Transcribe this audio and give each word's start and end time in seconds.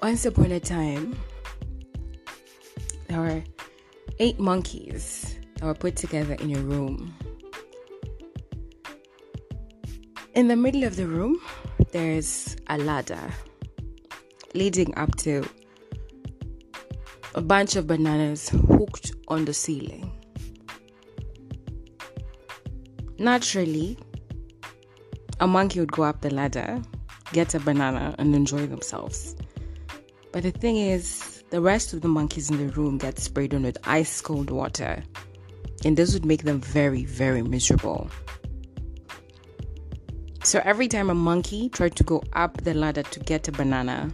Once 0.00 0.24
upon 0.26 0.52
a 0.52 0.60
time, 0.60 1.18
there 3.08 3.18
were 3.18 3.42
eight 4.20 4.38
monkeys 4.38 5.36
that 5.56 5.64
were 5.64 5.74
put 5.74 5.96
together 5.96 6.34
in 6.34 6.54
a 6.54 6.60
room. 6.60 7.12
In 10.34 10.46
the 10.46 10.54
middle 10.54 10.84
of 10.84 10.94
the 10.94 11.06
room, 11.08 11.40
there's 11.90 12.56
a 12.68 12.78
ladder 12.78 13.32
leading 14.54 14.96
up 14.96 15.16
to 15.16 15.44
a 17.34 17.40
bunch 17.40 17.74
of 17.74 17.88
bananas 17.88 18.50
hooked 18.50 19.12
on 19.26 19.46
the 19.46 19.52
ceiling. 19.52 20.12
Naturally, 23.18 23.98
a 25.40 25.46
monkey 25.48 25.80
would 25.80 25.90
go 25.90 26.04
up 26.04 26.20
the 26.20 26.32
ladder, 26.32 26.80
get 27.32 27.52
a 27.56 27.58
banana, 27.58 28.14
and 28.18 28.36
enjoy 28.36 28.64
themselves. 28.68 29.34
But 30.32 30.42
the 30.42 30.50
thing 30.50 30.76
is, 30.76 31.42
the 31.50 31.60
rest 31.60 31.94
of 31.94 32.02
the 32.02 32.08
monkeys 32.08 32.50
in 32.50 32.58
the 32.58 32.72
room 32.74 32.98
get 32.98 33.18
sprayed 33.18 33.54
on 33.54 33.62
with 33.62 33.78
ice 33.84 34.20
cold 34.20 34.50
water, 34.50 35.02
and 35.84 35.96
this 35.96 36.12
would 36.12 36.26
make 36.26 36.42
them 36.42 36.60
very, 36.60 37.04
very 37.04 37.42
miserable. 37.42 38.10
So 40.44 40.60
every 40.64 40.88
time 40.88 41.10
a 41.10 41.14
monkey 41.14 41.68
tried 41.68 41.96
to 41.96 42.04
go 42.04 42.22
up 42.34 42.62
the 42.62 42.74
ladder 42.74 43.02
to 43.02 43.20
get 43.20 43.48
a 43.48 43.52
banana, 43.52 44.12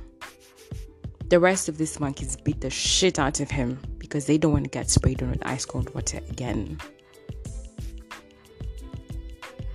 the 1.29 1.41
rest 1.41 1.69
of 1.69 1.79
these 1.79 1.99
monkeys 1.99 2.37
beat 2.37 2.61
the 2.61 2.71
shit 2.71 3.19
out 3.19 3.41
of 3.41 3.51
him 3.51 3.81
because 3.99 4.27
they 4.27 4.39
don't 4.39 4.53
want 4.53 4.65
to 4.65 4.71
get 4.71 4.91
sprayed 4.91 5.23
on 5.23 5.31
with 5.31 5.45
ice 5.47 5.65
cold 5.65 5.93
water 5.95 6.21
again. 6.31 6.79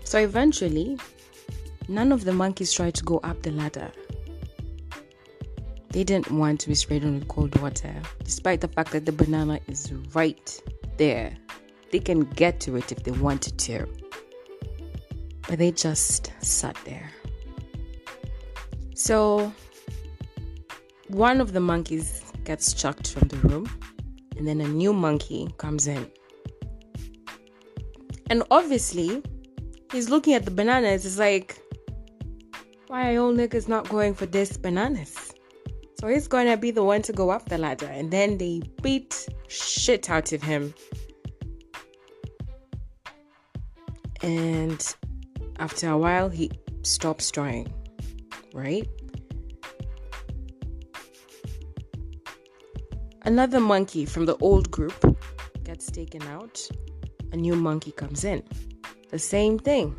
So 0.06 0.20
eventually, 0.20 0.98
none 1.88 2.12
of 2.12 2.24
the 2.24 2.34
monkeys 2.34 2.72
tried 2.72 2.96
to 2.96 3.04
go 3.04 3.20
up 3.24 3.42
the 3.42 3.52
ladder 3.52 3.92
they 5.92 6.04
didn't 6.04 6.32
want 6.32 6.60
to 6.62 6.68
be 6.68 6.76
sprayed 6.76 7.04
on 7.04 7.16
with 7.16 7.28
cold 7.28 7.60
water, 7.60 7.94
despite 8.24 8.62
the 8.62 8.68
fact 8.68 8.92
that 8.92 9.06
the 9.06 9.12
banana 9.12 9.60
is 9.68 9.92
right 10.14 10.62
there. 10.98 11.36
They 11.92 12.00
can 12.00 12.22
get 12.22 12.60
to 12.62 12.76
it 12.76 12.92
if 12.92 13.04
they 13.04 13.12
wanted 13.12 13.58
to. 13.60 13.88
But 15.48 15.58
they 15.58 15.72
just 15.72 16.32
sat 16.42 16.78
there. 16.86 17.10
So, 18.94 19.52
one 21.08 21.42
of 21.42 21.54
the 21.54 21.60
monkeys 21.60 22.22
gets 22.44 22.74
chucked 22.74 23.12
from 23.12 23.28
the 23.30 23.38
room, 23.38 23.70
and 24.38 24.48
then 24.48 24.62
a 24.62 24.68
new 24.68 24.94
monkey 24.94 25.48
comes 25.58 25.88
in. 25.88 26.10
And 28.30 28.44
obviously, 28.52 29.24
he's 29.92 30.10
looking 30.10 30.36
at 30.36 30.46
the 30.46 30.52
bananas. 30.52 31.04
It's 31.06 31.18
like, 31.18 31.60
why 32.88 33.16
are 33.16 33.20
old 33.20 33.38
niggas 33.38 33.68
not 33.68 33.90
going 33.90 34.14
for 34.14 34.28
this 34.28 34.56
bananas? 34.56 35.29
So 36.00 36.08
he's 36.08 36.30
to 36.30 36.56
be 36.56 36.72
the 36.72 36.84
one 36.84 37.02
to 37.02 37.12
go 37.12 37.30
up 37.30 37.50
the 37.50 37.58
ladder. 37.58 37.88
And 37.88 38.10
then 38.10 38.38
they 38.38 38.62
beat 38.82 39.28
shit 39.50 40.10
out 40.10 40.32
of 40.32 40.42
him. 40.42 40.74
And 44.22 44.96
after 45.60 45.90
a 45.90 45.98
while, 45.98 46.30
he 46.30 46.52
stops 46.84 47.30
trying, 47.32 47.74
right? 48.54 48.88
Another 53.24 53.60
monkey 53.60 54.06
from 54.06 54.26
the 54.26 54.38
old 54.38 54.72
group 54.72 55.18
gets 55.66 55.92
taken 55.92 56.22
out. 56.24 56.66
A 57.34 57.36
new 57.36 57.56
monkey 57.56 57.92
comes 57.92 58.24
in. 58.24 58.42
The 59.10 59.20
same 59.20 59.60
thing. 59.60 59.98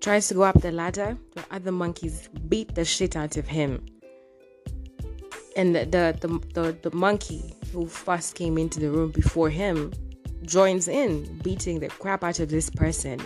Tries 0.00 0.26
to 0.28 0.34
go 0.34 0.42
up 0.42 0.60
the 0.60 0.72
ladder. 0.72 1.16
The 1.36 1.44
other 1.52 1.70
monkeys 1.70 2.28
beat 2.48 2.74
the 2.74 2.84
shit 2.84 3.14
out 3.14 3.36
of 3.36 3.46
him 3.46 3.86
and 5.58 5.74
the, 5.74 5.84
the 5.84 6.40
the, 6.54 6.72
the, 6.82 6.96
monkey 6.96 7.52
who 7.72 7.86
first 7.86 8.36
came 8.36 8.56
into 8.56 8.78
the 8.78 8.90
room 8.90 9.10
before 9.10 9.50
him 9.50 9.92
joins 10.42 10.86
in 10.86 11.38
beating 11.40 11.80
the 11.80 11.88
crap 11.88 12.22
out 12.22 12.38
of 12.38 12.48
this 12.48 12.70
person. 12.70 13.20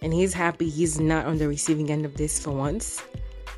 And 0.00 0.14
he's 0.14 0.32
happy 0.32 0.68
he's 0.68 1.00
not 1.00 1.26
on 1.26 1.38
the 1.38 1.48
receiving 1.48 1.90
end 1.90 2.06
of 2.06 2.16
this 2.16 2.38
for 2.38 2.52
once. 2.52 3.02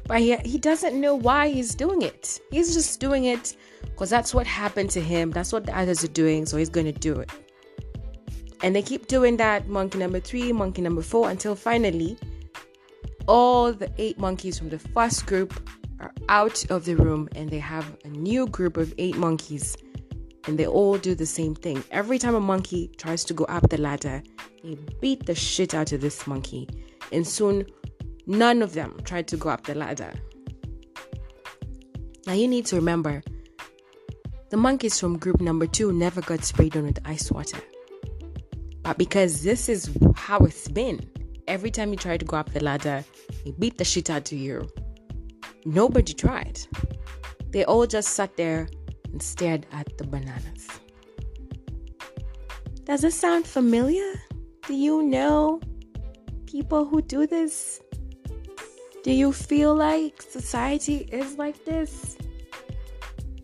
But 0.07 0.21
he, 0.21 0.37
he 0.39 0.59
doesn't 0.59 0.99
know 0.99 1.15
why 1.15 1.49
he's 1.49 1.75
doing 1.75 2.03
it. 2.03 2.41
He's 2.51 2.75
just 2.75 3.01
doing 3.01 3.25
it 3.25 3.57
because 3.83 4.11
that's 4.11 4.35
what 4.35 4.47
happened 4.47 4.91
to 4.91 5.01
him. 5.01 5.31
That's 5.31 5.53
what 5.53 5.67
the 5.67 5.79
others 5.79 6.03
are 6.05 6.09
doing 6.09 6.47
so 6.47 6.57
he's 6.57 6.71
going 6.71 6.87
to 6.87 6.93
do 6.93 7.21
it. 7.21 7.31
And 8.63 8.75
they 8.75 8.83
keep 8.83 9.09
doing 9.09 9.37
that 9.37 9.69
monkey 9.69 9.99
number 9.99 10.21
three 10.21 10.53
monkey 10.53 10.81
number 10.81 11.03
four 11.03 11.29
until 11.29 11.55
finally 11.55 12.17
all 13.27 13.75
the 13.75 13.91
eight 13.99 14.19
monkeys 14.19 14.59
from 14.59 14.71
the 14.71 14.79
first 14.79 15.27
group 15.27 15.53
are 16.05 16.13
out 16.29 16.71
of 16.71 16.85
the 16.85 16.95
room 16.97 17.29
and 17.35 17.49
they 17.49 17.59
have 17.59 17.97
a 18.05 18.09
new 18.09 18.47
group 18.47 18.77
of 18.77 18.93
eight 18.99 19.17
monkeys 19.17 19.77
and 20.47 20.59
they 20.59 20.67
all 20.67 20.99
do 20.99 21.15
the 21.15 21.27
same 21.27 21.55
thing. 21.55 21.83
Every 21.91 22.19
time 22.19 22.35
a 22.35 22.41
monkey 22.41 22.91
tries 22.99 23.25
to 23.25 23.35
go 23.35 23.45
up 23.45 23.71
the 23.71 23.81
ladder, 23.81 24.23
they 24.63 24.77
beat 25.01 25.25
the 25.25 25.35
shit 25.35 25.75
out 25.75 25.93
of 25.93 26.03
this 26.03 26.27
monkey. 26.27 26.69
And 27.13 27.27
soon, 27.27 27.67
none 28.27 28.61
of 28.61 28.75
them 28.75 29.01
tried 29.05 29.27
to 29.29 29.39
go 29.39 29.49
up 29.49 29.65
the 29.65 29.75
ladder. 29.75 30.13
Now, 32.27 32.35
you 32.35 32.49
need 32.49 32.67
to 32.67 32.77
remember 32.77 33.23
the 34.51 34.57
monkeys 34.59 35.01
from 35.01 35.19
group 35.19 35.41
number 35.41 35.67
two 35.67 35.93
never 35.93 36.21
got 36.21 36.45
sprayed 36.45 36.77
on 36.77 36.85
with 36.85 36.99
ice 37.07 37.31
water. 37.31 37.59
But 38.83 38.99
because 38.99 39.43
this 39.43 39.71
is 39.71 39.91
how 40.15 40.39
it's 40.41 40.69
been, 40.69 41.01
every 41.49 41.71
time 41.71 41.91
you 41.91 41.97
try 41.97 42.19
to 42.19 42.25
go 42.25 42.37
up 42.37 42.53
the 42.53 42.63
ladder, 42.63 43.03
they 43.45 43.53
beat 43.53 43.79
the 43.79 43.85
shit 43.85 44.11
out 44.11 44.31
of 44.31 44.39
you 44.39 44.69
Nobody 45.65 46.13
tried. 46.13 46.61
They 47.51 47.65
all 47.65 47.87
just 47.87 48.11
sat 48.11 48.37
there 48.37 48.69
and 49.13 49.23
stared 49.23 49.67
at 49.73 49.97
the 49.97 50.05
bananas. 50.05 50.69
Does 52.85 53.01
this 53.01 53.15
sound 53.15 53.47
familiar? 53.47 54.13
Do 54.67 54.75
you 54.75 55.03
know 55.03 55.61
people 56.47 56.85
who 56.85 57.01
do 57.01 57.27
this? 57.27 57.81
Do 59.03 59.13
you 59.13 59.33
feel 59.33 59.75
like 59.75 60.21
society 60.21 61.09
is 61.11 61.39
like 61.39 61.65
this? 61.65 62.17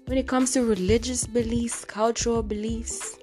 When 0.07 0.19
it 0.19 0.27
comes 0.27 0.53
to 0.53 0.65
religious 0.65 1.27
beliefs, 1.27 1.85
cultural 1.85 2.43
beliefs, 2.43 3.17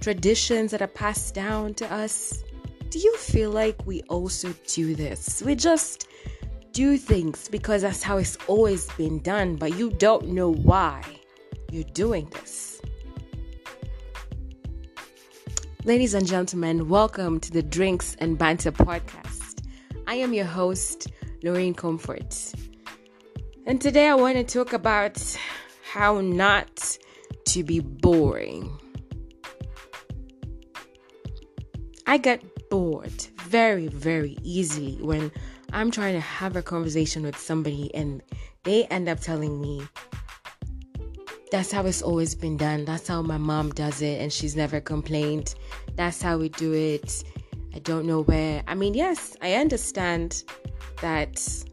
traditions 0.00 0.70
that 0.70 0.82
are 0.82 0.86
passed 0.86 1.34
down 1.34 1.74
to 1.74 1.92
us, 1.92 2.44
do 2.90 2.98
you 2.98 3.16
feel 3.16 3.50
like 3.50 3.84
we 3.86 4.02
also 4.08 4.54
do 4.66 4.94
this? 4.94 5.42
We 5.42 5.54
just 5.54 6.08
do 6.72 6.96
things 6.96 7.48
because 7.48 7.82
that's 7.82 8.02
how 8.02 8.18
it's 8.18 8.36
always 8.46 8.90
been 8.92 9.20
done, 9.20 9.56
but 9.56 9.76
you 9.76 9.90
don't 9.90 10.28
know 10.28 10.52
why 10.52 11.02
you're 11.70 11.84
doing 11.94 12.28
this. 12.30 12.80
Ladies 15.84 16.14
and 16.14 16.26
gentlemen, 16.26 16.88
welcome 16.88 17.40
to 17.40 17.50
the 17.50 17.62
Drinks 17.62 18.16
and 18.20 18.36
Banter 18.36 18.72
podcast. 18.72 19.62
I 20.06 20.16
am 20.16 20.32
your 20.32 20.44
host, 20.44 21.08
Lawreen 21.42 21.76
Comfort. 21.76 22.52
And 23.66 23.80
today 23.80 24.08
I 24.08 24.14
want 24.14 24.36
to 24.36 24.44
talk 24.44 24.72
about 24.72 25.18
how 25.90 26.20
not 26.20 26.98
to 27.46 27.62
be 27.62 27.80
boring. 27.80 28.78
I 32.06 32.18
get 32.18 32.68
bored 32.70 33.26
very, 33.42 33.88
very 33.88 34.36
easily 34.42 34.98
when 35.00 35.30
I'm 35.72 35.90
trying 35.90 36.14
to 36.14 36.20
have 36.20 36.56
a 36.56 36.62
conversation 36.62 37.22
with 37.22 37.36
somebody 37.36 37.94
and 37.94 38.22
they 38.64 38.84
end 38.86 39.08
up 39.08 39.20
telling 39.20 39.60
me 39.60 39.82
that's 41.50 41.72
how 41.72 41.86
it's 41.86 42.02
always 42.02 42.34
been 42.34 42.56
done. 42.56 42.84
That's 42.84 43.08
how 43.08 43.22
my 43.22 43.38
mom 43.38 43.70
does 43.70 44.02
it 44.02 44.20
and 44.20 44.32
she's 44.32 44.56
never 44.56 44.80
complained. 44.80 45.54
That's 45.94 46.20
how 46.20 46.38
we 46.38 46.48
do 46.50 46.72
it. 46.72 47.24
I 47.74 47.78
don't 47.80 48.06
know 48.06 48.22
where. 48.22 48.62
I 48.66 48.74
mean, 48.74 48.94
yes, 48.94 49.36
I 49.40 49.54
understand 49.54 50.44
that 51.00 51.64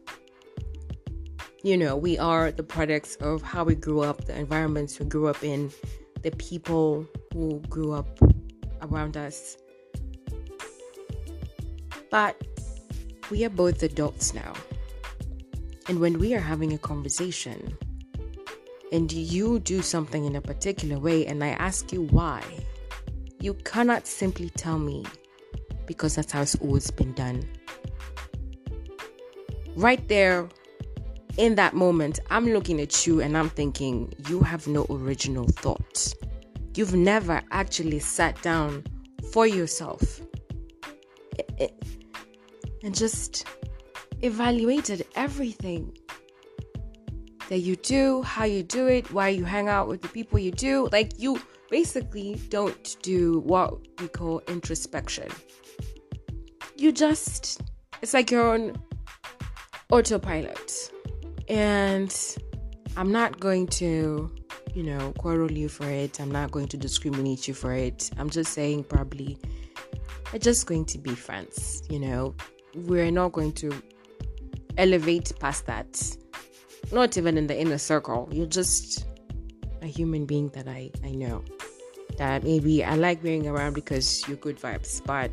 you 1.66 1.76
know, 1.76 1.96
we 1.96 2.16
are 2.16 2.52
the 2.52 2.62
products 2.62 3.16
of 3.16 3.42
how 3.42 3.64
we 3.64 3.74
grew 3.74 4.00
up, 4.00 4.26
the 4.26 4.38
environments 4.38 5.00
we 5.00 5.06
grew 5.06 5.26
up 5.26 5.42
in, 5.42 5.72
the 6.22 6.30
people 6.30 7.04
who 7.32 7.58
grew 7.68 7.92
up 7.92 8.06
around 8.82 9.16
us. 9.16 9.56
But 12.08 12.40
we 13.30 13.44
are 13.44 13.50
both 13.50 13.82
adults 13.82 14.34
now. 14.34 14.52
And 15.88 16.00
when 16.00 16.18
we 16.18 16.34
are 16.34 16.40
having 16.40 16.72
a 16.72 16.78
conversation 16.78 17.76
and 18.92 19.10
you 19.12 19.58
do 19.60 19.82
something 19.82 20.24
in 20.24 20.36
a 20.36 20.40
particular 20.40 20.98
way 20.98 21.26
and 21.26 21.42
I 21.42 21.50
ask 21.50 21.92
you 21.92 22.02
why, 22.02 22.42
you 23.40 23.54
cannot 23.54 24.06
simply 24.06 24.50
tell 24.50 24.78
me 24.78 25.04
because 25.86 26.16
that's 26.16 26.32
how 26.32 26.42
it's 26.42 26.56
always 26.56 26.90
been 26.90 27.12
done. 27.12 27.44
Right 29.76 30.06
there, 30.08 30.48
in 31.36 31.54
that 31.56 31.74
moment, 31.74 32.18
I'm 32.30 32.46
looking 32.46 32.80
at 32.80 33.06
you 33.06 33.20
and 33.20 33.36
I'm 33.36 33.50
thinking, 33.50 34.12
you 34.28 34.40
have 34.40 34.66
no 34.66 34.86
original 34.88 35.46
thought. 35.46 36.14
You've 36.74 36.94
never 36.94 37.42
actually 37.50 37.98
sat 37.98 38.40
down 38.42 38.84
for 39.32 39.46
yourself. 39.46 40.20
And 42.86 42.94
just 42.94 43.48
evaluated 44.22 45.04
everything. 45.16 45.92
that 47.48 47.58
you 47.58 47.76
do, 47.76 48.22
how 48.22 48.44
you 48.44 48.62
do 48.62 48.86
it, 48.86 49.12
why 49.12 49.28
you 49.28 49.44
hang 49.44 49.68
out 49.68 49.88
with 49.88 50.02
the 50.02 50.08
people 50.08 50.38
you 50.38 50.50
do. 50.50 50.88
Like 50.92 51.12
you 51.18 51.40
basically 51.70 52.40
don't 52.48 52.96
do 53.02 53.40
what 53.40 53.78
we 54.00 54.08
call 54.08 54.40
introspection. 54.48 55.28
You 56.76 56.92
just, 56.92 57.62
it's 58.02 58.14
like 58.14 58.30
you're 58.30 58.52
on 58.52 58.76
autopilot. 59.90 60.92
And 61.48 62.14
I'm 62.96 63.12
not 63.12 63.38
going 63.38 63.68
to, 63.68 64.34
you 64.74 64.82
know, 64.82 65.12
quarrel 65.18 65.50
you 65.50 65.68
for 65.68 65.88
it. 65.88 66.20
I'm 66.20 66.30
not 66.30 66.50
going 66.50 66.68
to 66.68 66.76
discriminate 66.76 67.46
you 67.46 67.54
for 67.54 67.72
it. 67.72 68.10
I'm 68.18 68.28
just 68.28 68.52
saying, 68.52 68.84
probably, 68.84 69.38
we're 70.32 70.40
just 70.40 70.66
going 70.66 70.84
to 70.86 70.98
be 70.98 71.14
friends, 71.14 71.82
you 71.88 72.00
know. 72.00 72.34
We're 72.76 73.10
not 73.10 73.32
going 73.32 73.52
to 73.54 73.72
elevate 74.76 75.32
past 75.40 75.66
that. 75.66 76.16
Not 76.92 77.16
even 77.16 77.36
in 77.36 77.46
the 77.46 77.58
inner 77.58 77.78
circle. 77.78 78.28
You're 78.30 78.46
just 78.46 79.06
a 79.82 79.86
human 79.86 80.26
being 80.26 80.48
that 80.50 80.68
I, 80.68 80.90
I 81.02 81.10
know. 81.10 81.42
That 82.18 82.44
maybe 82.44 82.84
I 82.84 82.94
like 82.94 83.22
being 83.22 83.46
around 83.48 83.74
because 83.74 84.26
you're 84.28 84.36
good 84.36 84.58
vibes, 84.58 85.04
but 85.04 85.30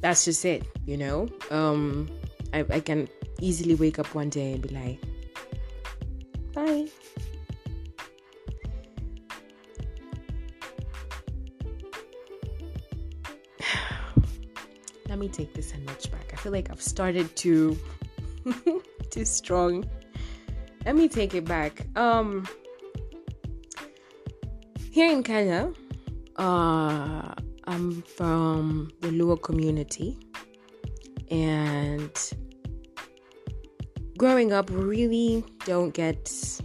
that's 0.00 0.24
just 0.24 0.44
it, 0.44 0.66
you 0.86 0.96
know? 0.96 1.28
Um 1.50 2.08
I, 2.52 2.64
I 2.70 2.80
can 2.80 3.08
easily 3.40 3.74
wake 3.74 3.98
up 3.98 4.14
one 4.14 4.28
day 4.28 4.52
and 4.54 4.62
be 4.62 4.68
like, 4.70 4.98
bye. 6.52 6.88
Me 15.20 15.28
take 15.28 15.54
this 15.54 15.72
a 15.72 15.78
notch 15.78 16.10
back. 16.10 16.30
I 16.32 16.36
feel 16.36 16.52
like 16.52 16.70
I've 16.70 16.82
started 16.82 17.34
too 17.36 17.78
too 19.10 19.24
strong. 19.24 19.84
Let 20.84 20.96
me 20.96 21.08
take 21.08 21.34
it 21.34 21.44
back. 21.44 21.86
Um 21.96 22.48
here 24.90 25.12
in 25.12 25.22
Kenya, 25.22 25.72
uh 26.36 27.34
I'm 27.64 28.02
from 28.02 28.90
the 29.00 29.08
Luo 29.08 29.40
community 29.40 30.18
and 31.30 32.10
growing 34.18 34.52
up 34.52 34.68
really 34.72 35.44
don't 35.64 35.94
get 35.94 36.60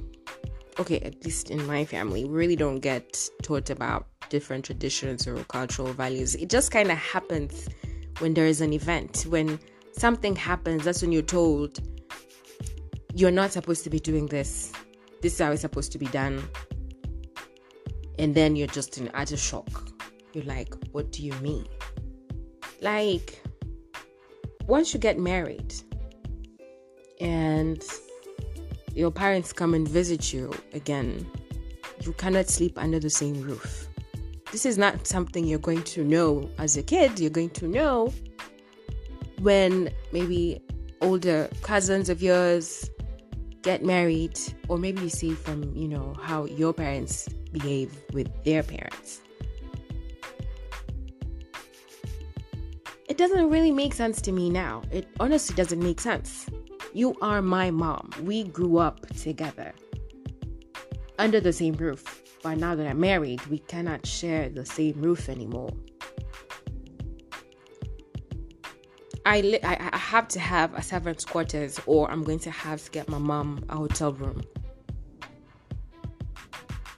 okay 0.80 1.00
at 1.00 1.24
least 1.24 1.52
in 1.52 1.66
my 1.68 1.86
family 1.86 2.25
really 2.25 2.56
don't 2.56 2.80
get 2.80 3.30
taught 3.44 3.69
about 3.69 4.07
different 4.30 4.66
traditions 4.66 5.28
or 5.28 5.36
cultural 5.46 5.94
values 5.94 6.36
it 6.36 6.50
just 6.50 6.72
kind 6.72 6.92
of 6.92 6.98
happens 6.98 7.69
when 8.20 8.34
there 8.34 8.46
is 8.46 8.62
an 8.62 8.74
event 8.74 9.26
when 9.30 9.60
something 9.92 10.36
happens 10.36 10.84
that's 10.84 11.02
when 11.02 11.12
you're 11.12 11.22
told 11.22 11.80
you're 13.14 13.32
not 13.32 13.52
supposed 13.52 13.84
to 13.86 13.90
be 13.90 14.00
doing 14.00 14.26
this. 14.26 14.74
This 15.22 15.34
is 15.34 15.40
how 15.40 15.52
it's 15.54 15.62
supposed 15.62 15.94
to 15.94 15.98
be 15.98 16.08
done. 16.08 16.44
And 18.20 18.36
then 18.36 18.58
you're 18.58 18.68
just 18.68 18.98
in 18.98 19.10
utter 19.14 19.38
shock. 19.38 19.90
You're 20.34 20.44
like 20.44 20.74
what 20.92 21.12
do 21.12 21.24
you 21.24 21.34
mean? 21.36 21.66
Like 22.82 23.42
once 24.68 24.94
you 24.94 25.00
get 25.00 25.18
married 25.18 25.74
and 27.22 27.84
your 28.94 29.12
parents 29.12 29.54
come 29.54 29.74
and 29.74 29.88
visit 29.88 30.34
you 30.34 30.54
again, 30.74 31.30
you 32.02 32.14
cannot 32.14 32.50
sleep 32.50 32.78
under 32.78 33.00
the 33.00 33.10
same 33.10 33.42
roof. 33.42 33.85
This 34.51 34.65
is 34.65 34.77
not 34.77 35.06
something 35.06 35.45
you're 35.45 35.59
going 35.59 35.83
to 35.83 36.03
know 36.03 36.50
as 36.57 36.77
a 36.77 36.83
kid. 36.83 37.19
You're 37.19 37.30
going 37.30 37.50
to 37.51 37.68
know 37.68 38.13
when 39.39 39.92
maybe 40.12 40.62
older 41.01 41.50
cousins 41.62 42.09
of 42.09 42.21
yours 42.21 42.89
get 43.62 43.83
married, 43.83 44.39
or 44.68 44.77
maybe 44.77 45.01
you 45.01 45.09
see 45.09 45.31
from, 45.31 45.75
you 45.75 45.88
know, 45.88 46.15
how 46.21 46.45
your 46.45 46.74
parents 46.74 47.27
behave 47.51 47.92
with 48.13 48.30
their 48.44 48.63
parents. 48.63 49.21
It 53.09 53.18
doesn't 53.18 53.50
really 53.50 53.71
make 53.71 53.94
sense 53.94 54.21
to 54.21 54.31
me 54.31 54.50
now. 54.50 54.83
It 54.92 55.07
honestly 55.19 55.56
doesn't 55.56 55.80
make 55.80 56.00
sense. 56.00 56.47
You 56.94 57.15
are 57.21 57.42
my 57.42 57.71
mom. 57.71 58.12
We 58.21 58.45
grew 58.45 58.77
up 58.77 59.07
together 59.15 59.74
under 61.19 61.39
the 61.39 61.53
same 61.53 61.74
roof. 61.75 62.25
But 62.45 62.59
now 62.59 62.75
that 62.75 62.86
I'm 62.86 63.00
married, 63.00 63.44
we 63.47 63.57
cannot 63.57 64.06
share 64.06 64.50
the 64.50 64.68
same 64.68 65.01
roof 65.01 65.30
anymore. 65.30 65.71
I, 69.25 69.42
li- 69.42 69.63
I, 69.63 69.89
I 69.92 69.97
have 69.97 70.27
to 70.27 70.39
have 70.39 70.71
a 70.75 70.83
servant's 70.83 71.25
quarters, 71.25 71.80
or 71.88 72.07
I'm 72.12 72.24
going 72.24 72.38
to 72.38 72.51
have 72.51 72.83
to 72.83 72.92
get 72.92 73.09
my 73.09 73.18
mom 73.18 73.65
a 73.69 73.75
hotel 73.77 74.13
room. 74.13 74.44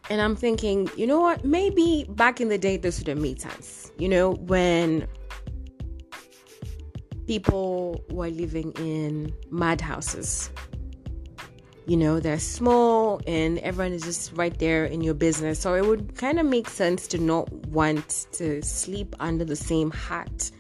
And 0.09 0.19
I'm 0.19 0.35
thinking, 0.35 0.89
you 0.97 1.07
know 1.07 1.21
what? 1.21 1.45
Maybe 1.45 2.05
back 2.09 2.41
in 2.41 2.49
the 2.49 2.57
day, 2.57 2.75
this 2.75 2.99
would 2.99 3.07
have 3.07 3.17
made 3.17 3.39
sense. 3.39 3.89
You 3.97 4.09
know, 4.09 4.31
when 4.33 5.07
people 7.25 8.03
were 8.09 8.31
living 8.31 8.73
in 8.73 9.33
madhouses. 9.49 10.49
You 11.87 11.95
know, 11.95 12.19
they're 12.19 12.37
small 12.37 13.21
and 13.25 13.59
everyone 13.59 13.93
is 13.93 14.03
just 14.03 14.33
right 14.33 14.57
there 14.59 14.83
in 14.85 14.99
your 14.99 15.13
business. 15.13 15.57
So 15.57 15.73
it 15.73 15.85
would 15.85 16.15
kind 16.15 16.37
of 16.37 16.45
make 16.45 16.67
sense 16.69 17.07
to 17.07 17.17
not 17.17 17.49
want 17.67 18.27
to 18.33 18.61
sleep 18.61 19.15
under 19.21 19.45
the 19.45 19.55
same 19.55 19.89
hat 19.91 20.51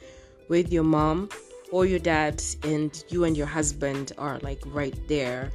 with 0.47 0.71
your 0.71 0.83
mom 0.83 1.27
or 1.69 1.85
your 1.85 1.99
dad, 1.99 2.41
and 2.63 3.03
you 3.09 3.25
and 3.25 3.35
your 3.35 3.45
husband 3.45 4.13
are 4.17 4.39
like 4.39 4.61
right 4.67 4.97
there. 5.09 5.51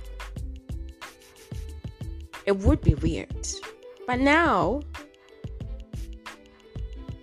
It 2.45 2.59
would 2.59 2.83
be 2.83 2.95
weird. 2.97 3.49
But 4.07 4.21
now, 4.21 4.83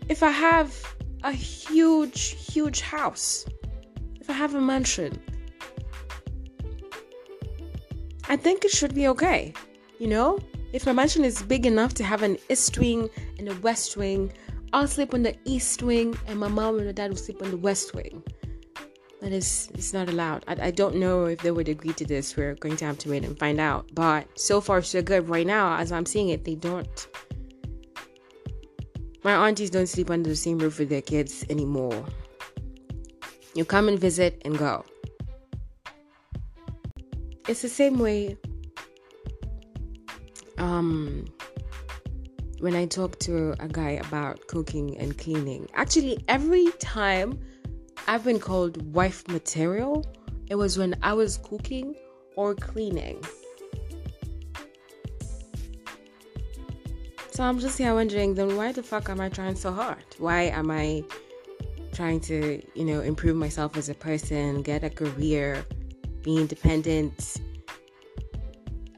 if 0.08 0.24
I 0.24 0.32
have 0.32 0.76
a 1.24 1.32
huge, 1.32 2.52
huge 2.52 2.82
house, 2.82 3.46
if 4.20 4.28
I 4.28 4.34
have 4.34 4.56
a 4.56 4.62
mansion, 4.62 5.22
I 8.30 8.38
think 8.38 8.64
it 8.64 8.72
should 8.72 8.94
be 8.94 9.08
okay. 9.10 9.54
You 9.98 10.08
know, 10.08 10.40
if 10.72 10.86
my 10.86 10.94
mansion 10.94 11.26
is 11.26 11.42
big 11.42 11.66
enough 11.66 11.96
to 11.96 12.04
have 12.04 12.22
an 12.22 12.38
east 12.48 12.78
wing 12.78 13.10
and 13.40 13.50
a 13.50 13.56
west 13.56 13.98
wing, 13.98 14.32
I'll 14.72 14.88
sleep 14.88 15.16
on 15.16 15.24
the 15.24 15.36
east 15.46 15.82
wing, 15.82 16.16
and 16.28 16.40
my 16.40 16.48
mom 16.48 16.78
and 16.78 16.86
my 16.86 16.92
dad 16.92 17.10
will 17.10 17.18
sleep 17.18 17.42
on 17.42 17.50
the 17.50 17.58
west 17.58 17.96
wing. 17.96 18.24
But 19.20 19.32
it's 19.32 19.68
it's 19.72 19.94
not 19.94 20.10
allowed. 20.10 20.46
I, 20.48 20.68
I 20.68 20.72
don't 20.72 20.96
know 20.96 21.26
if 21.26 21.40
they 21.40 21.52
would 21.52 21.68
agree 21.68 21.94
to 21.94 22.06
this. 22.06 22.38
We're 22.38 22.54
going 22.56 22.78
to 22.78 22.86
have 22.86 23.00
to 23.00 23.10
wait 23.10 23.26
and 23.26 23.38
find 23.38 23.60
out. 23.60 23.90
But 23.94 24.40
so 24.40 24.62
far 24.62 24.82
so 24.84 25.02
good. 25.02 25.28
Right 25.28 25.48
now, 25.48 25.78
as 25.78 25.92
I'm 25.92 26.06
seeing 26.06 26.30
it, 26.30 26.46
they 26.46 26.56
don't. 26.56 27.08
My 29.24 29.48
aunties 29.48 29.72
don't 29.72 29.88
sleep 29.88 30.10
under 30.12 30.30
the 30.30 30.36
same 30.36 30.60
roof 30.60 30.80
with 30.80 30.90
their 30.90 31.02
kids 31.02 31.44
anymore. 31.50 32.06
You 33.56 33.66
come 33.66 33.90
and 33.90 34.00
visit 34.00 34.42
and 34.46 34.58
go. 34.58 34.86
It's 37.50 37.64
the 37.64 37.68
same 37.68 37.98
way 37.98 38.38
um, 40.60 41.26
when 42.60 42.76
I 42.76 42.86
talk 42.86 43.18
to 43.22 43.56
a 43.60 43.68
guy 43.68 44.00
about 44.08 44.46
cooking 44.46 44.96
and 45.00 45.18
cleaning. 45.18 45.68
Actually, 45.74 46.24
every 46.28 46.68
time 46.78 47.40
I've 48.08 48.24
been 48.24 48.40
called 48.40 48.94
wife 48.94 49.28
material, 49.30 50.06
it 50.52 50.56
was 50.58 50.78
when 50.78 50.94
I 51.02 51.14
was 51.14 51.38
cooking 51.38 51.96
or 52.36 52.54
cleaning. 52.54 53.24
So 57.32 57.44
I'm 57.44 57.58
just 57.58 57.80
here 57.80 57.96
wondering 57.96 58.36
then 58.36 58.56
why 58.58 58.74
the 58.74 58.84
fuck 58.84 59.10
am 59.10 59.20
I 59.20 59.30
trying 59.30 59.56
so 59.56 59.72
hard? 59.72 60.06
Why 60.20 60.44
am 60.44 60.70
I 60.70 61.04
trying 61.94 62.20
to, 62.20 62.62
you 62.76 62.86
know, 62.86 63.02
improve 63.02 63.36
myself 63.36 63.76
as 63.76 63.90
a 63.90 63.96
person, 63.96 64.62
get 64.62 64.84
a 64.84 64.90
career, 64.92 65.66
be 66.30 66.38
independent. 66.38 67.42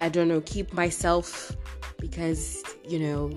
I 0.02 0.10
don't 0.10 0.28
know, 0.28 0.42
keep 0.42 0.74
myself 0.74 1.56
because, 1.98 2.62
you 2.86 3.00
know, 3.00 3.32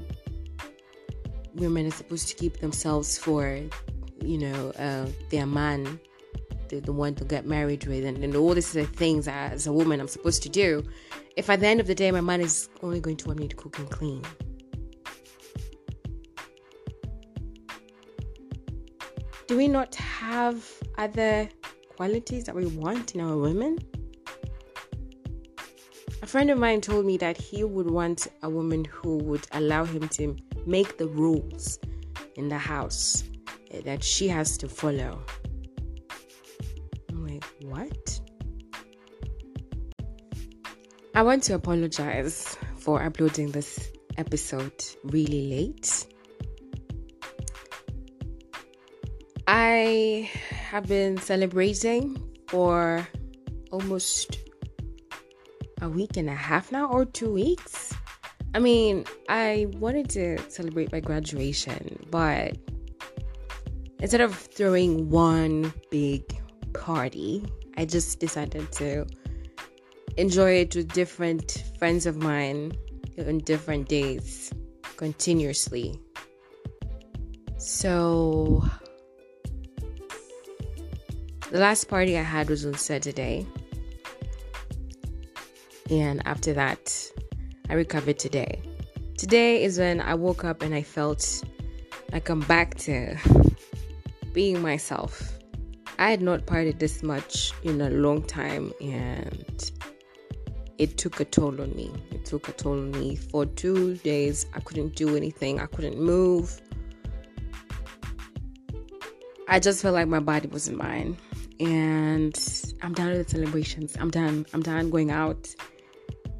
women 1.55 1.87
are 1.87 1.93
supposed 1.93 2.27
to 2.29 2.35
keep 2.35 2.59
themselves 2.59 3.17
for, 3.17 3.61
you 4.21 4.39
know, 4.39 4.71
uh, 4.87 5.07
their 5.31 5.47
man, 5.47 6.01
the, 6.71 6.81
the 6.81 6.93
one 6.93 7.15
to 7.17 7.25
get 7.25 7.47
married 7.47 7.87
with, 7.87 8.05
and, 8.05 8.25
and 8.25 8.35
all 8.35 8.55
these 8.55 8.73
things 8.73 9.29
as 9.29 9.67
a 9.69 9.73
woman 9.73 10.01
I'm 10.01 10.09
supposed 10.09 10.43
to 10.43 10.49
do. 10.49 10.83
If 11.37 11.49
at 11.49 11.61
the 11.61 11.69
end 11.69 11.81
of 11.81 11.87
the 11.87 11.95
day 11.95 12.11
my 12.11 12.21
man 12.21 12.41
is 12.41 12.69
only 12.83 13.01
going 13.01 13.19
to 13.19 13.29
want 13.29 13.39
me 13.39 13.47
to 13.49 13.57
cook 13.57 13.79
and 13.79 13.91
clean, 13.91 14.23
do 19.47 19.57
we 19.57 19.69
not 19.69 19.95
have 19.95 20.69
other 20.99 21.49
qualities 21.97 22.45
that 22.45 22.55
we 22.55 22.67
want 22.67 23.15
in 23.15 23.21
our 23.21 23.37
women? 23.37 23.79
A 26.23 26.27
friend 26.27 26.51
of 26.51 26.59
mine 26.59 26.81
told 26.81 27.05
me 27.05 27.17
that 27.19 27.37
he 27.37 27.65
would 27.65 27.91
want 27.91 28.29
a 28.43 28.49
woman 28.49 28.85
who 28.85 29.19
would 29.19 29.47
allow 29.53 29.85
him 29.85 30.09
to 30.09 30.37
make 30.67 30.97
the 30.97 31.07
rules 31.07 31.79
in 32.37 32.49
the 32.49 32.59
house 32.59 33.25
eh, 33.71 33.81
that 33.85 34.03
she 34.03 34.29
has 34.29 34.57
to 34.59 34.69
follow. 34.69 35.23
I'm 37.11 37.27
like, 37.27 37.45
what? 37.63 38.21
I 41.15 41.23
want 41.23 41.43
to 41.45 41.55
apologize 41.55 42.57
for 42.77 43.03
uploading 43.03 43.51
this 43.51 43.93
episode 44.17 44.85
really 45.05 45.49
late. 45.49 46.07
I 49.47 50.31
have 50.75 50.88
been 50.88 51.16
celebrating 51.19 52.21
for 52.49 53.07
almost 53.71 54.38
a 55.81 55.88
week 55.88 56.16
and 56.16 56.28
a 56.28 56.35
half 56.35 56.73
now, 56.73 56.90
or 56.90 57.04
two 57.04 57.33
weeks. 57.33 57.95
I 58.54 58.59
mean, 58.59 59.04
I 59.28 59.69
wanted 59.75 60.11
to 60.11 60.37
celebrate 60.50 60.90
my 60.90 60.99
graduation, 60.99 62.04
but 62.11 62.59
instead 64.00 64.21
of 64.21 64.35
throwing 64.35 65.11
one 65.11 65.73
big 65.93 66.25
party, 66.73 67.47
I 67.76 67.85
just 67.85 68.19
decided 68.19 68.73
to 68.73 69.07
enjoy 70.16 70.54
it 70.54 70.75
with 70.75 70.93
different 70.93 71.62
friends 71.78 72.04
of 72.04 72.16
mine 72.16 72.73
on 73.16 73.38
different 73.38 73.88
days 73.88 74.52
continuously. 74.97 76.00
So, 77.59 78.69
the 81.55 81.61
last 81.61 81.85
party 81.85 82.19
I 82.19 82.23
had 82.23 82.51
was 82.51 82.67
on 82.67 82.75
Saturday. 82.75 83.47
And 85.89 86.21
after 86.27 86.53
that, 86.53 87.13
I 87.71 87.75
recovered 87.75 88.19
today. 88.19 88.61
Today 89.17 89.63
is 89.63 89.79
when 89.79 90.01
I 90.01 90.15
woke 90.15 90.43
up 90.43 90.63
and 90.63 90.75
I 90.75 90.83
felt 90.83 91.45
like 92.11 92.29
I'm 92.29 92.41
back 92.41 92.75
to 92.79 93.17
being 94.33 94.63
myself. 94.63 95.39
I 95.97 96.11
had 96.11 96.23
not 96.23 96.45
partied 96.45 96.81
this 96.81 97.05
much 97.05 97.53
in 97.63 97.81
a 97.81 97.89
long 97.89 98.25
time 98.25 98.73
and 98.81 99.71
it 100.79 100.99
took 100.99 101.21
a 101.21 101.25
toll 101.25 101.61
on 101.61 101.73
me. 101.77 101.93
It 102.11 102.25
took 102.25 102.49
a 102.49 102.53
toll 102.53 102.81
on 102.81 102.91
me. 102.91 103.15
For 103.15 103.47
two 103.47 103.95
days, 103.99 104.47
I 104.55 104.59
couldn't 104.59 104.97
do 104.97 105.17
anything, 105.17 105.61
I 105.61 105.67
couldn't 105.67 106.01
move. 106.01 106.61
I 109.47 109.61
just 109.61 109.83
felt 109.83 109.95
like 109.95 110.09
my 110.09 110.19
body 110.19 110.49
wasn't 110.49 110.79
mine. 110.79 111.17
And 111.61 112.37
I'm 112.83 112.93
done 112.95 113.11
with 113.11 113.27
the 113.27 113.31
celebrations. 113.31 113.97
I'm 113.99 114.11
done. 114.11 114.47
I'm 114.53 114.63
done 114.63 114.91
going 114.91 115.11
out. 115.11 115.49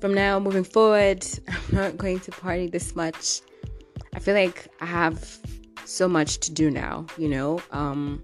From 0.01 0.13
now 0.15 0.39
moving 0.39 0.65
forward, 0.65 1.27
I'm 1.49 1.77
not 1.77 1.97
going 1.97 2.21
to 2.21 2.31
party 2.31 2.67
this 2.67 2.95
much. 2.97 3.41
I 4.15 4.19
feel 4.19 4.35
like 4.35 4.69
I 4.81 4.87
have 4.87 5.39
so 5.85 6.09
much 6.09 6.39
to 6.41 6.53
do 6.53 6.71
now, 6.71 7.07
you 7.17 7.29
know? 7.29 7.61
Um, 7.71 8.23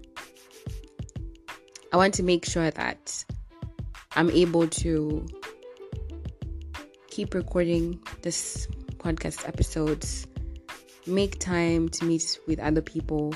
I 1.93 1.97
want 1.97 2.13
to 2.15 2.23
make 2.23 2.45
sure 2.45 2.71
that 2.71 3.25
I'm 4.15 4.29
able 4.31 4.67
to 4.67 5.25
keep 7.07 7.33
recording 7.33 7.99
this 8.21 8.67
podcast 8.97 9.47
episodes, 9.47 10.27
make 11.05 11.39
time 11.39 11.89
to 11.89 12.05
meet 12.05 12.39
with 12.47 12.59
other 12.59 12.81
people 12.81 13.33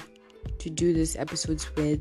to 0.59 0.69
do 0.69 0.93
these 0.93 1.15
episodes 1.15 1.73
with. 1.75 1.99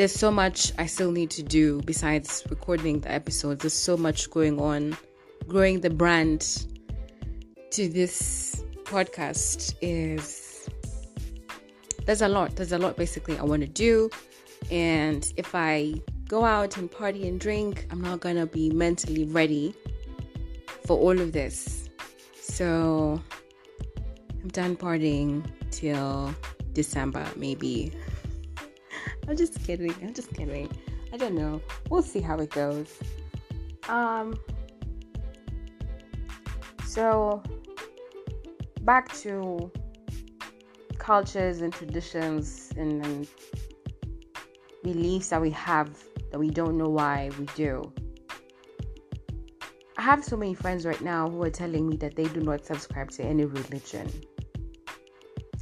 There's 0.00 0.14
so 0.14 0.30
much 0.30 0.72
I 0.78 0.86
still 0.86 1.12
need 1.12 1.28
to 1.32 1.42
do 1.42 1.82
besides 1.82 2.42
recording 2.48 3.00
the 3.00 3.12
episodes. 3.12 3.60
There's 3.60 3.74
so 3.74 3.98
much 3.98 4.30
going 4.30 4.58
on. 4.58 4.96
Growing 5.46 5.82
the 5.82 5.90
brand 5.90 6.40
to 7.72 7.86
this 7.86 8.64
podcast 8.84 9.74
is 9.82 10.70
there's 12.06 12.22
a 12.22 12.28
lot. 12.28 12.56
There's 12.56 12.72
a 12.72 12.78
lot 12.78 12.96
basically 12.96 13.36
I 13.36 13.42
want 13.42 13.60
to 13.60 13.68
do. 13.68 14.08
And 14.70 15.30
if 15.36 15.54
I 15.54 15.92
go 16.28 16.46
out 16.46 16.78
and 16.78 16.90
party 16.90 17.28
and 17.28 17.38
drink, 17.38 17.86
I'm 17.90 18.00
not 18.00 18.20
gonna 18.20 18.46
be 18.46 18.70
mentally 18.70 19.24
ready 19.24 19.74
for 20.86 20.96
all 20.96 21.20
of 21.20 21.32
this. 21.32 21.90
So 22.40 23.20
I'm 24.42 24.48
done 24.48 24.76
partying 24.76 25.44
till 25.70 26.34
December, 26.72 27.26
maybe. 27.36 27.92
I'm 29.28 29.36
just 29.36 29.62
kidding. 29.64 29.94
I'm 30.02 30.14
just 30.14 30.32
kidding. 30.34 30.70
I 31.12 31.16
don't 31.16 31.34
know. 31.34 31.60
We'll 31.88 32.02
see 32.02 32.20
how 32.20 32.38
it 32.38 32.50
goes. 32.50 32.98
Um. 33.88 34.38
So 36.86 37.42
back 38.82 39.12
to 39.18 39.70
cultures 40.98 41.60
and 41.60 41.72
traditions 41.72 42.70
and, 42.76 43.04
and 43.04 43.28
beliefs 44.82 45.28
that 45.28 45.40
we 45.40 45.50
have 45.50 45.90
that 46.30 46.38
we 46.38 46.50
don't 46.50 46.76
know 46.76 46.88
why 46.88 47.30
we 47.38 47.46
do. 47.56 47.92
I 49.96 50.02
have 50.02 50.24
so 50.24 50.36
many 50.36 50.54
friends 50.54 50.86
right 50.86 51.00
now 51.00 51.28
who 51.28 51.42
are 51.42 51.50
telling 51.50 51.88
me 51.88 51.96
that 51.98 52.16
they 52.16 52.24
do 52.24 52.40
not 52.40 52.64
subscribe 52.64 53.10
to 53.12 53.22
any 53.22 53.44
religion. 53.44 54.08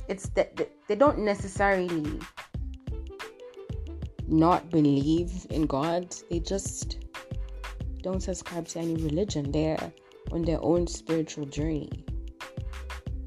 It's 0.08 0.28
that 0.30 0.70
they 0.86 0.94
don't 0.94 1.18
necessarily 1.18 2.20
not 4.28 4.70
believe 4.70 5.46
in 5.50 5.66
God, 5.66 6.14
they 6.30 6.40
just 6.40 6.98
don't 8.02 8.22
subscribe 8.22 8.68
to 8.68 8.78
any 8.78 8.94
religion. 8.96 9.50
They're 9.50 9.92
on 10.30 10.42
their 10.42 10.62
own 10.62 10.86
spiritual 10.86 11.46
journey. 11.46 12.04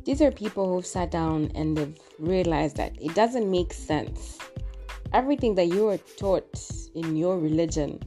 These 0.06 0.22
are 0.22 0.32
people 0.32 0.68
who've 0.68 0.86
sat 0.86 1.12
down 1.12 1.52
and 1.54 1.78
they've 1.78 2.00
realized 2.18 2.78
that 2.78 2.96
it 3.02 3.14
doesn't 3.14 3.50
make 3.50 3.74
sense. 3.74 4.40
Everything 5.14 5.56
that 5.56 5.68
you 5.68 5.90
are 5.90 5.98
taught 5.98 6.60
in 6.96 7.16
your 7.16 7.38
religion. 7.38 8.00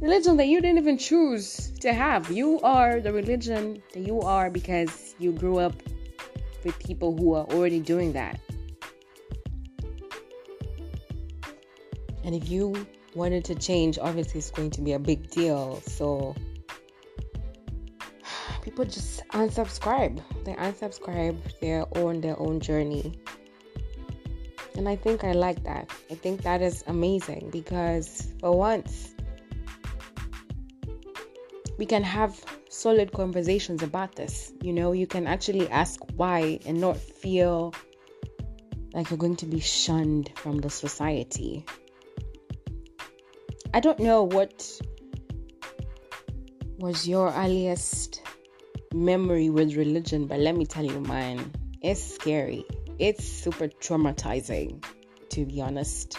Religion 0.00 0.36
that 0.36 0.46
you 0.46 0.60
didn't 0.60 0.78
even 0.78 0.96
choose 0.96 1.72
to 1.80 1.92
have. 1.92 2.30
You 2.30 2.60
are 2.60 3.00
the 3.00 3.12
religion 3.12 3.82
that 3.92 4.00
you 4.00 4.20
are 4.20 4.48
because 4.48 5.14
you 5.18 5.32
grew 5.32 5.58
up 5.58 5.74
with 6.64 6.78
people 6.78 7.16
who 7.16 7.34
are 7.34 7.44
already 7.46 7.80
doing 7.80 8.12
that. 8.12 8.40
And 12.28 12.36
if 12.36 12.50
you 12.50 12.86
wanted 13.14 13.46
to 13.46 13.54
change, 13.54 13.98
obviously 13.98 14.40
it's 14.40 14.50
going 14.50 14.68
to 14.72 14.82
be 14.82 14.92
a 14.92 14.98
big 14.98 15.30
deal. 15.30 15.80
So 15.86 16.36
people 18.62 18.84
just 18.84 19.26
unsubscribe. 19.28 20.22
They 20.44 20.52
unsubscribe. 20.52 21.38
They're 21.62 21.86
on 21.96 22.20
their 22.20 22.38
own 22.38 22.60
journey. 22.60 23.18
And 24.76 24.86
I 24.86 24.96
think 24.96 25.24
I 25.24 25.32
like 25.32 25.64
that. 25.64 25.90
I 26.10 26.16
think 26.16 26.42
that 26.42 26.60
is 26.60 26.84
amazing 26.86 27.48
because 27.50 28.30
for 28.40 28.54
once, 28.54 29.14
we 31.78 31.86
can 31.86 32.02
have 32.02 32.44
solid 32.68 33.10
conversations 33.10 33.82
about 33.82 34.16
this. 34.16 34.52
You 34.60 34.74
know, 34.74 34.92
you 34.92 35.06
can 35.06 35.26
actually 35.26 35.66
ask 35.70 35.98
why 36.16 36.60
and 36.66 36.78
not 36.78 36.98
feel 36.98 37.72
like 38.92 39.08
you're 39.08 39.16
going 39.16 39.36
to 39.36 39.46
be 39.46 39.60
shunned 39.60 40.30
from 40.36 40.58
the 40.58 40.68
society. 40.68 41.64
I 43.74 43.80
don't 43.80 44.00
know 44.00 44.22
what 44.22 44.80
was 46.78 47.08
your 47.08 47.32
earliest 47.32 48.22
memory 48.94 49.50
with 49.50 49.76
religion, 49.76 50.26
but 50.26 50.38
let 50.38 50.56
me 50.56 50.66
tell 50.66 50.84
you 50.84 51.00
mine. 51.00 51.52
It's 51.82 52.02
scary 52.02 52.64
it's 52.98 53.24
super 53.24 53.68
traumatizing, 53.68 54.84
to 55.30 55.46
be 55.46 55.60
honest. 55.60 56.18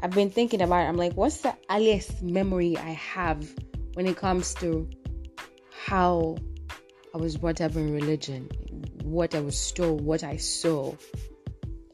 I've 0.00 0.10
been 0.10 0.30
thinking 0.30 0.60
about 0.60 0.84
it. 0.84 0.88
I'm 0.88 0.96
like, 0.96 1.14
what's 1.14 1.38
the 1.38 1.54
earliest 1.70 2.22
memory 2.22 2.76
I 2.76 2.90
have 2.90 3.48
when 3.94 4.06
it 4.06 4.16
comes 4.16 4.52
to 4.54 4.88
how 5.86 6.36
I 7.14 7.18
was 7.18 7.36
brought 7.36 7.60
up 7.60 7.76
in 7.76 7.94
religion, 7.94 8.50
what 9.02 9.34
I 9.34 9.40
was 9.40 9.72
told, 9.72 10.02
what 10.02 10.22
I 10.22 10.36
saw? 10.36 10.94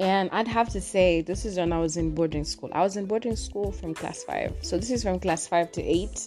And 0.00 0.30
I'd 0.32 0.48
have 0.48 0.70
to 0.70 0.80
say, 0.80 1.20
this 1.20 1.44
is 1.44 1.58
when 1.58 1.74
I 1.74 1.78
was 1.78 1.98
in 1.98 2.14
boarding 2.14 2.44
school. 2.44 2.70
I 2.72 2.80
was 2.80 2.96
in 2.96 3.04
boarding 3.04 3.36
school 3.36 3.70
from 3.70 3.92
class 3.94 4.24
five. 4.24 4.56
So 4.62 4.78
this 4.78 4.90
is 4.90 5.02
from 5.02 5.20
class 5.20 5.46
five 5.46 5.70
to 5.72 5.82
eight. 5.82 6.26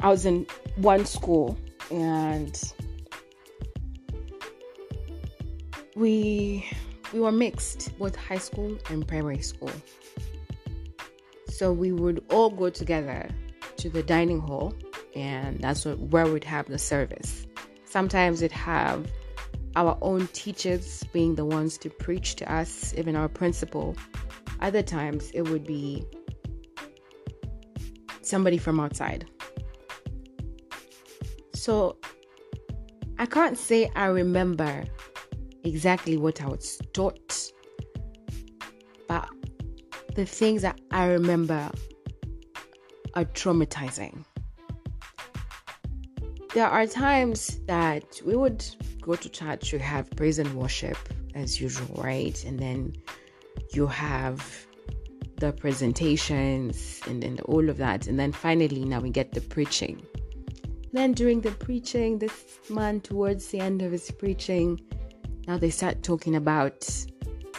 I 0.00 0.08
was 0.08 0.26
in 0.26 0.44
one 0.74 1.06
school 1.06 1.56
and 1.90 2.60
we 5.94 6.64
we 7.12 7.20
were 7.20 7.32
mixed 7.32 7.96
both 7.98 8.14
high 8.14 8.38
school 8.38 8.78
and 8.90 9.06
primary 9.08 9.40
school 9.40 9.72
so 11.48 11.72
we 11.72 11.90
would 11.90 12.24
all 12.30 12.50
go 12.50 12.70
together 12.70 13.28
to 13.76 13.88
the 13.88 14.02
dining 14.02 14.38
hall 14.38 14.74
and 15.16 15.58
that's 15.60 15.84
where 15.86 16.26
we'd 16.26 16.44
have 16.44 16.66
the 16.66 16.78
service 16.78 17.46
sometimes 17.84 18.42
we'd 18.42 18.52
have 18.52 19.10
our 19.78 19.96
own 20.02 20.26
teachers 20.28 21.04
being 21.12 21.34
the 21.34 21.44
ones 21.44 21.78
to 21.78 21.88
preach 21.88 22.34
to 22.34 22.52
us 22.52 22.92
even 22.96 23.14
our 23.14 23.28
principal 23.28 23.96
other 24.60 24.82
times 24.82 25.30
it 25.32 25.42
would 25.42 25.64
be 25.64 26.04
somebody 28.22 28.58
from 28.58 28.80
outside 28.80 29.24
so 31.54 31.96
i 33.18 33.26
can't 33.26 33.56
say 33.56 33.90
i 33.94 34.06
remember 34.06 34.84
exactly 35.64 36.16
what 36.16 36.42
I 36.42 36.46
was 36.48 36.80
taught. 36.92 37.52
But 39.06 39.28
the 40.14 40.26
things 40.26 40.62
that 40.62 40.80
I 40.90 41.06
remember 41.06 41.70
are 43.14 43.24
traumatizing. 43.24 44.24
there 46.54 46.66
are 46.66 46.86
times 46.86 47.60
that 47.66 48.20
we 48.24 48.34
would 48.34 48.64
go 49.08 49.16
to 49.16 49.28
church 49.30 49.72
you 49.72 49.78
have 49.78 50.08
praise 50.10 50.38
and 50.38 50.52
worship 50.54 50.98
as 51.34 51.60
usual, 51.60 52.02
right? 52.02 52.44
And 52.44 52.58
then 52.58 52.94
you 53.72 53.86
have 53.86 54.66
the 55.36 55.52
presentations 55.52 57.00
and 57.06 57.22
then 57.22 57.40
all 57.46 57.70
of 57.70 57.78
that. 57.78 58.06
And 58.06 58.20
then 58.20 58.32
finally, 58.32 58.84
now 58.84 59.00
we 59.00 59.08
get 59.08 59.32
the 59.32 59.40
preaching. 59.40 60.02
Then 60.92 61.12
during 61.12 61.40
the 61.40 61.52
preaching, 61.52 62.18
this 62.18 62.58
man, 62.68 63.00
towards 63.00 63.48
the 63.48 63.60
end 63.60 63.80
of 63.80 63.92
his 63.92 64.10
preaching, 64.10 64.78
now 65.46 65.56
they 65.56 65.70
start 65.70 66.02
talking 66.02 66.36
about 66.36 66.86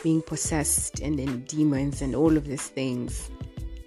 being 0.03 0.21
possessed 0.21 0.99
and 0.99 1.17
then 1.17 1.45
demons 1.45 2.03
and 2.03 2.13
all 2.13 2.37
of 2.37 2.45
these 2.45 2.67
things. 2.67 3.31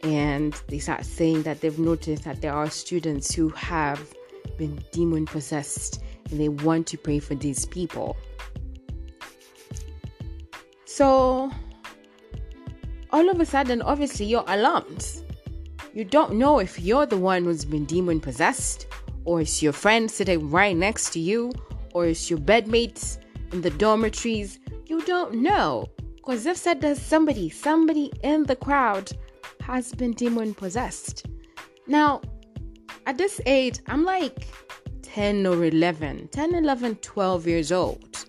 And 0.03 0.53
they 0.67 0.81
start 0.81 1.05
saying 1.05 1.45
that 1.45 1.61
they've 1.61 1.79
noticed 1.79 2.25
that 2.25 2.41
there 2.41 2.53
are 2.53 2.69
students 2.71 3.33
who 3.33 3.51
have 3.51 4.13
been 4.59 4.83
demon 4.91 5.27
possessed 5.27 6.03
they 6.39 6.49
want 6.49 6.87
to 6.89 6.99
pray 6.99 7.19
for 7.19 7.35
these 7.35 7.67
people. 7.67 8.17
So, 10.85 11.51
all 13.11 13.29
of 13.31 13.41
a 13.41 13.47
sudden, 13.47 13.83
obviously, 13.83 14.27
you're 14.27 14.45
alarmed. 14.47 15.07
You 15.95 16.05
don't 16.05 16.35
know 16.35 16.59
if 16.59 16.81
you're 16.81 17.07
the 17.07 17.19
one 17.19 17.45
who's 17.45 17.65
been 17.65 17.85
demon 17.85 18.21
possessed, 18.21 18.87
or 19.25 19.41
it's 19.41 19.63
your 19.63 19.73
friend 19.73 20.11
sitting 20.11 20.51
right 20.51 20.77
next 20.77 21.13
to 21.13 21.21
you, 21.21 21.53
or 21.95 22.07
it's 22.07 22.31
your 22.31 22.39
bedmates 22.39 23.19
in 23.53 23.61
the 23.61 23.71
dormitories. 23.71 24.59
You 24.87 25.03
don't 25.03 25.35
know. 25.35 25.89
Because 26.17 26.45
they've 26.45 26.57
said 26.57 26.81
there's 26.81 27.03
somebody, 27.03 27.51
somebody 27.51 28.13
in 28.23 28.45
the 28.45 28.57
crowd 28.57 29.11
has 29.61 29.93
been 29.95 30.13
demon 30.13 30.55
possessed. 30.55 31.27
Now, 31.87 32.21
at 33.07 33.19
this 33.19 33.41
age, 33.45 33.81
I'm 33.87 34.05
like 34.05 34.47
10 35.13 35.47
or 35.47 35.63
11, 35.63 36.29
10, 36.29 36.55
11, 36.55 36.97
12 36.97 37.47
years 37.47 37.71
old. 37.71 38.25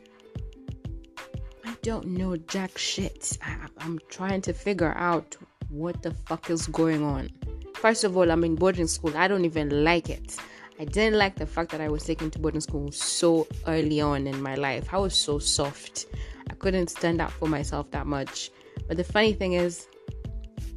I 1.64 1.74
don't 1.82 2.08
know 2.08 2.36
jack 2.36 2.78
shit. 2.78 3.38
I, 3.42 3.56
I'm 3.78 4.02
trying 4.10 4.42
to 4.42 4.52
figure 4.52 4.94
out 4.98 5.38
what 5.70 6.04
the 6.04 6.12
fuck 6.12 6.50
is 6.50 6.68
going 6.68 7.02
on. 7.02 7.30
First 7.76 8.04
of 8.04 8.18
all, 8.18 8.30
I'm 8.30 8.44
in 8.44 8.56
boarding 8.56 8.88
school. 8.88 9.16
I 9.16 9.30
don't 9.30 9.46
even 9.46 9.86
like 9.86 10.10
it. 10.10 10.36
I 10.78 10.84
didn't 10.84 11.18
like 11.18 11.36
the 11.36 11.46
fact 11.46 11.72
that 11.72 11.80
I 11.80 11.88
was 11.88 12.04
taken 12.04 12.30
to 12.32 12.40
boarding 12.40 12.60
school 12.60 12.92
so 12.92 13.48
early 13.66 14.02
on 14.02 14.28
in 14.28 14.42
my 14.42 14.56
life. 14.56 14.94
I 14.94 14.98
was 14.98 15.16
so 15.16 15.40
soft. 15.40 16.08
I 16.50 16.54
couldn't 16.56 16.90
stand 16.90 17.22
up 17.22 17.32
for 17.32 17.48
myself 17.48 17.92
that 17.92 18.08
much. 18.08 18.52
But 18.90 18.98
the 18.98 19.06
funny 19.06 19.32
thing 19.32 19.54
is, 19.54 19.88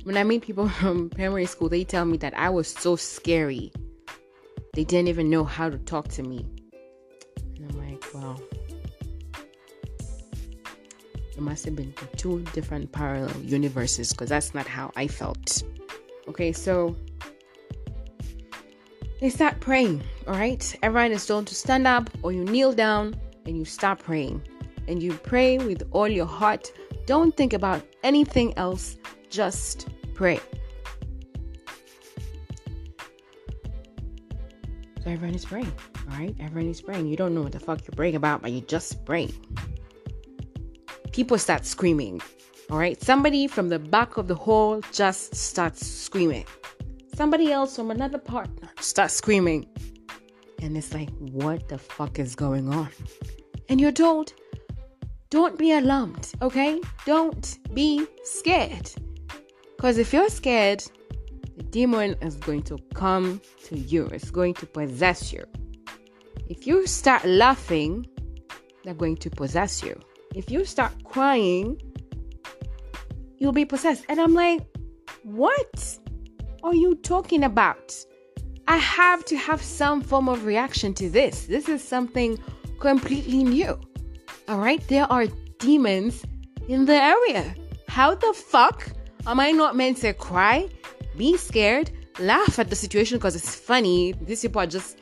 when 0.05 0.17
I 0.17 0.23
meet 0.23 0.43
people 0.43 0.69
from 0.81 1.11
primary 1.11 1.47
school, 1.47 1.69
they 1.69 1.83
tell 1.83 2.05
me 2.05 2.17
that 2.19 2.39
I 2.39 2.49
was 2.49 2.69
so 2.69 2.95
scary. 2.95 3.73
They 4.77 4.85
didn't 4.85 5.09
even 5.09 5.31
know 5.31 5.43
how 5.43 5.71
to 5.71 5.79
talk 5.79 6.09
to 6.09 6.23
me. 6.23 6.47
And 7.57 7.73
I'm 7.73 7.79
like, 7.79 8.05
wow. 8.13 8.37
It 11.33 11.41
must 11.41 11.65
have 11.65 11.75
been 11.75 11.95
two 12.19 12.43
different 12.53 12.93
parallel 12.93 13.35
universes 13.41 14.13
because 14.13 14.29
that's 14.29 14.53
not 14.53 14.67
how 14.67 14.93
I 14.95 15.09
felt. 15.09 15.63
Okay, 16.29 16.53
so 16.53 16.95
they 19.19 19.31
start 19.31 19.61
praying, 19.61 20.03
all 20.27 20.35
right? 20.35 20.77
Everyone 20.83 21.11
is 21.11 21.25
told 21.25 21.47
to 21.47 21.55
stand 21.55 21.87
up 21.87 22.11
or 22.23 22.33
you 22.33 22.45
kneel 22.45 22.75
down 22.75 23.19
and 23.47 23.57
you 23.57 23.65
start 23.65 24.01
praying. 24.01 24.43
And 24.89 25.03
you 25.03 25.15
pray 25.15 25.57
with 25.57 25.89
all 25.93 26.07
your 26.07 26.27
heart. 26.27 26.71
Don't 27.07 27.35
think 27.35 27.55
about 27.55 27.83
anything 28.05 28.53
else, 28.59 28.99
just 29.31 29.89
pray. 30.13 30.39
So 35.07 35.13
praying. 35.47 35.73
All 36.11 36.19
right, 36.19 36.35
is 36.57 36.81
praying. 36.81 37.07
You 37.07 37.17
don't 37.17 37.33
know 37.33 37.43
what 37.43 37.53
the 37.53 37.61
fuck 37.61 37.81
you're 37.87 37.95
praying 37.95 38.17
about, 38.17 38.43
but 38.43 38.51
you 38.51 38.61
just 38.63 38.89
spray. 38.89 39.31
People 41.13 41.39
start 41.39 41.65
screaming. 41.65 42.21
All 42.71 42.79
right, 42.79 43.01
somebody 43.01 43.47
from 43.47 43.69
the 43.69 43.79
back 43.79 44.17
of 44.17 44.27
the 44.27 44.35
hall 44.35 44.81
just 44.93 45.37
starts 45.37 45.87
screaming. 45.87 46.45
Somebody 47.15 47.53
else 47.53 47.77
from 47.77 47.93
another 47.93 48.19
partner 48.19 48.69
starts 48.81 49.15
screaming. 49.15 49.69
And 50.61 50.77
it's 50.77 50.93
like, 50.93 51.11
what 51.21 51.69
the 51.69 51.79
fuck 51.79 52.19
is 52.19 52.35
going 52.35 52.69
on? 52.75 52.89
And 53.69 53.81
you're 53.81 53.93
told, 53.93 54.33
don't 55.31 55.57
be 55.57 55.71
alarmed, 55.71 56.33
okay? 56.43 56.81
Don't 57.05 57.59
be 57.73 58.05
scared. 58.25 58.91
Because 59.77 59.99
if 59.99 60.13
you're 60.13 60.31
scared, 60.31 60.83
the 61.57 61.63
demon 61.63 62.15
is 62.21 62.37
going 62.37 62.63
to 62.65 62.79
come 62.95 63.41
to 63.65 63.79
you, 63.79 64.07
it's 64.07 64.31
going 64.31 64.55
to 64.55 64.67
possess 64.67 65.33
you. 65.33 65.45
If 66.49 66.67
you 66.67 66.87
start 66.87 67.25
laughing, 67.25 68.07
they're 68.85 68.95
going 68.95 69.17
to 69.17 69.31
possess 69.31 69.83
you. 69.83 69.99
If 70.35 70.51
you 70.51 70.65
start 70.65 70.93
crying, 71.05 71.81
you'll 73.39 73.53
be 73.53 73.65
possessed. 73.65 74.05
And 74.09 74.21
I'm 74.21 74.35
like, 74.35 74.61
what 75.23 75.99
are 76.63 76.75
you 76.75 76.95
talking 76.97 77.43
about? 77.43 77.95
I 78.69 78.77
have 78.77 79.25
to 79.27 79.37
have 79.37 79.63
some 79.63 80.03
form 80.03 80.29
of 80.29 80.45
reaction 80.45 80.93
to 80.95 81.09
this. 81.09 81.47
This 81.47 81.69
is 81.69 81.83
something 81.83 82.39
completely 82.81 83.45
new. 83.45 83.81
All 84.49 84.59
right, 84.59 84.87
there 84.89 85.11
are 85.11 85.27
demons 85.59 86.25
in 86.69 86.85
the 86.85 86.95
area. 86.95 87.55
How 87.89 88.15
the 88.15 88.33
fuck 88.33 88.93
am 89.27 89.41
I 89.41 89.53
not 89.53 89.75
meant 89.75 89.99
to 89.99 90.13
cry? 90.13 90.69
Be 91.17 91.37
scared, 91.37 91.91
laugh 92.19 92.59
at 92.59 92.71
the 92.71 92.77
situation 92.77 93.19
because 93.19 93.37
it's 93.37 93.55
funny. 93.55 94.13
These 94.23 94.43
people 94.43 94.61
are 94.61 94.67
just 94.67 94.99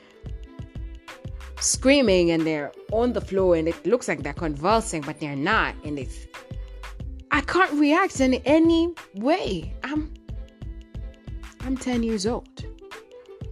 screaming 1.61 2.31
and 2.31 2.47
they're 2.47 2.73
on 2.93 3.13
the 3.13 3.21
floor 3.21 3.57
and 3.57 3.69
it 3.69 3.87
looks 3.87 4.09
like 4.09 4.23
they're 4.23 4.33
convulsing, 4.33 5.03
but 5.03 5.21
they're 5.21 5.37
not. 5.37 5.75
And 5.85 5.99
it's 5.99 6.27
I 7.31 7.41
can't 7.41 7.73
react 7.73 8.21
in 8.21 8.35
any 8.45 8.95
way. 9.15 9.75
I'm 9.83 10.13
I'm 11.61 11.77
10 11.77 12.03
years 12.03 12.27
old. 12.27 12.65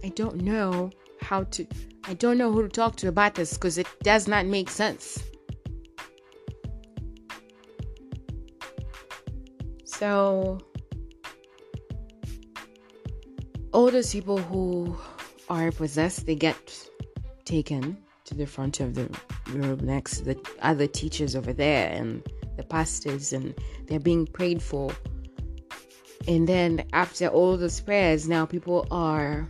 I 0.03 0.09
don't 0.09 0.37
know 0.37 0.91
how 1.21 1.43
to 1.43 1.65
I 2.05 2.13
don't 2.13 2.37
know 2.37 2.51
who 2.51 2.63
to 2.63 2.69
talk 2.69 2.95
to 2.97 3.07
about 3.07 3.35
this 3.35 3.53
because 3.53 3.77
it 3.77 3.87
does 4.03 4.27
not 4.27 4.45
make 4.45 4.69
sense. 4.69 5.23
So 9.85 10.59
all 13.73 13.89
those 13.89 14.13
people 14.13 14.37
who 14.37 14.95
are 15.49 15.71
possessed, 15.71 16.25
they 16.25 16.35
get 16.35 16.89
taken 17.43 17.97
to 18.25 18.35
the 18.35 18.45
front 18.45 18.79
of 18.79 18.95
the 18.95 19.09
room 19.49 19.79
next 19.83 20.19
to 20.19 20.23
the 20.23 20.49
other 20.61 20.87
teachers 20.87 21.35
over 21.35 21.51
there 21.51 21.89
and 21.89 22.23
the 22.55 22.63
pastors, 22.63 23.33
and 23.33 23.53
they're 23.87 23.99
being 23.99 24.25
prayed 24.27 24.61
for. 24.61 24.91
And 26.27 26.47
then 26.47 26.85
after 26.93 27.27
all 27.27 27.57
those 27.57 27.81
prayers, 27.81 28.29
now 28.29 28.45
people 28.45 28.87
are 28.91 29.49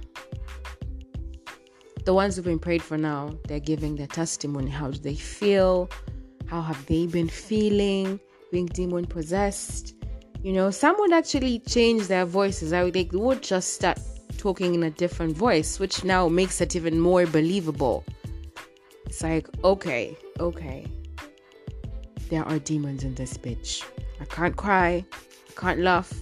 the 2.06 2.14
ones 2.14 2.36
who've 2.36 2.46
been 2.46 2.60
prayed 2.60 2.82
for 2.82 2.98
now, 2.98 3.38
they're 3.48 3.60
giving 3.60 3.96
their 3.96 4.08
testimony. 4.08 4.70
How 4.70 4.90
do 4.90 5.00
they 5.00 5.16
feel? 5.16 5.90
How 6.48 6.62
have 6.62 6.86
they 6.88 7.06
been 7.06 7.30
feeling? 7.30 8.20
Being 8.52 8.66
demon 8.68 9.06
possessed? 9.06 9.96
You 10.42 10.52
know, 10.52 10.72
some 10.72 10.96
would 11.00 11.14
actually 11.14 11.60
change 11.60 12.08
their 12.08 12.26
voices. 12.26 12.74
I 12.74 12.84
would, 12.84 12.94
they 12.94 13.10
would 13.12 13.42
just 13.42 13.74
start 13.74 13.98
talking 14.38 14.74
in 14.76 14.84
a 14.84 14.90
different 14.90 15.36
voice, 15.36 15.80
which 15.80 16.04
now 16.04 16.28
makes 16.28 16.62
it 16.62 16.76
even 16.76 17.00
more 17.00 17.26
believable. 17.26 18.04
It's 19.06 19.22
like, 19.24 19.48
okay, 19.64 20.18
okay, 20.40 20.88
there 22.30 22.44
are 22.46 22.60
demons 22.60 23.04
in 23.04 23.16
this 23.16 23.38
bitch. 23.38 23.84
I 24.20 24.26
can't 24.26 24.56
cry, 24.56 25.06
I 25.14 25.60
can't 25.60 25.80
laugh, 25.82 26.14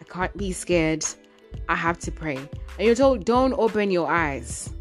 I 0.00 0.04
can't 0.04 0.36
be 0.36 0.52
scared. 0.52 1.04
I 1.68 1.76
have 1.76 1.98
to 2.00 2.10
pray. 2.10 2.36
And 2.36 2.86
you're 2.86 2.94
told, 2.94 3.24
don't 3.24 3.52
open 3.54 3.90
your 3.90 4.10
eyes. 4.10 4.72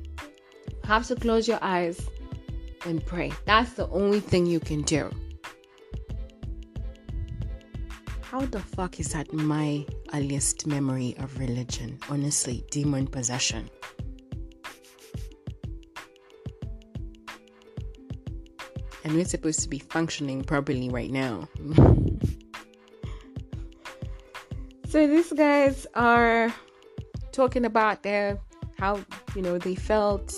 You 0.68 0.78
have 0.88 1.08
to 1.08 1.16
close 1.16 1.48
your 1.48 1.60
eyes 1.62 2.02
and 2.86 3.06
pray. 3.06 3.32
That's 3.46 3.74
the 3.74 3.88
only 3.90 4.20
thing 4.20 4.46
you 4.46 4.60
can 4.60 4.82
do. 4.82 5.12
How 8.32 8.46
the 8.46 8.62
fuck 8.62 8.98
is 9.02 9.12
that 9.12 9.34
my 9.34 9.86
earliest 10.14 10.66
memory 10.66 11.18
of 11.20 11.38
religion? 11.38 12.00
Honestly, 12.10 12.64
demon 12.72 13.06
possession. 13.06 13.70
And 19.04 19.16
we're 19.16 19.26
supposed 19.26 19.60
to 19.64 19.68
be 19.68 19.80
functioning 19.80 20.46
properly 20.46 20.88
right 20.88 21.12
now. 21.12 21.50
so 24.88 25.06
these 25.08 25.34
guys 25.34 25.86
are 25.96 26.56
talking 27.34 27.66
about 27.66 28.02
their 28.04 28.40
how 28.80 29.02
you 29.36 29.42
know 29.42 29.58
they 29.58 29.76
felt 29.76 30.34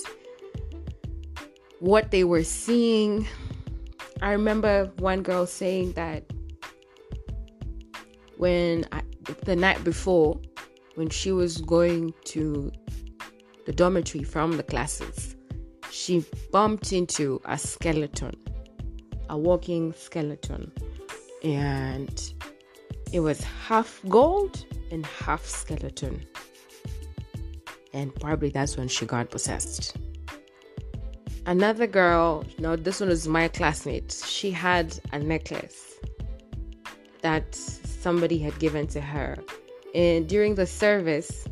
what 1.77 2.09
they 2.09 2.23
were 2.23 2.43
seeing. 2.43 3.27
I 4.23 4.31
remember 4.31 4.91
one 4.97 5.21
girl 5.21 5.45
saying 5.45 5.91
that 5.91 6.32
when 8.43 8.83
I, 8.91 9.01
the 9.45 9.55
night 9.55 9.81
before, 9.85 10.37
when 10.95 11.07
she 11.07 11.31
was 11.31 11.59
going 11.61 12.13
to 12.25 12.73
the 13.65 13.71
dormitory 13.71 14.25
from 14.25 14.57
the 14.57 14.63
classes, 14.63 15.37
she 15.91 16.25
bumped 16.51 16.91
into 16.91 17.41
a 17.45 17.57
skeleton, 17.57 18.35
a 19.29 19.37
walking 19.37 19.93
skeleton, 19.93 20.73
and 21.41 22.33
it 23.13 23.21
was 23.21 23.41
half 23.45 24.01
gold 24.09 24.65
and 24.91 25.05
half 25.05 25.45
skeleton. 25.45 26.21
And 27.93 28.13
probably 28.15 28.49
that's 28.49 28.75
when 28.75 28.89
she 28.89 29.05
got 29.05 29.29
possessed. 29.29 29.95
Another 31.45 31.87
girl, 31.87 32.43
now 32.59 32.75
this 32.75 32.99
one 32.99 33.07
was 33.07 33.25
my 33.25 33.47
classmate, 33.47 34.11
she 34.11 34.51
had 34.51 34.99
a 35.13 35.19
necklace 35.19 35.92
that 37.23 37.55
somebody 37.55 38.37
had 38.37 38.57
given 38.59 38.85
to 38.87 39.01
her. 39.01 39.37
And 39.95 40.27
during 40.29 40.55
the 40.55 40.67
service, 40.67 41.47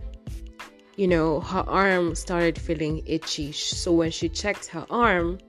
you 0.97 1.07
know, 1.07 1.39
her 1.39 1.63
arm 1.67 2.13
started 2.13 2.59
feeling 2.59 3.01
itchy. 3.05 3.51
So 3.51 3.91
when 3.91 4.11
she 4.11 4.29
checked 4.29 4.67
her 4.67 4.85
arm, 4.89 5.39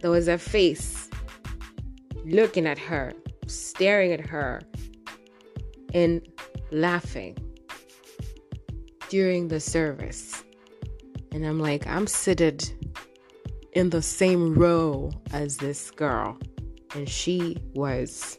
there 0.00 0.10
was 0.10 0.28
a 0.28 0.38
face 0.38 1.10
looking 2.24 2.66
at 2.66 2.78
her, 2.78 3.12
staring 3.46 4.12
at 4.12 4.20
her, 4.20 4.62
and 5.92 6.26
laughing 6.70 7.36
during 9.08 9.48
the 9.48 9.60
service. 9.60 10.44
And 11.32 11.44
I'm 11.44 11.58
like, 11.58 11.86
I'm 11.86 12.06
seated 12.06 12.70
in 13.72 13.90
the 13.90 14.02
same 14.02 14.54
row 14.54 15.10
as 15.32 15.58
this 15.58 15.90
girl. 15.90 16.38
And 16.94 17.08
she 17.08 17.58
was 17.74 18.38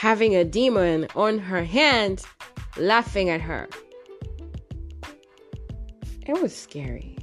having 0.00 0.34
a 0.34 0.42
demon 0.42 1.06
on 1.14 1.38
her 1.38 1.62
hand 1.62 2.24
laughing 2.78 3.28
at 3.28 3.38
her. 3.38 3.68
It 6.26 6.40
was 6.40 6.56
scary. 6.56 7.18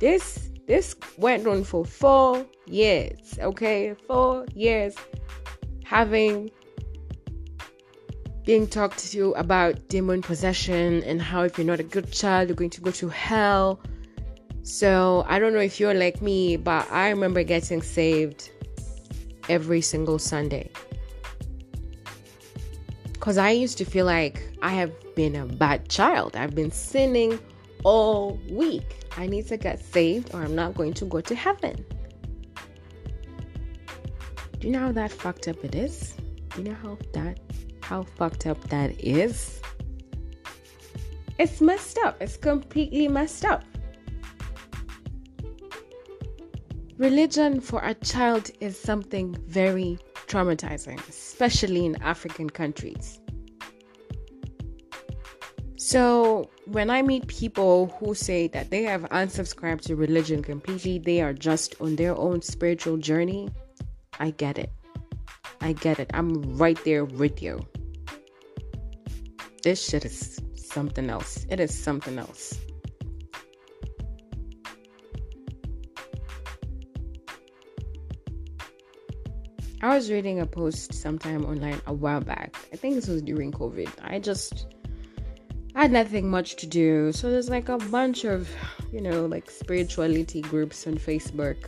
This 0.00 0.50
this 0.66 0.94
went 1.16 1.46
on 1.46 1.64
for 1.64 1.82
four 1.82 2.44
years, 2.66 3.38
okay? 3.40 3.94
Four 4.06 4.44
years 4.54 4.94
having 5.86 6.50
being 8.44 8.66
talked 8.66 8.98
to 9.12 9.32
about 9.32 9.88
demon 9.88 10.20
possession 10.20 11.02
and 11.04 11.22
how 11.22 11.44
if 11.44 11.56
you're 11.56 11.66
not 11.66 11.80
a 11.80 11.90
good 11.96 12.12
child, 12.12 12.50
you're 12.50 12.56
going 12.56 12.68
to 12.68 12.82
go 12.82 12.90
to 12.90 13.08
hell. 13.08 13.80
So 14.62 15.24
I 15.26 15.38
don't 15.38 15.54
know 15.54 15.66
if 15.70 15.80
you're 15.80 15.94
like 15.94 16.20
me, 16.20 16.58
but 16.58 16.86
I 16.92 17.08
remember 17.08 17.42
getting 17.44 17.80
saved 17.80 18.50
every 19.48 19.80
single 19.80 20.18
Sunday. 20.18 20.70
Because 23.24 23.38
I 23.38 23.52
used 23.52 23.78
to 23.78 23.86
feel 23.86 24.04
like 24.04 24.50
I 24.60 24.68
have 24.74 24.92
been 25.14 25.34
a 25.34 25.46
bad 25.46 25.88
child. 25.88 26.36
I've 26.36 26.54
been 26.54 26.70
sinning 26.70 27.40
all 27.82 28.38
week. 28.50 29.06
I 29.16 29.26
need 29.26 29.46
to 29.46 29.56
get 29.56 29.82
saved 29.82 30.34
or 30.34 30.42
I'm 30.42 30.54
not 30.54 30.74
going 30.74 30.92
to 30.92 31.06
go 31.06 31.22
to 31.22 31.34
heaven. 31.34 31.86
Do 34.60 34.66
you 34.66 34.74
know 34.74 34.80
how 34.80 34.92
that 34.92 35.10
fucked 35.10 35.48
up 35.48 35.64
it 35.64 35.74
is? 35.74 36.18
Do 36.50 36.60
you 36.60 36.68
know 36.68 36.76
how 36.82 36.98
that 37.14 37.40
how 37.80 38.02
fucked 38.02 38.46
up 38.46 38.62
that 38.68 38.90
is? 39.02 39.62
It's 41.38 41.62
messed 41.62 41.96
up. 42.04 42.20
It's 42.20 42.36
completely 42.36 43.08
messed 43.08 43.46
up. 43.46 43.64
Religion 46.98 47.62
for 47.62 47.80
a 47.84 47.94
child 47.94 48.50
is 48.60 48.78
something 48.78 49.34
very 49.46 49.98
traumatizing, 50.26 51.06
especially 51.08 51.84
in 51.84 52.00
African 52.02 52.50
countries. 52.50 53.20
So, 55.76 56.48
when 56.66 56.88
I 56.88 57.02
meet 57.02 57.26
people 57.26 57.94
who 57.98 58.14
say 58.14 58.48
that 58.48 58.70
they 58.70 58.84
have 58.84 59.02
unsubscribed 59.10 59.82
to 59.82 59.96
religion 59.96 60.42
completely, 60.42 60.98
they 60.98 61.20
are 61.20 61.34
just 61.34 61.78
on 61.80 61.96
their 61.96 62.16
own 62.16 62.40
spiritual 62.40 62.96
journey, 62.96 63.50
I 64.18 64.30
get 64.30 64.58
it. 64.58 64.70
I 65.60 65.72
get 65.72 65.98
it. 65.98 66.10
I'm 66.14 66.56
right 66.56 66.82
there 66.84 67.04
with 67.04 67.42
you. 67.42 67.66
This 69.62 69.82
shit 69.82 70.04
is 70.04 70.40
something 70.54 71.10
else. 71.10 71.46
It 71.48 71.60
is 71.60 71.74
something 71.74 72.18
else. 72.18 72.58
I 79.84 79.94
was 79.94 80.10
reading 80.10 80.40
a 80.40 80.46
post 80.46 80.94
sometime 80.94 81.44
online 81.44 81.78
a 81.86 81.92
while 81.92 82.22
back. 82.22 82.56
I 82.72 82.76
think 82.76 82.94
this 82.94 83.06
was 83.06 83.20
during 83.20 83.52
COVID. 83.52 83.90
I 84.00 84.18
just 84.18 84.64
had 85.74 85.92
nothing 85.92 86.30
much 86.30 86.56
to 86.56 86.66
do. 86.66 87.12
So 87.12 87.30
there's 87.30 87.50
like 87.50 87.68
a 87.68 87.76
bunch 87.76 88.24
of, 88.24 88.48
you 88.90 89.02
know, 89.02 89.26
like 89.26 89.50
spirituality 89.50 90.40
groups 90.40 90.86
on 90.86 90.94
Facebook. 90.94 91.66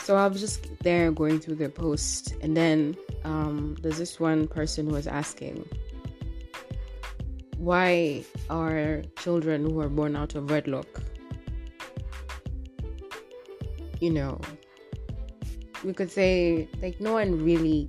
So 0.00 0.16
I 0.16 0.26
was 0.26 0.38
just 0.38 0.68
there 0.80 1.10
going 1.10 1.40
through 1.40 1.54
their 1.54 1.70
post 1.70 2.34
and 2.42 2.54
then 2.54 2.94
um, 3.24 3.78
there's 3.80 3.96
this 3.96 4.20
one 4.20 4.46
person 4.46 4.86
who 4.86 4.92
was 4.92 5.06
asking 5.06 5.66
why 7.56 8.22
are 8.50 9.02
children 9.18 9.64
who 9.64 9.80
are 9.80 9.88
born 9.88 10.14
out 10.14 10.34
of 10.34 10.50
wedlock 10.50 11.00
you 13.98 14.10
know 14.10 14.38
we 15.86 15.92
could 15.94 16.10
say 16.10 16.68
like 16.82 17.00
no 17.00 17.12
one 17.12 17.42
really 17.42 17.88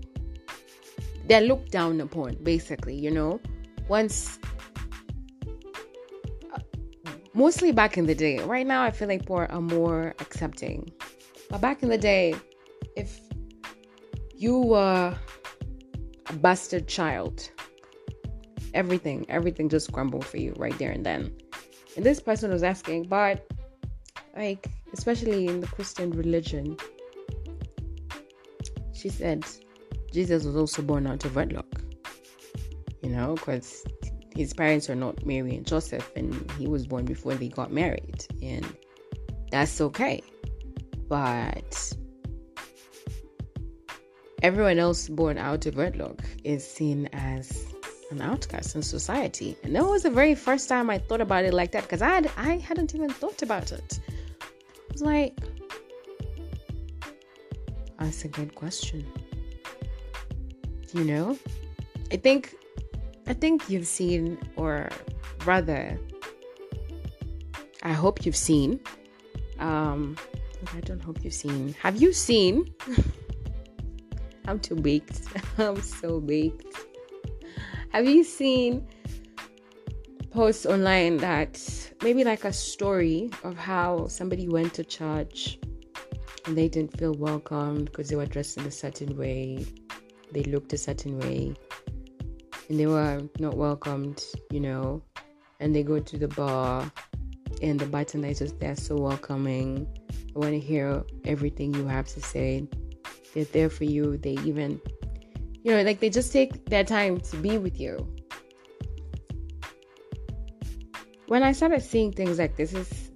they're 1.26 1.42
looked 1.42 1.72
down 1.72 2.00
upon 2.00 2.36
basically 2.44 2.96
you 2.96 3.12
know? 3.12 3.40
Once 3.90 4.38
uh, 6.54 6.60
mostly 7.34 7.72
back 7.72 7.98
in 7.98 8.06
the 8.06 8.16
day 8.16 8.40
right 8.40 8.68
now 8.68 8.84
i 8.84 8.92
feel 8.92 9.08
like 9.08 9.22
people 9.22 9.38
are 9.38 9.62
more 9.62 10.14
accepting. 10.20 10.92
But 11.50 11.62
back 11.62 11.82
in 11.82 11.90
the 11.90 11.98
day 11.98 12.36
if 12.96 13.20
you 14.36 14.60
were 14.60 15.18
a 16.28 16.34
bastard 16.34 16.88
child 16.88 17.50
everything 18.74 19.26
everything 19.30 19.70
just 19.70 19.92
crumbled 19.92 20.26
for 20.26 20.38
you 20.38 20.54
right 20.58 20.78
there 20.78 20.92
and 20.92 21.06
then. 21.06 21.36
And 21.96 22.06
this 22.06 22.20
person 22.20 22.52
was 22.52 22.64
asking 22.64 23.08
but 23.08 23.48
like 24.36 24.68
especially 24.94 25.48
in 25.48 25.62
the 25.62 25.68
christian 25.68 26.12
religion 26.12 26.78
she 28.98 29.10
said 29.10 29.46
Jesus 30.12 30.44
was 30.44 30.56
also 30.56 30.82
born 30.82 31.08
out 31.08 31.24
of 31.26 31.36
wedlock. 31.36 31.82
You 33.04 33.10
know, 33.10 33.36
because 33.36 33.86
his 34.36 34.54
parents 34.54 34.90
are 34.90 34.96
not 34.96 35.26
Mary 35.26 35.56
and 35.56 35.66
Joseph, 35.66 36.12
and 36.16 36.52
he 36.58 36.68
was 36.68 36.88
born 36.88 37.06
before 37.06 37.36
they 37.36 37.48
got 37.48 37.72
married, 37.72 38.26
and 38.42 38.66
that's 39.52 39.80
okay. 39.82 40.22
But 41.08 41.94
everyone 44.42 44.80
else 44.80 45.08
born 45.08 45.38
out 45.38 45.66
of 45.66 45.76
wedlock 45.76 46.22
is 46.44 46.66
seen 46.68 47.08
as 47.14 47.66
an 48.12 48.22
outcast 48.22 48.76
in 48.76 48.82
society, 48.82 49.56
and 49.64 49.76
that 49.76 49.86
was 49.86 50.04
the 50.04 50.10
very 50.10 50.36
first 50.36 50.68
time 50.68 50.90
I 50.90 50.98
thought 50.98 51.22
about 51.22 51.46
it 51.46 51.54
like 51.54 51.72
that 51.74 51.84
because 51.84 52.02
I 52.02 52.10
had, 52.10 52.32
I 52.36 52.58
hadn't 52.58 52.96
even 52.96 53.10
thought 53.10 53.42
about 53.44 53.72
it. 53.72 54.00
I 54.42 54.92
was 54.92 55.02
like, 55.02 55.38
that's 58.00 58.26
a 58.26 58.28
good 58.28 58.56
question. 58.56 59.06
You 60.94 61.04
know, 61.04 61.38
I 62.12 62.18
think 62.18 62.56
I 63.28 63.34
think 63.34 63.70
you've 63.70 63.88
seen, 63.88 64.38
or 64.56 64.90
rather, 65.46 66.00
I 67.84 67.92
hope 67.92 68.26
you've 68.26 68.38
seen. 68.38 68.80
Um, 69.60 70.16
I 70.76 70.80
don't 70.82 71.02
hope 71.02 71.24
you've 71.24 71.34
seen. 71.34 71.76
Have 71.82 72.02
you 72.02 72.14
seen? 72.14 72.74
I'm 74.48 74.60
too 74.60 74.76
baked. 74.76 75.22
I'm 75.58 75.82
so 75.82 76.22
baked. 76.22 76.74
Have 77.90 78.06
you 78.06 78.24
seen 78.24 78.88
posts 80.32 80.66
online 80.66 81.18
that 81.18 81.60
maybe 82.04 82.24
like 82.24 82.46
a 82.46 82.54
story 82.54 83.30
of 83.44 83.58
how 83.58 84.08
somebody 84.08 84.48
went 84.48 84.74
to 84.76 84.84
church 84.84 85.60
and 86.48 86.58
they 86.58 86.70
didn't 86.70 86.98
feel 86.98 87.14
welcomed 87.14 87.86
because 87.86 88.10
they 88.10 88.16
were 88.16 88.26
dressed 88.26 88.58
in 88.58 88.66
a 88.66 88.72
certain 88.72 89.18
way, 89.18 89.66
they 90.32 90.44
looked 90.44 90.72
a 90.74 90.78
certain 90.78 91.20
way, 91.20 91.54
and 92.70 92.80
they 92.80 92.88
were 92.88 93.22
not 93.40 93.58
welcomed, 93.58 94.24
you 94.50 94.62
know. 94.62 95.04
And 95.60 95.76
they 95.76 95.84
go 95.84 96.00
to 96.00 96.18
the 96.18 96.30
bar, 96.30 96.90
and 97.62 97.80
the 97.80 97.86
bartender 97.86 98.30
is 98.30 98.40
just 98.40 98.60
there 98.60 98.76
so 98.76 98.96
welcoming. 98.96 99.88
I 100.36 100.40
want 100.40 100.52
to 100.52 100.60
hear 100.60 101.04
everything 101.26 101.74
you 101.74 101.86
have 101.88 102.08
to 102.10 102.22
say. 102.22 102.68
They're 103.34 103.46
there 103.46 103.70
for 103.70 103.84
you. 103.84 104.18
They 104.18 104.38
even, 104.46 104.80
you 105.64 105.72
know, 105.72 105.82
like 105.82 106.00
they 106.00 106.10
just 106.10 106.32
take 106.32 106.66
their 106.66 106.84
time 106.84 107.20
to 107.20 107.38
be 107.38 107.58
with 107.58 107.80
you. 107.80 108.08
When 111.28 111.44
I 111.44 111.52
started 111.52 111.82
seeing 111.82 112.14
things 112.14 112.40
like 112.40 112.56
this, 112.56 112.74
is 112.74 113.12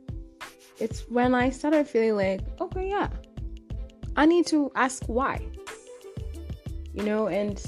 it's 0.79 1.01
when 1.09 1.35
I 1.35 1.51
started 1.51 1.87
feeling 1.87 2.15
like, 2.15 2.41
okay, 2.59 2.89
yeah, 2.89 3.07
I 4.21 4.27
need 4.27 4.45
to 4.53 4.71
ask 4.75 5.03
why. 5.07 5.41
You 6.93 7.01
know, 7.01 7.25
and 7.25 7.59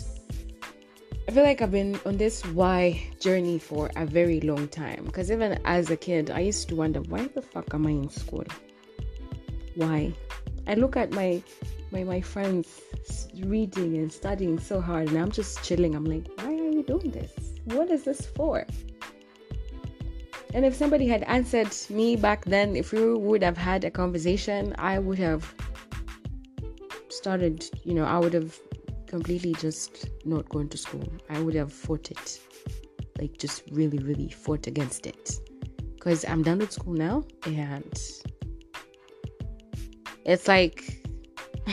I 1.28 1.32
feel 1.32 1.42
like 1.42 1.64
I've 1.64 1.72
been 1.72 2.00
on 2.06 2.18
this 2.18 2.46
why 2.46 3.02
journey 3.20 3.58
for 3.58 3.90
a 3.96 4.06
very 4.06 4.40
long 4.40 4.68
time. 4.68 5.06
Because 5.06 5.32
even 5.32 5.60
as 5.66 5.90
a 5.90 5.98
kid, 5.98 6.30
I 6.30 6.42
used 6.42 6.70
to 6.70 6.76
wonder, 6.76 7.02
why 7.02 7.26
the 7.26 7.42
fuck 7.42 7.74
am 7.74 7.88
I 7.88 7.90
in 7.90 8.08
school? 8.08 8.44
Why? 9.74 10.14
I 10.68 10.76
look 10.76 10.96
at 10.96 11.10
my 11.12 11.42
my 11.90 12.04
my 12.04 12.22
friends 12.22 12.82
reading 13.40 13.98
and 13.98 14.14
studying 14.14 14.60
so 14.60 14.80
hard 14.80 15.08
and 15.08 15.18
I'm 15.18 15.32
just 15.32 15.64
chilling. 15.64 15.96
I'm 15.96 16.06
like, 16.06 16.28
why 16.38 16.54
are 16.54 16.70
you 16.70 16.84
doing 16.84 17.10
this? 17.10 17.32
What 17.66 17.90
is 17.90 18.04
this 18.04 18.28
for? 18.28 18.68
And 20.54 20.66
if 20.66 20.76
somebody 20.76 21.08
had 21.08 21.24
answered 21.24 21.76
me 21.90 22.16
back 22.16 22.46
then, 22.46 22.76
if 22.76 22.92
we 22.92 23.12
would 23.12 23.42
have 23.42 23.58
had 23.58 23.84
a 23.86 23.90
conversation, 23.90 24.76
I 24.78 25.00
would 25.00 25.18
have 25.18 25.52
started, 27.14 27.70
you 27.84 27.94
know, 27.94 28.06
I 28.06 28.18
would 28.18 28.34
have 28.34 28.58
completely 29.08 29.54
just 29.54 30.10
not 30.26 30.50
gone 30.50 30.70
to 30.70 30.78
school. 30.78 31.08
I 31.30 31.40
would 31.40 31.56
have 31.56 31.72
fought 31.72 32.12
it. 32.12 32.40
Like, 33.20 33.38
just 33.38 33.64
really, 33.72 34.00
really 34.00 34.30
fought 34.30 34.68
against 34.68 35.06
it. 35.06 35.40
Because 35.96 36.26
I'm 36.26 36.44
done 36.44 36.60
with 36.60 36.72
school 36.72 36.94
now 36.96 37.24
and 37.46 37.98
it's 40.26 40.48
like, 40.48 41.06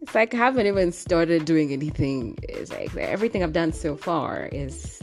it's 0.00 0.14
like 0.14 0.34
I 0.34 0.36
haven't 0.36 0.66
even 0.66 0.92
started 0.92 1.44
doing 1.44 1.72
anything. 1.72 2.38
It's 2.42 2.72
like 2.72 2.96
everything 2.96 3.42
I've 3.42 3.52
done 3.52 3.72
so 3.72 3.96
far 3.96 4.46
is 4.46 5.00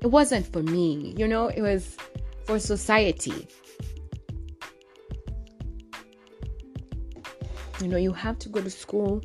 it 0.00 0.08
wasn't 0.08 0.50
for 0.52 0.62
me, 0.62 1.14
you 1.16 1.28
know, 1.28 1.46
it 1.48 1.62
was 1.62 1.96
for 2.44 2.58
society. 2.58 3.48
You 7.82 7.88
know, 7.88 7.96
you 7.96 8.12
have 8.12 8.38
to 8.40 8.48
go 8.48 8.60
to 8.62 8.70
school. 8.70 9.22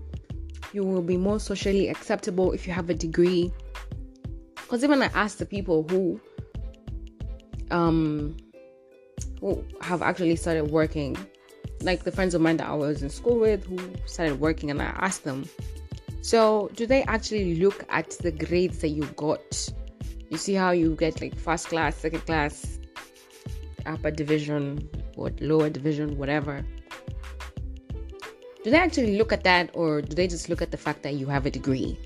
You 0.73 0.83
will 0.83 1.01
be 1.01 1.17
more 1.17 1.39
socially 1.39 1.87
acceptable 1.87 2.51
if 2.51 2.67
you 2.67 2.73
have 2.73 2.89
a 2.89 2.93
degree. 2.93 3.53
Because 4.55 4.83
even 4.83 5.01
I 5.01 5.05
asked 5.07 5.39
the 5.39 5.45
people 5.45 5.85
who 5.89 6.19
um 7.71 8.35
who 9.39 9.63
have 9.81 10.01
actually 10.01 10.35
started 10.35 10.71
working, 10.71 11.15
like 11.81 12.03
the 12.03 12.11
friends 12.11 12.33
of 12.33 12.41
mine 12.41 12.57
that 12.57 12.67
I 12.67 12.73
was 12.73 13.03
in 13.03 13.09
school 13.09 13.39
with 13.39 13.63
who 13.65 13.77
started 14.05 14.39
working, 14.39 14.71
and 14.71 14.81
I 14.81 14.85
asked 14.85 15.23
them, 15.23 15.47
so 16.21 16.69
do 16.75 16.85
they 16.85 17.03
actually 17.03 17.55
look 17.55 17.85
at 17.89 18.09
the 18.21 18.31
grades 18.31 18.79
that 18.79 18.89
you 18.89 19.03
got 19.15 19.71
you 20.29 20.37
see 20.37 20.53
how 20.53 20.71
you 20.71 20.95
get 20.95 21.21
like 21.21 21.37
first 21.37 21.67
class, 21.67 21.95
second 21.95 22.25
class, 22.25 22.79
upper 23.85 24.11
division, 24.11 24.89
or 25.15 25.31
lower 25.39 25.69
division, 25.69 26.17
whatever. 26.17 26.65
Do 28.67 28.71
they 28.71 28.79
actually 28.79 29.17
look 29.17 29.31
at 29.31 29.45
that 29.45 29.69
or 29.73 30.01
do 30.01 30.13
they 30.13 30.27
just 30.27 30.49
look 30.49 30.61
at 30.61 30.71
the 30.71 30.77
fact 30.77 31.01
that 31.03 31.13
you 31.13 31.27
have 31.27 31.45
a 31.45 31.49
degree? 31.49 31.97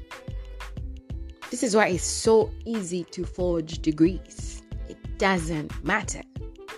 This 1.49 1.63
is 1.63 1.75
why 1.75 1.87
it's 1.87 2.03
so 2.03 2.51
easy 2.65 3.03
to 3.05 3.25
forge 3.25 3.79
degrees. 3.79 4.61
It 4.87 5.17
doesn't 5.17 5.83
matter. 5.83 6.21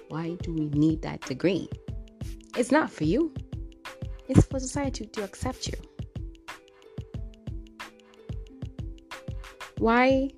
Why 0.08 0.38
do 0.42 0.54
we 0.54 0.70
need 0.70 1.02
that 1.02 1.20
degree? 1.24 1.68
It's 2.56 2.72
not 2.72 2.92
for 2.92 3.04
you, 3.04 3.34
it's 4.30 4.46
for 4.46 4.58
society 4.58 5.06
to 5.06 5.22
accept 5.22 5.68
you. 5.68 5.74
Why 9.80 10.30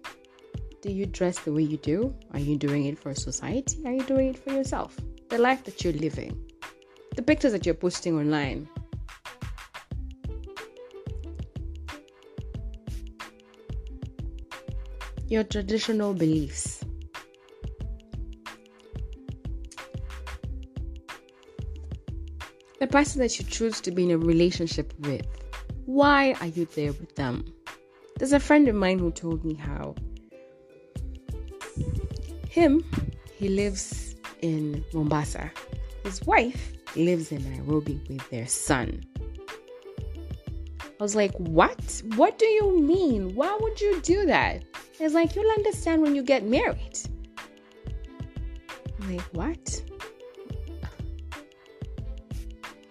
do 0.81 0.91
you 0.91 1.05
dress 1.05 1.37
the 1.37 1.53
way 1.53 1.61
you 1.61 1.77
do? 1.77 2.15
Are 2.33 2.39
you 2.39 2.57
doing 2.57 2.85
it 2.85 2.97
for 2.97 3.13
society? 3.13 3.85
Are 3.85 3.91
you 3.91 4.01
doing 4.05 4.29
it 4.29 4.39
for 4.39 4.53
yourself? 4.53 4.99
The 5.29 5.37
life 5.37 5.63
that 5.65 5.83
you're 5.83 5.93
living, 5.93 6.35
the 7.15 7.21
pictures 7.21 7.51
that 7.51 7.63
you're 7.63 7.75
posting 7.75 8.17
online. 8.17 8.67
Your 15.27 15.43
traditional 15.43 16.13
beliefs. 16.13 16.83
The 22.79 22.87
person 22.87 23.21
that 23.21 23.39
you 23.39 23.45
choose 23.45 23.81
to 23.81 23.91
be 23.91 24.03
in 24.03 24.11
a 24.11 24.17
relationship 24.17 24.93
with. 24.99 25.25
Why 25.85 26.33
are 26.41 26.47
you 26.47 26.65
there 26.75 26.93
with 26.93 27.15
them? 27.15 27.45
There's 28.17 28.33
a 28.33 28.39
friend 28.39 28.67
of 28.67 28.75
mine 28.75 28.99
who 28.99 29.11
told 29.11 29.43
me 29.43 29.55
how 29.55 29.95
him, 32.55 32.85
he 33.37 33.49
lives 33.49 34.15
in 34.41 34.85
Mombasa. 34.93 35.51
His 36.03 36.25
wife 36.25 36.71
lives 36.95 37.31
in 37.31 37.43
Nairobi 37.51 37.99
with 38.07 38.29
their 38.29 38.47
son. 38.47 39.03
I 40.79 41.03
was 41.03 41.15
like, 41.15 41.33
What? 41.33 42.01
What 42.15 42.39
do 42.39 42.45
you 42.45 42.79
mean? 42.79 43.35
Why 43.35 43.57
would 43.59 43.81
you 43.81 43.99
do 44.01 44.25
that? 44.27 44.63
It's 44.99 45.13
like, 45.13 45.35
You'll 45.35 45.51
understand 45.51 46.01
when 46.01 46.15
you 46.15 46.23
get 46.23 46.45
married. 46.45 46.99
I'm 49.01 49.15
like, 49.15 49.25
What? 49.33 49.81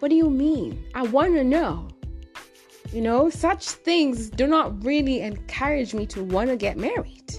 What 0.01 0.09
do 0.11 0.17
you 0.17 0.29
mean? 0.29 0.85
I 0.95 1.03
want 1.03 1.35
to 1.35 1.45
know. 1.45 1.89
You 2.93 3.01
know, 3.01 3.31
such 3.31 3.71
things 3.71 4.29
do 4.29 4.47
not 4.47 4.85
really 4.85 5.21
encourage 5.21 5.95
me 5.95 6.07
to 6.09 6.23
want 6.23 6.51
to 6.51 6.57
get 6.57 6.77
married. 6.77 7.35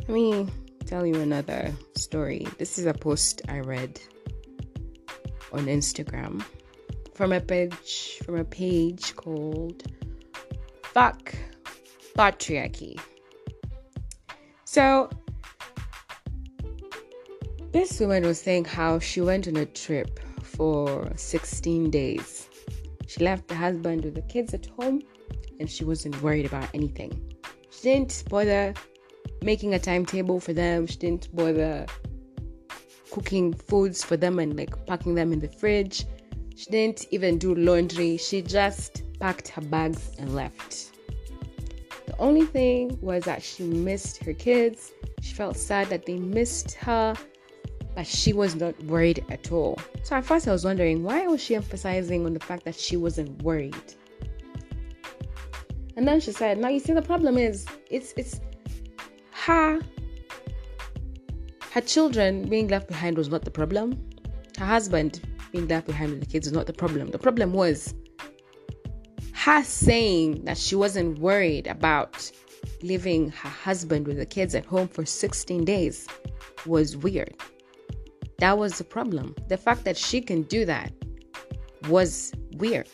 Let 0.00 0.08
me 0.08 0.48
tell 0.86 1.04
you 1.04 1.20
another 1.20 1.72
story. 1.96 2.46
This 2.58 2.78
is 2.78 2.86
a 2.86 2.94
post 2.94 3.42
I 3.48 3.60
read 3.60 4.00
on 5.52 5.66
Instagram 5.66 6.42
from 7.14 7.32
a 7.32 7.40
page 7.40 8.18
from 8.24 8.36
a 8.36 8.44
page 8.44 9.14
called 9.14 9.82
Fuck 10.92 11.34
Patriarchy. 12.16 13.00
So 14.64 15.08
this 17.70 18.00
woman 18.00 18.24
was 18.24 18.40
saying 18.40 18.64
how 18.64 18.98
she 18.98 19.20
went 19.20 19.46
on 19.46 19.56
a 19.56 19.66
trip 19.66 20.18
for 20.42 21.12
16 21.14 21.90
days. 21.90 22.48
She 23.06 23.22
left 23.22 23.46
the 23.46 23.54
husband 23.54 24.04
with 24.04 24.16
the 24.16 24.22
kids 24.22 24.52
at 24.52 24.66
home 24.66 25.02
and 25.60 25.70
she 25.70 25.84
wasn't 25.84 26.20
worried 26.22 26.46
about 26.46 26.68
anything. 26.74 27.34
She 27.70 27.82
didn't 27.82 28.24
bother 28.28 28.74
making 29.42 29.74
a 29.74 29.78
timetable 29.78 30.40
for 30.40 30.52
them. 30.52 30.88
She 30.88 30.96
didn't 30.96 31.34
bother 31.34 31.86
cooking 33.12 33.52
foods 33.54 34.02
for 34.02 34.16
them 34.16 34.40
and 34.40 34.56
like 34.56 34.86
packing 34.86 35.14
them 35.14 35.32
in 35.32 35.38
the 35.38 35.48
fridge. 35.48 36.04
She 36.56 36.68
didn't 36.70 37.06
even 37.12 37.38
do 37.38 37.54
laundry. 37.54 38.16
She 38.16 38.42
just 38.42 39.04
packed 39.20 39.48
her 39.48 39.62
bags 39.62 40.10
and 40.18 40.34
left. 40.34 40.90
The 42.06 42.16
only 42.18 42.44
thing 42.46 42.98
was 43.00 43.24
that 43.24 43.42
she 43.42 43.62
missed 43.62 44.24
her 44.24 44.32
kids. 44.32 44.92
She 45.20 45.34
felt 45.34 45.56
sad 45.56 45.88
that 45.90 46.06
they 46.06 46.16
missed 46.16 46.72
her, 46.74 47.14
but 47.94 48.06
she 48.06 48.32
was 48.32 48.56
not 48.56 48.82
worried 48.84 49.24
at 49.30 49.52
all. 49.52 49.78
So 50.02 50.16
at 50.16 50.24
first 50.24 50.48
I 50.48 50.52
was 50.52 50.64
wondering 50.64 51.02
why 51.02 51.26
was 51.26 51.40
she 51.40 51.54
emphasizing 51.54 52.26
on 52.26 52.34
the 52.34 52.40
fact 52.40 52.64
that 52.64 52.74
she 52.74 52.96
wasn't 52.96 53.42
worried? 53.42 53.94
And 55.96 56.08
then 56.08 56.20
she 56.20 56.32
said, 56.32 56.58
"Now 56.58 56.68
you 56.68 56.80
see 56.80 56.94
the 56.94 57.02
problem 57.02 57.36
is 57.36 57.66
it's 57.90 58.14
it's 58.16 58.40
her 59.32 59.80
her 61.72 61.80
children 61.80 62.48
being 62.48 62.68
left 62.68 62.88
behind 62.88 63.16
was 63.16 63.28
not 63.28 63.44
the 63.44 63.50
problem. 63.50 63.96
Her 64.58 64.66
husband 64.66 65.20
being 65.52 65.68
left 65.68 65.86
behind 65.86 66.10
with 66.10 66.20
the 66.20 66.26
kids 66.26 66.46
was 66.46 66.52
not 66.52 66.66
the 66.66 66.72
problem. 66.72 67.10
The 67.10 67.18
problem 67.18 67.52
was 67.52 67.94
her 69.40 69.64
saying 69.64 70.44
that 70.44 70.58
she 70.58 70.74
wasn't 70.74 71.18
worried 71.18 71.66
about 71.66 72.30
leaving 72.82 73.30
her 73.30 73.48
husband 73.48 74.06
with 74.06 74.18
the 74.18 74.26
kids 74.26 74.54
at 74.54 74.66
home 74.66 74.86
for 74.86 75.06
16 75.06 75.64
days 75.64 76.06
was 76.66 76.94
weird. 76.98 77.34
That 78.40 78.58
was 78.58 78.76
the 78.76 78.84
problem. 78.84 79.34
The 79.48 79.56
fact 79.56 79.84
that 79.84 79.96
she 79.96 80.20
can 80.20 80.42
do 80.42 80.66
that 80.66 80.92
was 81.88 82.34
weird. 82.56 82.90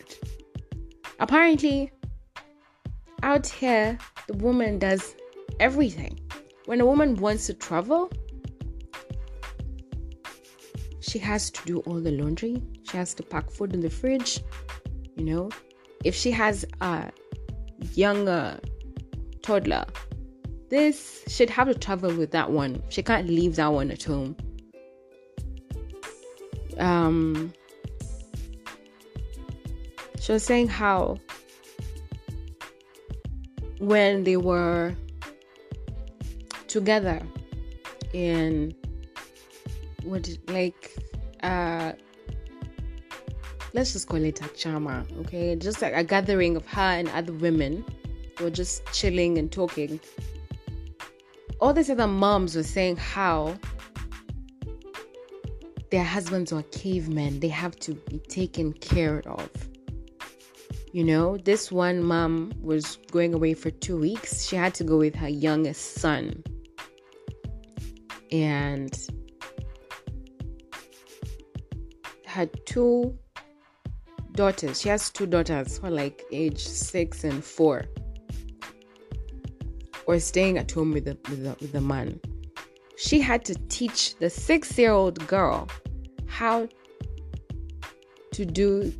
Apparently, 1.19 1.91
out 3.23 3.45
here, 3.45 3.97
the 4.27 4.37
woman 4.37 4.79
does 4.79 5.15
everything. 5.59 6.17
When 6.65 6.79
a 6.79 6.85
woman 6.85 7.15
wants 7.15 7.47
to 7.47 7.55
travel, 7.55 8.09
she 11.01 11.19
has 11.19 11.51
to 11.51 11.65
do 11.65 11.79
all 11.79 11.99
the 11.99 12.11
laundry. 12.11 12.63
She 12.89 12.95
has 12.95 13.13
to 13.15 13.23
pack 13.23 13.49
food 13.49 13.73
in 13.73 13.81
the 13.81 13.89
fridge. 13.89 14.41
You 15.17 15.25
know, 15.25 15.49
if 16.03 16.15
she 16.15 16.31
has 16.31 16.65
a 16.81 17.11
younger 17.93 18.59
toddler, 19.41 19.85
this 20.69 21.23
she'd 21.27 21.49
have 21.49 21.67
to 21.67 21.73
travel 21.73 22.15
with 22.15 22.31
that 22.31 22.51
one. 22.51 22.81
She 22.89 23.01
can't 23.01 23.27
leave 23.27 23.55
that 23.55 23.67
one 23.67 23.91
at 23.91 24.03
home. 24.03 24.35
Um, 26.77 27.53
she 30.19 30.31
was 30.31 30.43
saying 30.43 30.67
how 30.67 31.17
when 33.79 34.23
they 34.23 34.37
were 34.37 34.95
together 36.67 37.21
in 38.13 38.75
what 40.03 40.29
like 40.47 40.95
uh 41.43 41.93
let's 43.77 43.93
just 43.93 44.09
call 44.09 44.23
it 44.23 44.41
a 44.41 44.45
chama 44.45 45.05
okay 45.19 45.55
just 45.55 45.81
like 45.81 45.93
a 45.93 46.03
gathering 46.03 46.57
of 46.57 46.65
her 46.65 46.81
and 46.81 47.07
other 47.09 47.33
women 47.33 47.85
who 48.37 48.47
are 48.47 48.49
just 48.49 48.85
chilling 48.91 49.37
and 49.37 49.51
talking 49.51 49.99
all 51.61 51.73
these 51.73 51.89
other 51.89 52.07
moms 52.07 52.55
were 52.55 52.63
saying 52.63 52.97
how 52.97 53.57
their 55.89 56.03
husbands 56.03 56.51
are 56.51 56.63
cavemen, 56.63 57.39
they 57.39 57.47
have 57.47 57.75
to 57.77 57.93
be 57.93 58.19
taken 58.19 58.73
care 58.73 59.21
of. 59.25 59.49
You 60.91 61.03
know, 61.03 61.37
this 61.37 61.71
one 61.71 62.03
mom 62.03 62.53
was 62.61 62.97
going 63.11 63.33
away 63.33 63.53
for 63.53 63.71
two 63.71 63.97
weeks. 63.97 64.45
She 64.47 64.55
had 64.55 64.73
to 64.75 64.83
go 64.83 64.97
with 64.97 65.15
her 65.15 65.29
youngest 65.29 65.95
son. 65.95 66.43
And 68.31 68.97
had 72.25 72.49
two 72.65 73.17
daughters. 74.37 74.79
She 74.79 74.87
has 74.87 75.09
two 75.09 75.25
daughters 75.25 75.77
who 75.77 75.87
are 75.87 75.91
like 75.91 76.23
age 76.31 76.65
six 76.65 77.25
and 77.25 77.43
four. 77.43 77.83
Or 80.05 80.17
staying 80.19 80.57
at 80.57 80.71
home 80.71 80.93
with 80.93 81.03
the, 81.03 81.17
with 81.29 81.43
the, 81.43 81.57
with 81.59 81.73
the 81.73 81.81
man. 81.81 82.21
She 82.95 83.19
had 83.19 83.43
to 83.45 83.55
teach 83.67 84.15
the 84.15 84.29
six 84.29 84.77
year 84.77 84.91
old 84.91 85.27
girl 85.27 85.67
how 86.27 86.69
to 88.31 88.45
do 88.45 88.93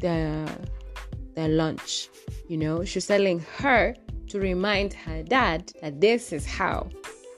the 0.00 0.48
their 1.34 1.48
lunch. 1.48 2.08
You 2.48 2.56
know, 2.56 2.84
she's 2.84 3.06
telling 3.06 3.40
her 3.58 3.94
to 4.28 4.40
remind 4.40 4.92
her 4.94 5.22
dad 5.22 5.72
that 5.82 6.00
this 6.00 6.32
is 6.32 6.46
how 6.46 6.88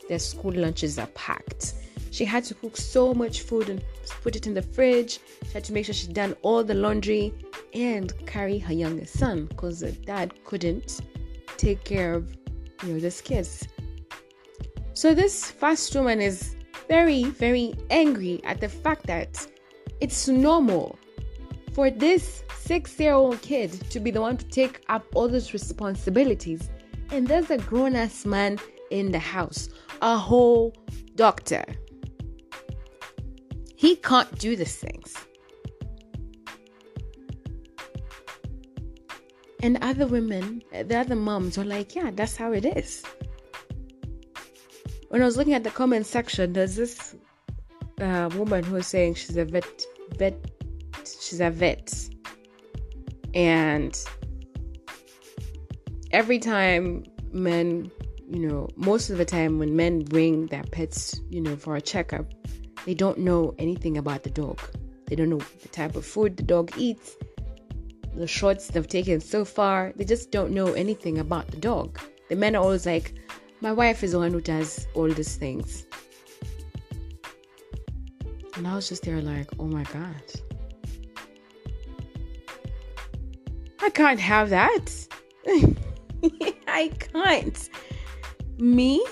their 0.08 0.18
school 0.18 0.52
lunches 0.52 0.98
are 0.98 1.08
packed. 1.08 1.74
She 2.10 2.24
had 2.24 2.44
to 2.44 2.54
cook 2.54 2.76
so 2.76 3.14
much 3.14 3.42
food 3.42 3.68
and 3.68 3.82
put 4.22 4.36
it 4.36 4.46
in 4.46 4.54
the 4.54 4.62
fridge. 4.62 5.20
She 5.44 5.52
had 5.52 5.64
to 5.64 5.72
make 5.72 5.86
sure 5.86 5.94
she'd 5.94 6.14
done 6.14 6.36
all 6.42 6.62
the 6.64 6.74
laundry 6.74 7.34
and 7.74 8.12
carry 8.26 8.58
her 8.58 8.72
youngest 8.72 9.18
son 9.18 9.46
because 9.46 9.80
the 9.80 9.92
dad 9.92 10.34
couldn't 10.44 11.00
take 11.56 11.84
care 11.84 12.14
of, 12.14 12.36
you 12.82 12.94
know, 12.94 13.00
this 13.00 13.20
kids. 13.20 13.68
So 14.94 15.14
this 15.14 15.50
fast 15.50 15.94
woman 15.94 16.20
is 16.20 16.56
very, 16.88 17.24
very 17.24 17.74
angry 17.90 18.40
at 18.44 18.60
the 18.60 18.68
fact 18.68 19.06
that 19.06 19.46
it's 20.00 20.28
normal 20.28 20.98
for 21.72 21.90
this 21.90 22.42
six 22.58 22.98
year 22.98 23.14
old 23.14 23.40
kid 23.42 23.72
to 23.90 24.00
be 24.00 24.10
the 24.10 24.20
one 24.20 24.36
to 24.36 24.44
take 24.46 24.82
up 24.88 25.04
all 25.14 25.28
those 25.28 25.52
responsibilities. 25.52 26.68
And 27.10 27.26
there's 27.26 27.50
a 27.50 27.58
grown 27.58 27.96
ass 27.96 28.24
man 28.26 28.58
in 28.90 29.12
the 29.12 29.18
house, 29.18 29.68
a 30.02 30.16
whole 30.16 30.74
doctor. 31.14 31.64
He 33.80 33.96
can't 33.96 34.30
do 34.38 34.56
these 34.56 34.76
things. 34.76 35.14
And 39.62 39.78
other 39.82 40.06
women, 40.06 40.62
the 40.70 40.96
other 40.96 41.16
moms 41.16 41.56
are 41.56 41.64
like, 41.64 41.94
yeah, 41.94 42.10
that's 42.12 42.36
how 42.36 42.52
it 42.52 42.64
is. 42.64 43.02
When 45.08 45.22
I 45.22 45.24
was 45.24 45.36
looking 45.38 45.54
at 45.54 45.64
the 45.64 45.70
comment 45.70 46.04
section, 46.06 46.52
there's 46.52 46.76
this 46.76 47.14
uh, 48.00 48.28
woman 48.34 48.64
who 48.64 48.74
was 48.74 48.86
saying 48.86 49.14
she's 49.14 49.38
a 49.38 49.46
vet, 49.46 49.82
vet, 50.18 50.36
she's 51.04 51.40
a 51.40 51.50
vet 51.50 52.10
and 53.34 53.98
every 56.10 56.38
time 56.38 57.04
men, 57.32 57.90
you 58.28 58.46
know, 58.46 58.68
most 58.76 59.10
of 59.10 59.18
the 59.18 59.24
time 59.24 59.58
when 59.58 59.76
men 59.76 60.00
bring 60.00 60.46
their 60.46 60.64
pets, 60.64 61.20
you 61.30 61.40
know, 61.40 61.56
for 61.56 61.76
a 61.76 61.80
checkup, 61.80 62.26
they 62.86 62.94
don't 62.94 63.18
know 63.18 63.54
anything 63.58 63.98
about 63.98 64.22
the 64.22 64.30
dog. 64.30 64.60
They 65.06 65.16
don't 65.16 65.28
know 65.28 65.40
the 65.62 65.68
type 65.68 65.96
of 65.96 66.06
food 66.06 66.36
the 66.36 66.42
dog 66.42 66.72
eats, 66.76 67.16
the 68.14 68.26
shots 68.26 68.68
they've 68.68 68.86
taken 68.86 69.20
so 69.20 69.44
far. 69.44 69.92
They 69.96 70.04
just 70.04 70.30
don't 70.30 70.52
know 70.52 70.72
anything 70.72 71.18
about 71.18 71.48
the 71.48 71.56
dog. 71.56 72.00
The 72.28 72.36
men 72.36 72.54
are 72.56 72.62
always 72.62 72.86
like, 72.86 73.14
my 73.60 73.72
wife 73.72 74.02
is 74.02 74.12
the 74.12 74.18
one 74.18 74.32
who 74.32 74.40
does 74.40 74.86
all 74.94 75.08
these 75.08 75.36
things. 75.36 75.86
And 78.56 78.66
I 78.66 78.74
was 78.74 78.88
just 78.88 79.02
there 79.02 79.20
like, 79.20 79.48
oh 79.58 79.66
my 79.66 79.84
God. 79.84 80.14
I 83.82 83.90
can't 83.90 84.20
have 84.20 84.50
that. 84.50 85.08
I 86.68 86.92
can't. 86.98 87.70
Me 88.58 89.04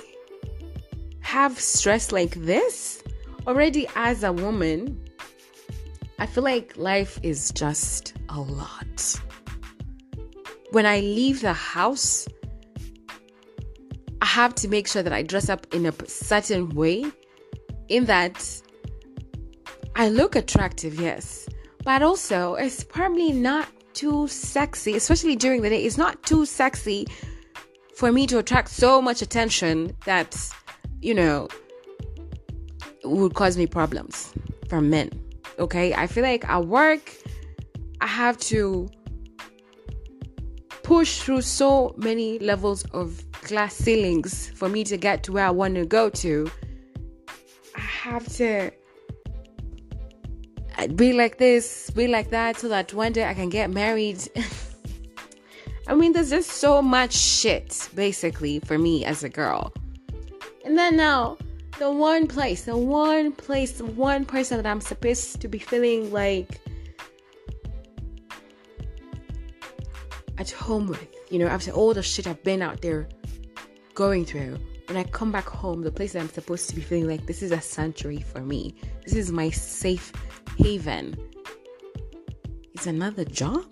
have 1.21 1.59
stress 1.59 2.13
like 2.13 2.35
this 2.35 3.03
already 3.49 3.89
as 3.97 4.23
a 4.23 4.33
woman. 4.33 5.03
I 6.19 6.27
feel 6.27 6.45
like 6.45 6.77
life 6.77 7.19
is 7.23 7.51
just 7.53 8.13
a 8.29 8.39
lot. 8.39 9.21
When 10.73 10.85
I 10.85 11.01
leave 11.01 11.41
the 11.41 11.55
house, 11.55 12.29
I 14.21 14.27
have 14.27 14.55
to 14.57 14.69
make 14.69 14.87
sure 14.87 15.03
that 15.03 15.15
I 15.15 15.23
dress 15.23 15.49
up 15.49 15.67
in 15.73 15.87
a 15.87 15.95
certain 16.07 16.69
way, 16.71 17.07
in 17.89 18.05
that 18.05 18.63
I 19.97 20.11
look 20.11 20.37
attractive, 20.37 21.01
yes, 21.01 21.49
but 21.85 22.03
also 22.03 22.55
it's 22.55 22.85
probably 22.85 23.33
not 23.33 23.67
too 23.95 24.29
sexy, 24.29 24.95
especially 24.95 25.37
during 25.37 25.63
the 25.63 25.71
day. 25.71 25.83
It's 25.85 25.97
not 25.97 26.23
too 26.23 26.45
sexy 26.45 27.07
for 27.97 28.13
me 28.13 28.27
to 28.27 28.39
attract 28.39 28.69
so 28.69 29.01
much 29.01 29.23
attention 29.23 29.97
that, 30.05 30.37
you 31.01 31.15
know, 31.15 31.49
would 33.09 33.35
cause 33.35 33.57
me 33.57 33.67
problems 33.67 34.33
from 34.69 34.91
men. 34.91 35.11
Okay? 35.59 35.95
I 35.95 36.07
feel 36.07 36.23
like 36.23 36.49
at 36.49 36.67
work, 36.67 37.13
I 38.01 38.07
have 38.07 38.39
to 38.39 38.89
push 40.83 41.21
through 41.21 41.43
so 41.43 41.95
many 41.97 42.39
levels 42.39 42.85
of 42.93 43.23
glass 43.43 43.75
ceilings 43.75 44.51
for 44.55 44.69
me 44.69 44.85
to 44.85 44.97
get 44.97 45.23
to 45.25 45.33
where 45.33 45.45
I 45.45 45.51
want 45.51 45.75
to 45.75 45.85
go 45.85 46.09
to. 46.11 46.51
I 47.77 47.81
have 47.81 48.27
to 48.37 48.71
be 50.95 51.13
like 51.13 51.39
this, 51.39 51.91
be 51.91 52.07
like 52.07 52.31
that, 52.31 52.57
so 52.59 52.69
that 52.69 52.95
one 52.95 53.13
day 53.13 53.25
I 53.25 53.35
can 53.35 53.49
get 53.49 53.71
married. 53.71 54.23
I 55.89 55.95
mean, 55.95 56.13
there's 56.13 56.31
just 56.31 56.51
so 56.51 56.83
much 56.83 57.15
shit, 57.15 57.89
basically, 57.95 58.61
for 58.61 58.79
me 58.79 59.05
as 59.05 59.25
a 59.25 59.29
girl. 59.29 59.73
And 60.65 60.77
then 60.77 60.97
now, 60.97 61.39
the 61.79 61.91
one 61.91 62.27
place, 62.27 62.63
the 62.63 62.77
one 62.77 63.33
place, 63.33 63.73
the 63.73 63.87
one 63.87 64.25
person 64.25 64.57
that 64.57 64.67
I'm 64.69 64.81
supposed 64.81 65.41
to 65.41 65.49
be 65.49 65.59
feeling 65.59 66.13
like 66.13 66.61
at 70.39 70.51
home 70.51 70.89
with, 70.89 71.07
you 71.31 71.39
know, 71.39 71.47
after 71.47 71.71
all 71.71 71.95
the 71.95 72.03
shit 72.03 72.27
I've 72.27 72.43
been 72.43 72.63
out 72.63 72.83
there 72.83 73.09
going 73.95 74.25
through, 74.25 74.59
when 74.87 74.97
I 74.97 75.05
come 75.05 75.31
back 75.31 75.47
home, 75.47 75.83
the 75.83 75.93
place 75.93 76.15
that 76.15 76.21
I'm 76.21 76.29
supposed 76.29 76.69
to 76.71 76.75
be 76.75 76.83
feeling 76.83 77.07
like 77.07 77.27
this 77.27 77.43
is 77.43 77.53
a 77.53 77.61
sanctuary 77.61 78.21
for 78.21 78.41
me, 78.41 78.75
this 79.05 79.15
is 79.15 79.31
my 79.31 79.51
safe 79.51 80.13
haven 80.57 81.17
is 82.75 82.87
another 82.87 83.25
job? 83.25 83.65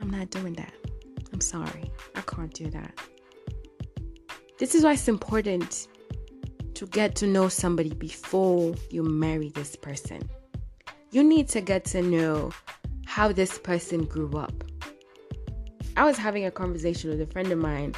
I'm 0.00 0.10
not 0.10 0.30
doing 0.30 0.54
that. 0.54 0.77
I'm 1.38 1.42
sorry. 1.42 1.84
I 2.16 2.20
can't 2.22 2.52
do 2.52 2.68
that. 2.70 2.98
This 4.58 4.74
is 4.74 4.82
why 4.82 4.94
it's 4.94 5.06
important 5.06 5.86
to 6.74 6.84
get 6.84 7.14
to 7.14 7.28
know 7.28 7.48
somebody 7.48 7.90
before 7.90 8.74
you 8.90 9.04
marry 9.04 9.50
this 9.50 9.76
person. 9.76 10.20
You 11.12 11.22
need 11.22 11.48
to 11.50 11.60
get 11.60 11.84
to 11.84 12.02
know 12.02 12.50
how 13.06 13.30
this 13.30 13.56
person 13.56 14.04
grew 14.06 14.36
up. 14.36 14.64
I 15.96 16.04
was 16.04 16.16
having 16.16 16.44
a 16.44 16.50
conversation 16.50 17.08
with 17.08 17.20
a 17.20 17.26
friend 17.26 17.52
of 17.52 17.58
mine 17.60 17.94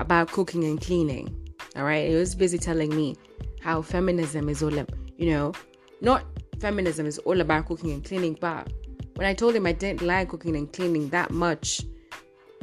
about 0.00 0.32
cooking 0.32 0.64
and 0.64 0.80
cleaning. 0.80 1.48
All 1.76 1.84
right. 1.84 2.08
He 2.08 2.16
was 2.16 2.34
busy 2.34 2.58
telling 2.58 2.90
me 2.90 3.14
how 3.60 3.82
feminism 3.82 4.48
is 4.48 4.64
all, 4.64 4.76
about, 4.76 4.90
you 5.16 5.30
know, 5.30 5.52
not 6.00 6.24
feminism 6.58 7.06
is 7.06 7.18
all 7.18 7.40
about 7.40 7.66
cooking 7.66 7.92
and 7.92 8.04
cleaning, 8.04 8.36
but 8.40 8.72
when 9.14 9.28
I 9.28 9.34
told 9.34 9.54
him 9.54 9.64
I 9.64 9.72
didn't 9.72 10.02
like 10.02 10.30
cooking 10.30 10.56
and 10.56 10.72
cleaning 10.72 11.08
that 11.10 11.30
much, 11.30 11.82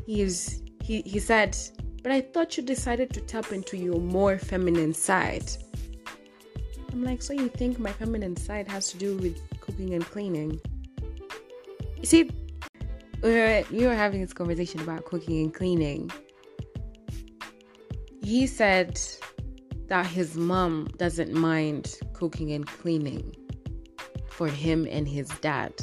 he's 0.08 0.64
he 0.82 1.02
he 1.02 1.20
said, 1.20 1.56
"But 2.02 2.12
I 2.12 2.22
thought 2.22 2.58
you 2.58 2.64
decided 2.64 3.14
to 3.14 3.22
tap 3.22 3.52
into 3.52 3.78
your 3.78 4.00
more 4.00 4.40
feminine 4.40 4.94
side." 4.94 5.48
I'm 6.92 7.04
like, 7.04 7.22
"So 7.22 7.34
you 7.34 7.50
think 7.50 7.78
my 7.78 7.92
feminine 7.92 8.36
side 8.36 8.68
has 8.70 8.90
to 8.92 8.98
do 8.98 9.18
with 9.18 9.38
cooking 9.62 9.94
and 9.94 10.04
cleaning?" 10.04 10.60
You 11.98 12.06
see, 12.06 12.32
we 13.22 13.32
were, 13.32 13.64
we 13.72 13.86
were 13.86 13.96
having 13.96 14.22
this 14.22 14.34
conversation 14.34 14.80
about 14.82 15.06
cooking 15.06 15.42
and 15.44 15.54
cleaning, 15.54 16.12
he 18.24 18.48
said 18.48 19.00
that 19.88 20.06
his 20.06 20.36
mom 20.36 20.88
doesn't 20.98 21.34
mind 21.34 22.00
cooking 22.14 22.52
and 22.52 22.66
cleaning 22.66 23.36
for 24.30 24.48
him 24.48 24.88
and 24.90 25.08
his 25.08 25.30
dad. 25.42 25.74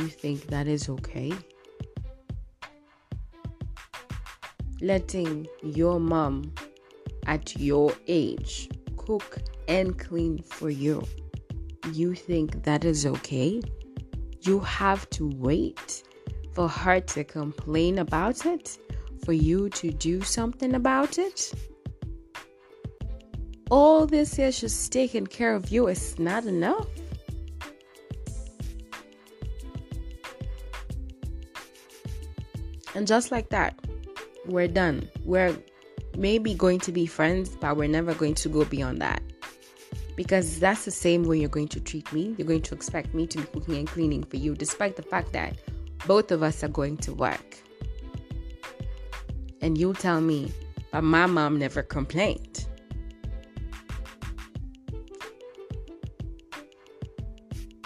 You 0.00 0.08
think 0.08 0.46
that 0.46 0.66
is 0.66 0.88
okay? 0.88 1.32
Letting 4.80 5.46
your 5.62 6.00
mom 6.00 6.52
at 7.26 7.58
your 7.58 7.92
age 8.08 8.70
cook 8.96 9.38
and 9.68 9.98
clean 9.98 10.42
for 10.42 10.70
you. 10.70 11.02
You 11.92 12.14
think 12.14 12.64
that 12.64 12.84
is 12.84 13.04
okay? 13.06 13.60
you 14.42 14.60
have 14.60 15.08
to 15.10 15.28
wait 15.36 16.02
for 16.52 16.68
her 16.68 17.00
to 17.00 17.24
complain 17.24 17.98
about 17.98 18.46
it, 18.46 18.78
for 19.24 19.32
you 19.32 19.68
to 19.70 19.90
do 19.90 20.22
something 20.22 20.74
about 20.74 21.18
it. 21.18 21.52
All 23.70 24.06
this 24.06 24.38
is 24.38 24.60
just 24.60 24.92
taking 24.92 25.26
care 25.26 25.54
of 25.54 25.70
you 25.70 25.86
is 25.88 26.18
not 26.18 26.44
enough. 26.44 26.88
And 32.94 33.06
just 33.06 33.30
like 33.30 33.50
that, 33.50 33.78
we're 34.46 34.68
done. 34.68 35.08
We're 35.24 35.56
maybe 36.16 36.54
going 36.54 36.80
to 36.80 36.92
be 36.92 37.06
friends, 37.06 37.56
but 37.60 37.76
we're 37.76 37.88
never 37.88 38.14
going 38.14 38.34
to 38.34 38.48
go 38.48 38.64
beyond 38.64 39.00
that. 39.00 39.22
Because 40.16 40.58
that's 40.58 40.84
the 40.84 40.90
same 40.90 41.24
way 41.24 41.38
you're 41.38 41.48
going 41.48 41.68
to 41.68 41.80
treat 41.80 42.12
me. 42.12 42.34
You're 42.36 42.48
going 42.48 42.62
to 42.62 42.74
expect 42.74 43.14
me 43.14 43.26
to 43.28 43.38
be 43.38 43.44
cooking 43.44 43.76
and 43.76 43.86
cleaning 43.86 44.24
for 44.24 44.36
you, 44.36 44.54
despite 44.54 44.96
the 44.96 45.02
fact 45.02 45.32
that 45.32 45.56
both 46.06 46.30
of 46.32 46.42
us 46.42 46.64
are 46.64 46.68
going 46.68 46.96
to 46.98 47.14
work. 47.14 47.58
And 49.60 49.78
you'll 49.78 49.94
tell 49.94 50.20
me, 50.20 50.52
but 50.90 51.04
my 51.04 51.26
mom 51.26 51.58
never 51.58 51.82
complained. 51.82 52.66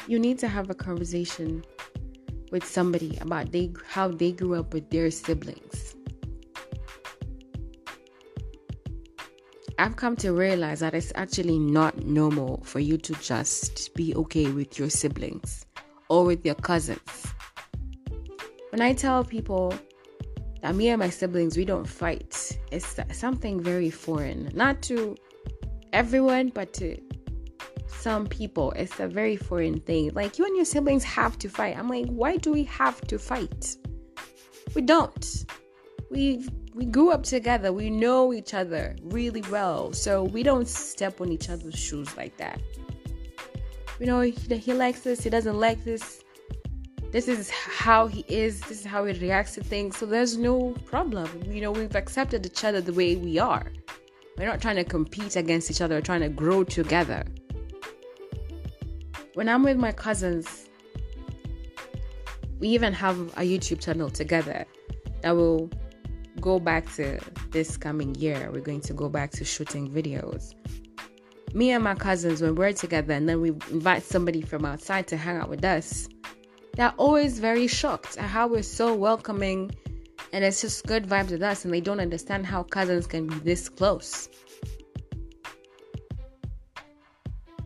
You 0.06 0.18
need 0.18 0.38
to 0.38 0.48
have 0.48 0.70
a 0.70 0.74
conversation 0.74 1.64
with 2.50 2.64
somebody 2.64 3.16
about 3.20 3.52
they 3.52 3.72
how 3.86 4.08
they 4.08 4.32
grew 4.32 4.54
up 4.54 4.72
with 4.74 4.90
their 4.90 5.10
siblings. 5.10 5.96
I've 9.78 9.96
come 9.96 10.14
to 10.16 10.32
realize 10.32 10.80
that 10.80 10.94
it's 10.94 11.12
actually 11.16 11.58
not 11.58 12.04
normal 12.04 12.62
for 12.64 12.78
you 12.78 12.96
to 12.98 13.12
just 13.14 13.92
be 13.94 14.14
okay 14.14 14.46
with 14.52 14.78
your 14.78 14.88
siblings 14.88 15.66
or 16.08 16.24
with 16.24 16.46
your 16.46 16.54
cousins. 16.54 17.26
When 18.70 18.80
I 18.80 18.92
tell 18.92 19.24
people 19.24 19.74
that 20.62 20.74
me 20.74 20.88
and 20.88 21.00
my 21.00 21.10
siblings 21.10 21.56
we 21.56 21.64
don't 21.64 21.88
fight, 21.88 22.58
it's 22.70 22.98
something 23.12 23.60
very 23.60 23.90
foreign. 23.90 24.50
Not 24.54 24.80
to 24.82 25.16
everyone, 25.92 26.48
but 26.48 26.72
to 26.74 26.96
some 28.04 28.26
people, 28.26 28.70
it's 28.72 29.00
a 29.00 29.08
very 29.08 29.34
foreign 29.34 29.80
thing. 29.80 30.10
Like, 30.12 30.38
you 30.38 30.44
and 30.44 30.54
your 30.54 30.66
siblings 30.66 31.02
have 31.04 31.38
to 31.38 31.48
fight. 31.48 31.78
I'm 31.78 31.88
like, 31.88 32.04
why 32.04 32.36
do 32.36 32.52
we 32.52 32.64
have 32.64 33.00
to 33.06 33.18
fight? 33.18 33.76
We 34.74 34.82
don't. 34.82 35.24
We 36.10 36.46
we 36.74 36.84
grew 36.84 37.10
up 37.12 37.22
together. 37.22 37.72
We 37.72 37.88
know 37.88 38.34
each 38.34 38.52
other 38.52 38.94
really 39.04 39.42
well. 39.50 39.94
So 39.94 40.24
we 40.24 40.42
don't 40.42 40.68
step 40.68 41.22
on 41.22 41.32
each 41.32 41.48
other's 41.48 41.78
shoes 41.78 42.14
like 42.14 42.36
that. 42.36 42.60
You 43.98 44.06
know, 44.06 44.20
he, 44.20 44.32
he 44.32 44.74
likes 44.74 45.00
this, 45.00 45.22
he 45.22 45.30
doesn't 45.30 45.58
like 45.58 45.82
this. 45.84 46.22
This 47.10 47.26
is 47.26 47.48
how 47.48 48.06
he 48.06 48.22
is. 48.28 48.60
This 48.60 48.80
is 48.80 48.84
how 48.84 49.06
he 49.06 49.18
reacts 49.18 49.54
to 49.54 49.62
things. 49.62 49.96
So 49.96 50.04
there's 50.04 50.36
no 50.36 50.72
problem. 50.84 51.28
You 51.48 51.62
know, 51.62 51.72
we've 51.72 51.96
accepted 51.96 52.44
each 52.44 52.64
other 52.64 52.82
the 52.82 52.92
way 52.92 53.16
we 53.16 53.38
are. 53.38 53.72
We're 54.36 54.48
not 54.48 54.60
trying 54.60 54.76
to 54.76 54.84
compete 54.84 55.36
against 55.36 55.70
each 55.70 55.80
other, 55.80 55.94
we're 55.94 56.10
trying 56.12 56.26
to 56.28 56.28
grow 56.28 56.64
together 56.64 57.24
when 59.34 59.48
I'm 59.48 59.62
with 59.64 59.76
my 59.76 59.92
cousins, 59.92 60.68
we 62.60 62.68
even 62.68 62.92
have 62.92 63.18
a 63.36 63.42
YouTube 63.42 63.80
channel 63.80 64.08
together 64.08 64.64
that 65.22 65.32
will 65.32 65.70
go 66.40 66.58
back 66.60 66.92
to 66.94 67.18
this 67.50 67.76
coming 67.76 68.14
year. 68.14 68.50
We're 68.52 68.60
going 68.60 68.80
to 68.82 68.92
go 68.92 69.08
back 69.08 69.32
to 69.32 69.44
shooting 69.44 69.90
videos. 69.90 70.54
Me 71.52 71.70
and 71.70 71.84
my 71.84 71.94
cousins, 71.94 72.42
when 72.42 72.54
we're 72.54 72.72
together 72.72 73.12
and 73.12 73.28
then 73.28 73.40
we 73.40 73.50
invite 73.70 74.02
somebody 74.02 74.40
from 74.40 74.64
outside 74.64 75.06
to 75.08 75.16
hang 75.16 75.36
out 75.36 75.48
with 75.48 75.64
us, 75.64 76.08
they're 76.76 76.94
always 76.96 77.38
very 77.38 77.66
shocked 77.66 78.16
at 78.16 78.28
how 78.28 78.48
we're 78.48 78.62
so 78.62 78.94
welcoming 78.94 79.70
and 80.32 80.44
it's 80.44 80.60
just 80.60 80.84
good 80.86 81.06
vibes 81.06 81.30
with 81.30 81.42
us 81.42 81.64
and 81.64 81.72
they 81.72 81.80
don't 81.80 82.00
understand 82.00 82.44
how 82.44 82.64
cousins 82.64 83.06
can 83.06 83.28
be 83.28 83.36
this 83.36 83.68
close. 83.68 84.28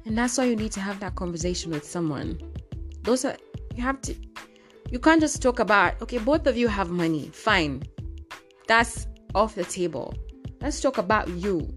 And 0.09 0.17
that's 0.17 0.39
why 0.39 0.45
you 0.45 0.57
need 0.57 0.73
to 0.73 0.81
have 0.81 1.01
that 1.01 1.17
conversation 1.17 1.71
with 1.71 1.85
someone. 1.85 2.41
Those 3.03 3.27
are, 3.27 3.37
you 3.77 3.83
have 3.83 4.01
to, 4.01 4.15
you 4.91 4.99
can't 4.99 5.21
just 5.21 5.43
talk 5.43 5.59
about, 5.59 6.01
okay, 6.01 6.17
both 6.17 6.47
of 6.47 6.57
you 6.57 6.67
have 6.67 6.89
money. 6.89 7.29
Fine. 7.29 7.83
That's 8.67 9.07
off 9.35 9.55
the 9.55 9.65
table. 9.65 10.15
Let's 10.63 10.81
talk 10.81 10.97
about 10.97 11.29
you. 11.29 11.69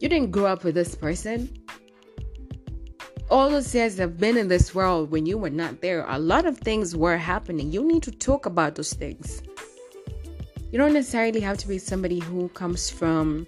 You 0.00 0.08
didn't 0.08 0.30
grow 0.30 0.46
up 0.46 0.64
with 0.64 0.76
this 0.76 0.94
person. 0.94 1.54
All 3.30 3.50
those 3.50 3.74
years 3.74 3.98
have 3.98 4.16
been 4.16 4.38
in 4.38 4.48
this 4.48 4.74
world 4.74 5.10
when 5.10 5.26
you 5.26 5.36
were 5.36 5.50
not 5.50 5.82
there. 5.82 6.06
A 6.08 6.18
lot 6.18 6.46
of 6.46 6.56
things 6.56 6.96
were 6.96 7.18
happening. 7.18 7.70
You 7.70 7.86
need 7.86 8.02
to 8.04 8.10
talk 8.10 8.46
about 8.46 8.76
those 8.76 8.94
things. 8.94 9.42
You 10.72 10.78
don't 10.78 10.94
necessarily 10.94 11.40
have 11.40 11.58
to 11.58 11.68
be 11.68 11.76
somebody 11.76 12.20
who 12.20 12.48
comes 12.48 12.88
from 12.88 13.46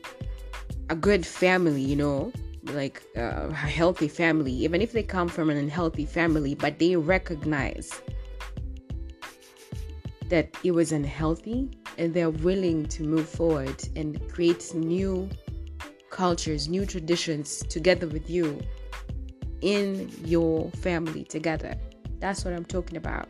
a 0.90 0.94
good 0.94 1.24
family, 1.24 1.80
you 1.80 1.96
know 1.96 2.32
like 2.70 3.02
uh, 3.16 3.48
a 3.48 3.54
healthy 3.54 4.08
family, 4.08 4.52
even 4.52 4.80
if 4.80 4.92
they 4.92 5.02
come 5.02 5.28
from 5.28 5.50
an 5.50 5.56
unhealthy 5.56 6.06
family, 6.06 6.54
but 6.54 6.78
they 6.78 6.96
recognize 6.96 8.00
that 10.28 10.48
it 10.62 10.70
was 10.70 10.92
unhealthy 10.92 11.70
and 11.98 12.14
they're 12.14 12.30
willing 12.30 12.86
to 12.86 13.02
move 13.02 13.28
forward 13.28 13.82
and 13.96 14.20
create 14.30 14.72
new 14.74 15.28
cultures, 16.10 16.68
new 16.68 16.86
traditions 16.86 17.58
together 17.68 18.06
with 18.06 18.30
you 18.30 18.60
in 19.60 20.10
your 20.24 20.70
family 20.72 21.24
together. 21.24 21.74
That's 22.18 22.44
what 22.44 22.54
I'm 22.54 22.64
talking 22.64 22.96
about. 22.96 23.28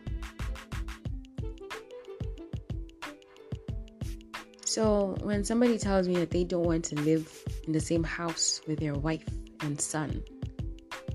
So, 4.71 5.17
when 5.23 5.43
somebody 5.43 5.79
tells 5.79 6.07
me 6.07 6.15
that 6.19 6.31
they 6.31 6.45
don't 6.45 6.63
want 6.63 6.85
to 6.85 6.95
live 6.95 7.29
in 7.67 7.73
the 7.73 7.81
same 7.81 8.05
house 8.05 8.61
with 8.69 8.79
their 8.79 8.95
wife 8.95 9.25
and 9.63 9.81
son. 9.81 10.23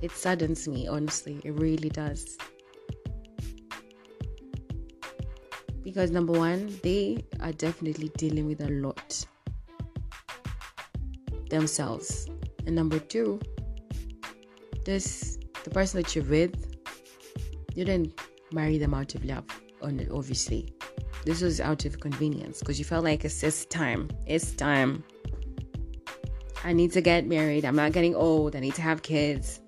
It 0.02 0.12
saddens 0.12 0.68
me, 0.68 0.90
honestly. 0.90 1.40
It 1.42 1.52
really 1.52 1.88
does. 1.88 2.38
Because 5.86 6.12
number 6.12 6.34
one, 6.34 6.78
they 6.84 7.24
are 7.40 7.54
definitely 7.54 8.10
dealing 8.18 8.46
with 8.46 8.60
a 8.60 8.68
lot 8.68 9.26
themselves. 11.50 12.28
And 12.66 12.76
number 12.76 13.00
two, 13.00 13.40
this 14.84 15.40
the 15.64 15.70
person 15.70 16.02
that 16.02 16.14
you're 16.14 16.26
with, 16.26 16.76
you 17.74 17.86
didn't 17.86 18.20
marry 18.52 18.78
them 18.78 18.94
out 18.94 19.16
of 19.16 19.24
love, 19.24 19.46
obviously. 19.82 20.76
This 21.26 21.42
was 21.42 21.60
out 21.60 21.86
of 21.86 22.00
convenience 22.00 22.60
because 22.60 22.78
you 22.78 22.86
felt 22.86 23.04
like 23.04 23.26
it's 23.26 23.42
just 23.42 23.70
time. 23.70 24.10
It's 24.28 24.52
time 24.54 25.04
I 26.64 26.74
need 26.74 26.92
to 26.94 27.02
get 27.02 27.28
married. 27.28 27.64
I'm 27.64 27.76
not 27.76 27.92
getting 27.92 28.16
old. 28.16 28.56
I 28.56 28.60
need 28.60 28.74
to 28.76 28.82
have 28.82 29.04
kids. 29.04 29.60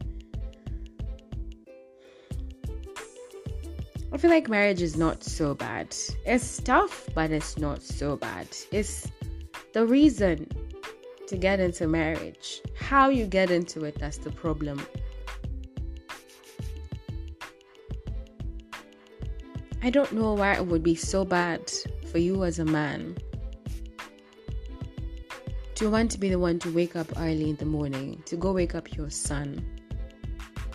I 4.12 4.18
feel 4.18 4.32
like 4.32 4.50
marriage 4.50 4.82
is 4.82 4.98
not 4.98 5.24
so 5.24 5.54
bad. 5.54 5.96
It's 6.26 6.58
tough, 6.58 7.08
but 7.14 7.30
it's 7.30 7.58
not 7.58 7.84
so 7.84 8.16
bad. 8.16 8.48
It's 8.72 9.12
the 9.74 9.86
reason 9.86 10.48
to 11.28 11.38
get 11.38 11.60
into 11.60 11.88
marriage. 11.88 12.62
How 12.76 13.10
you 13.10 13.28
get 13.28 13.52
into 13.52 13.86
it, 13.86 14.00
that's 14.00 14.18
the 14.18 14.32
problem. 14.32 14.84
I 19.88 19.90
don't 19.90 20.12
know 20.12 20.34
why 20.34 20.54
it 20.56 20.68
would 20.68 20.84
be 20.84 20.96
so 20.96 21.24
bad 21.24 21.72
for 22.12 22.18
you 22.18 22.44
as 22.44 22.60
a 22.60 22.66
man 22.66 23.16
to 25.76 25.90
want 25.90 26.12
to 26.12 26.20
be 26.20 26.28
the 26.28 26.38
one 26.38 26.60
to 26.60 26.70
wake 26.74 26.98
up 26.98 27.08
early 27.16 27.52
in 27.52 27.56
the 27.56 27.64
morning, 27.64 28.22
to 28.26 28.36
go 28.36 28.52
wake 28.52 28.76
up 28.76 28.98
your 28.98 29.10
son, 29.10 29.66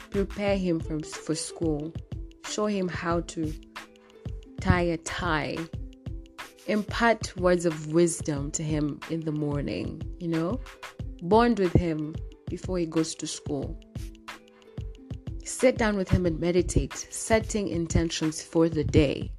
prepare 0.08 0.56
him 0.56 0.80
from, 0.80 1.02
for 1.02 1.34
school, 1.34 1.92
show 2.46 2.64
him 2.64 2.88
how 2.88 3.20
to 3.20 3.52
tie 4.62 4.80
a 4.80 4.96
tie, 4.96 5.58
impart 6.66 7.36
words 7.36 7.66
of 7.66 7.92
wisdom 7.92 8.50
to 8.52 8.62
him 8.62 8.98
in 9.10 9.20
the 9.20 9.32
morning, 9.32 10.00
you 10.20 10.28
know, 10.28 10.58
bond 11.24 11.58
with 11.58 11.74
him 11.74 12.16
before 12.48 12.78
he 12.78 12.86
goes 12.86 13.14
to 13.16 13.26
school. 13.26 13.78
Sit 15.44 15.76
down 15.76 15.96
with 15.96 16.08
him 16.08 16.26
and 16.26 16.38
meditate, 16.38 16.96
setting 17.10 17.68
intentions 17.68 18.42
for 18.42 18.68
the 18.68 18.84
day. 18.84 19.32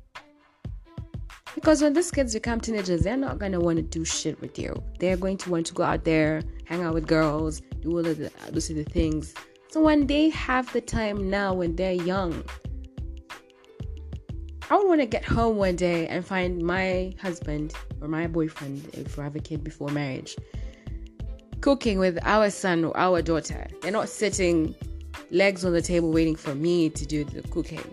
Because 1.55 1.81
when 1.81 1.93
these 1.93 2.11
kids 2.11 2.33
become 2.33 2.59
teenagers, 2.59 3.03
they're 3.03 3.15
not 3.15 3.39
gonna 3.39 3.59
want 3.59 3.77
to 3.77 3.83
do 3.83 4.03
shit 4.03 4.39
with 4.41 4.57
you. 4.59 4.75
They're 4.99 5.17
going 5.17 5.37
to 5.37 5.49
want 5.49 5.65
to 5.67 5.73
go 5.73 5.83
out 5.83 6.03
there, 6.03 6.41
hang 6.65 6.83
out 6.83 6.93
with 6.93 7.07
girls, 7.07 7.61
do 7.81 7.91
all 7.91 8.05
of 8.05 8.17
the 8.17 8.27
uh, 8.27 8.51
those 8.51 8.69
are 8.69 8.73
the 8.73 8.83
things. 8.83 9.33
So 9.69 9.81
when 9.81 10.07
they 10.07 10.29
have 10.29 10.71
the 10.73 10.81
time 10.81 11.29
now 11.29 11.53
when 11.53 11.75
they're 11.75 11.93
young, 11.93 12.43
I 14.69 14.75
would 14.75 14.87
want 14.87 15.01
to 15.01 15.05
get 15.05 15.23
home 15.23 15.57
one 15.57 15.75
day 15.75 16.07
and 16.07 16.25
find 16.25 16.61
my 16.61 17.13
husband 17.21 17.73
or 18.01 18.07
my 18.07 18.27
boyfriend, 18.27 18.89
if 18.93 19.17
we 19.17 19.23
have 19.23 19.35
a 19.35 19.39
kid 19.39 19.63
before 19.63 19.89
marriage, 19.89 20.35
cooking 21.61 21.99
with 21.99 22.17
our 22.23 22.49
son 22.49 22.83
or 22.83 22.97
our 22.97 23.21
daughter. 23.21 23.67
They're 23.81 23.91
not 23.91 24.09
sitting 24.09 24.75
legs 25.31 25.65
on 25.65 25.73
the 25.73 25.81
table 25.81 26.11
waiting 26.11 26.35
for 26.35 26.55
me 26.55 26.89
to 26.89 27.05
do 27.05 27.23
the 27.23 27.41
cooking. 27.49 27.83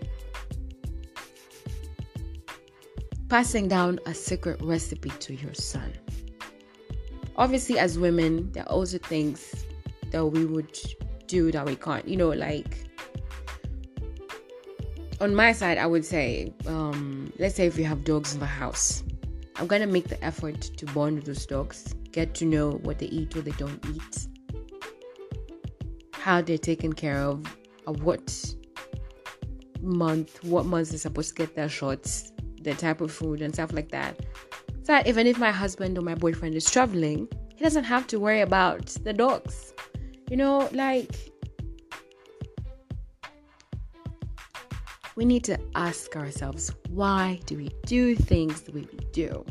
Passing 3.29 3.67
down 3.67 3.99
a 4.05 4.13
secret 4.13 4.61
recipe 4.61 5.09
to 5.09 5.33
your 5.35 5.53
son. 5.53 5.93
Obviously, 7.37 7.79
as 7.79 7.97
women, 7.97 8.51
there 8.51 8.63
are 8.63 8.71
also 8.71 8.97
things 8.97 9.65
that 10.11 10.25
we 10.25 10.45
would 10.45 10.77
do 11.27 11.51
that 11.51 11.65
we 11.65 11.75
can't. 11.75 12.07
You 12.07 12.17
know, 12.17 12.29
like 12.29 12.91
on 15.21 15.33
my 15.33 15.51
side, 15.53 15.77
I 15.77 15.85
would 15.87 16.03
say, 16.03 16.53
um, 16.67 17.31
let's 17.39 17.55
say 17.55 17.67
if 17.67 17.77
you 17.77 17.85
have 17.85 18.03
dogs 18.03 18.33
in 18.33 18.39
the 18.39 18.45
house, 18.45 19.03
I'm 19.55 19.67
gonna 19.67 19.87
make 19.87 20.07
the 20.07 20.21
effort 20.23 20.59
to 20.61 20.85
bond 20.87 21.15
with 21.15 21.25
those 21.25 21.45
dogs, 21.45 21.95
get 22.11 22.33
to 22.35 22.45
know 22.45 22.71
what 22.83 22.99
they 22.99 23.05
eat, 23.05 23.35
what 23.35 23.45
they 23.45 23.51
don't 23.51 23.83
eat, 23.95 24.27
how 26.21 26.39
they're 26.39 26.57
taken 26.57 26.93
care 26.93 27.17
of, 27.17 27.43
of 27.87 28.03
what 28.03 28.53
month, 29.81 30.43
what 30.43 30.65
months 30.65 30.91
they're 30.91 30.99
supposed 30.99 31.29
to 31.29 31.35
get 31.35 31.55
their 31.55 31.67
shots, 31.67 32.31
the 32.61 32.75
type 32.75 33.01
of 33.01 33.11
food 33.11 33.41
and 33.41 33.53
stuff 33.53 33.73
like 33.73 33.89
that. 33.89 34.19
So 34.83 34.93
that 34.93 35.07
even 35.07 35.25
if 35.25 35.39
my 35.39 35.51
husband 35.51 35.97
or 35.97 36.01
my 36.01 36.13
boyfriend 36.13 36.53
is 36.53 36.69
traveling, 36.69 37.27
he 37.55 37.63
doesn't 37.63 37.85
have 37.85 38.05
to 38.07 38.19
worry 38.19 38.41
about 38.41 38.85
the 39.03 39.13
dogs. 39.13 39.73
You 40.29 40.37
know, 40.37 40.69
like 40.71 41.15
we 45.15 45.25
need 45.25 45.43
to 45.45 45.59
ask 45.75 46.15
ourselves 46.15 46.71
why 46.89 47.39
do 47.47 47.57
we 47.57 47.69
do 47.85 48.15
things 48.15 48.61
the 48.61 48.71
way 48.73 48.87
we 48.91 48.99
do? 49.11 49.43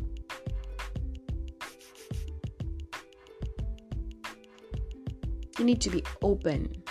You 5.60 5.66
need 5.66 5.82
to 5.82 5.90
be 5.90 6.02
open 6.22 6.82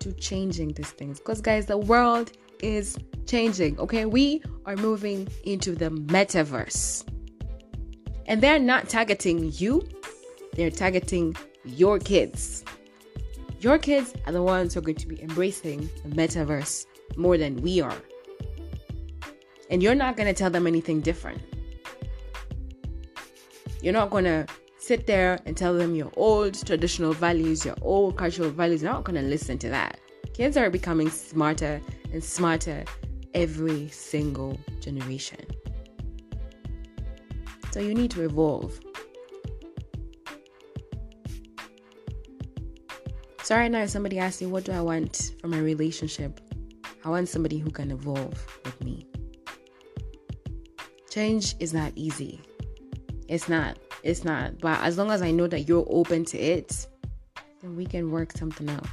to 0.00 0.10
changing 0.14 0.72
these 0.72 0.92
things 0.92 1.18
because, 1.18 1.42
guys, 1.42 1.66
the 1.66 1.76
world 1.76 2.32
is 2.60 2.96
changing. 3.26 3.78
Okay, 3.78 4.06
we 4.06 4.42
are 4.64 4.76
moving 4.76 5.28
into 5.44 5.74
the 5.74 5.90
metaverse, 5.90 7.06
and 8.24 8.42
they're 8.42 8.58
not 8.58 8.88
targeting 8.88 9.52
you, 9.56 9.86
they're 10.54 10.70
targeting 10.70 11.36
your 11.66 11.98
kids. 11.98 12.64
Your 13.60 13.76
kids 13.76 14.14
are 14.26 14.32
the 14.32 14.42
ones 14.42 14.72
who 14.72 14.80
are 14.80 14.84
going 14.84 14.96
to 14.96 15.06
be 15.06 15.22
embracing 15.22 15.90
the 16.02 16.08
metaverse 16.08 16.86
more 17.18 17.36
than 17.36 17.56
we 17.56 17.82
are. 17.82 18.02
And 19.68 19.82
you're 19.82 19.94
not 19.94 20.16
going 20.16 20.28
to 20.28 20.34
tell 20.34 20.48
them 20.48 20.66
anything 20.66 21.02
different. 21.02 21.42
You're 23.82 23.92
not 23.92 24.08
going 24.08 24.24
to 24.24 24.46
sit 24.84 25.06
there 25.06 25.40
and 25.46 25.56
tell 25.56 25.72
them 25.72 25.94
your 25.94 26.12
old 26.16 26.54
traditional 26.66 27.14
values, 27.14 27.64
your 27.64 27.76
old 27.80 28.18
cultural 28.18 28.50
values. 28.50 28.82
You're 28.82 28.92
not 28.92 29.04
going 29.04 29.20
to 29.20 29.26
listen 29.26 29.56
to 29.58 29.70
that. 29.70 29.98
Kids 30.34 30.58
are 30.58 30.68
becoming 30.68 31.08
smarter 31.08 31.80
and 32.12 32.22
smarter 32.22 32.84
every 33.32 33.88
single 33.88 34.60
generation. 34.80 35.40
So 37.70 37.80
you 37.80 37.94
need 37.94 38.10
to 38.10 38.22
evolve. 38.24 38.78
So 43.42 43.56
right 43.56 43.70
now, 43.70 43.82
if 43.82 43.90
somebody 43.90 44.18
asks 44.18 44.42
me, 44.42 44.48
what 44.48 44.64
do 44.64 44.72
I 44.72 44.80
want 44.80 45.32
from 45.40 45.54
a 45.54 45.62
relationship? 45.62 46.40
I 47.04 47.08
want 47.08 47.28
somebody 47.28 47.58
who 47.58 47.70
can 47.70 47.90
evolve 47.90 48.60
with 48.64 48.84
me. 48.84 49.06
Change 51.10 51.54
is 51.58 51.72
not 51.72 51.92
easy. 51.94 52.40
It's 53.28 53.48
not. 53.48 53.78
It's 54.02 54.24
not. 54.24 54.58
But 54.58 54.80
as 54.82 54.98
long 54.98 55.10
as 55.10 55.22
I 55.22 55.30
know 55.30 55.46
that 55.46 55.68
you're 55.68 55.86
open 55.88 56.24
to 56.26 56.38
it, 56.38 56.86
then 57.60 57.76
we 57.76 57.86
can 57.86 58.10
work 58.10 58.32
something 58.36 58.68
out. 58.68 58.86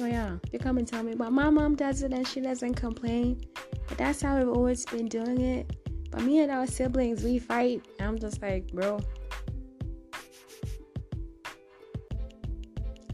So 0.00 0.06
yeah, 0.06 0.36
you 0.50 0.58
come 0.58 0.78
and 0.78 0.88
tell 0.88 1.02
me, 1.02 1.14
but 1.14 1.30
my 1.30 1.50
mom 1.50 1.74
does 1.74 2.02
it 2.02 2.14
and 2.14 2.26
she 2.26 2.40
doesn't 2.40 2.74
complain. 2.74 3.38
But 3.86 3.98
that's 3.98 4.22
how 4.22 4.38
we've 4.38 4.48
always 4.48 4.86
been 4.86 5.08
doing 5.08 5.40
it. 5.40 5.76
But 6.10 6.22
me 6.22 6.40
and 6.40 6.50
our 6.50 6.66
siblings, 6.66 7.22
we 7.22 7.38
fight. 7.38 7.84
I'm 8.00 8.18
just 8.18 8.40
like, 8.40 8.72
bro. 8.72 9.00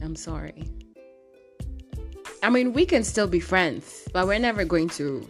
I'm 0.00 0.14
sorry. 0.14 0.75
I 2.42 2.50
mean, 2.50 2.72
we 2.72 2.86
can 2.86 3.02
still 3.02 3.26
be 3.26 3.40
friends, 3.40 4.08
but 4.12 4.26
we're 4.26 4.38
never 4.38 4.64
going 4.64 4.88
to 4.90 5.26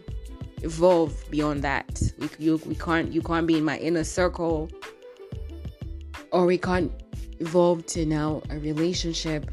evolve 0.63 1.13
beyond 1.31 1.63
that. 1.63 2.03
We 2.19 2.29
you, 2.39 2.61
we 2.67 2.75
can't 2.75 3.13
you 3.13 3.23
can't 3.23 3.47
be 3.47 3.59
in 3.59 3.65
my 3.65 3.79
inner 3.79 4.05
circle, 4.05 4.71
or 6.33 6.47
we 6.47 6.59
can't 6.59 6.93
evolve 7.39 7.87
to 7.87 8.05
now 8.05 8.43
a 8.51 8.59
relationship. 8.59 9.51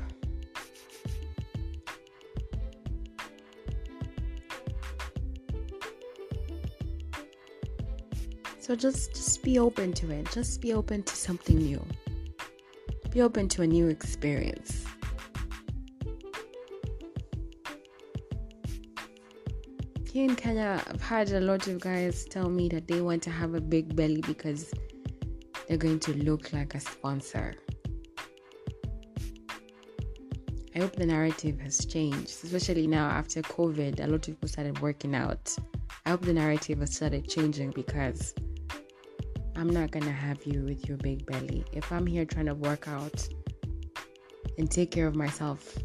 So 8.59 8.75
just 8.75 9.11
just 9.11 9.43
be 9.43 9.59
open 9.59 9.93
to 9.93 10.09
it. 10.11 10.31
Just 10.31 10.61
be 10.61 10.73
open 10.73 11.03
to 11.03 11.15
something 11.15 11.57
new. 11.57 11.85
Be 13.11 13.21
open 13.21 13.47
to 13.49 13.61
a 13.61 13.67
new 13.67 13.87
experience. 13.89 14.82
Here 20.23 20.29
in 20.31 20.37
Kenya, 20.37 20.81
I've 20.87 21.01
had 21.01 21.31
a 21.31 21.41
lot 21.41 21.67
of 21.67 21.81
guys 21.81 22.23
tell 22.23 22.49
me 22.49 22.69
that 22.69 22.87
they 22.87 23.01
want 23.01 23.21
to 23.23 23.29
have 23.29 23.55
a 23.55 23.59
big 23.59 23.93
belly 23.93 24.21
because 24.21 24.73
they're 25.67 25.75
going 25.75 25.99
to 25.99 26.13
look 26.13 26.53
like 26.53 26.75
a 26.75 26.79
sponsor. 26.79 27.55
I 30.75 30.79
hope 30.79 30.95
the 30.95 31.05
narrative 31.05 31.59
has 31.59 31.85
changed, 31.85 32.45
especially 32.45 32.87
now 32.87 33.09
after 33.09 33.41
COVID. 33.41 33.99
A 33.99 34.07
lot 34.07 34.15
of 34.15 34.21
people 34.21 34.47
started 34.47 34.79
working 34.79 35.13
out. 35.13 35.53
I 36.05 36.11
hope 36.11 36.21
the 36.21 36.33
narrative 36.33 36.79
has 36.79 36.95
started 36.95 37.27
changing 37.27 37.71
because 37.71 38.33
I'm 39.57 39.69
not 39.69 39.91
gonna 39.91 40.11
have 40.11 40.45
you 40.45 40.63
with 40.63 40.87
your 40.87 40.97
big 40.97 41.25
belly. 41.25 41.65
If 41.73 41.91
I'm 41.91 42.07
here 42.07 42.23
trying 42.23 42.45
to 42.45 42.55
work 42.55 42.87
out 42.87 43.27
and 44.57 44.71
take 44.71 44.91
care 44.91 45.07
of 45.07 45.17
myself, 45.17 45.77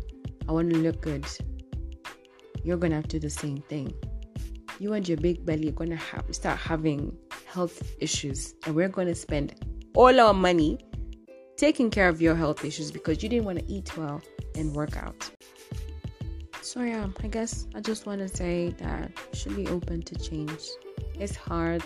I 0.49 0.53
want 0.53 0.71
to 0.71 0.77
look 0.77 1.01
good. 1.01 1.27
You're 2.63 2.77
gonna 2.77 2.97
have 2.97 3.09
to 3.09 3.19
do 3.19 3.27
the 3.27 3.31
same 3.31 3.63
thing 3.63 3.93
you 4.79 4.93
and 4.93 5.09
your 5.09 5.19
big 5.19 5.45
belly 5.45 5.69
are 5.69 5.73
to 5.91 5.97
have, 5.97 6.25
start 6.31 6.59
having 6.59 7.17
health 7.47 7.83
issues. 8.01 8.55
And 8.65 8.75
we're 8.75 8.89
to 9.09 9.15
spend 9.15 9.55
all 9.95 10.19
our 10.21 10.35
money 10.35 10.79
taking 11.57 11.91
care 11.91 12.09
of 12.09 12.23
your 12.23 12.37
health 12.37 12.65
issues 12.65 12.93
because 12.93 13.23
you 13.23 13.29
didn't 13.29 13.45
want 13.45 13.59
to 13.59 13.73
eat 13.73 13.97
well 13.97 14.23
and 14.55 14.73
work 14.75 14.97
out. 14.97 15.31
So, 16.63 16.83
yeah, 16.83 17.09
I 17.23 17.29
guess 17.29 17.67
I 17.75 17.81
just 17.81 18.07
want 18.07 18.21
to 18.21 18.29
say 18.29 18.75
that 18.79 19.11
you 19.33 19.39
should 19.39 19.57
be 19.57 19.67
open 19.69 20.03
to 20.03 20.15
change. 20.17 20.63
It's 21.19 21.35
hard. 21.35 21.83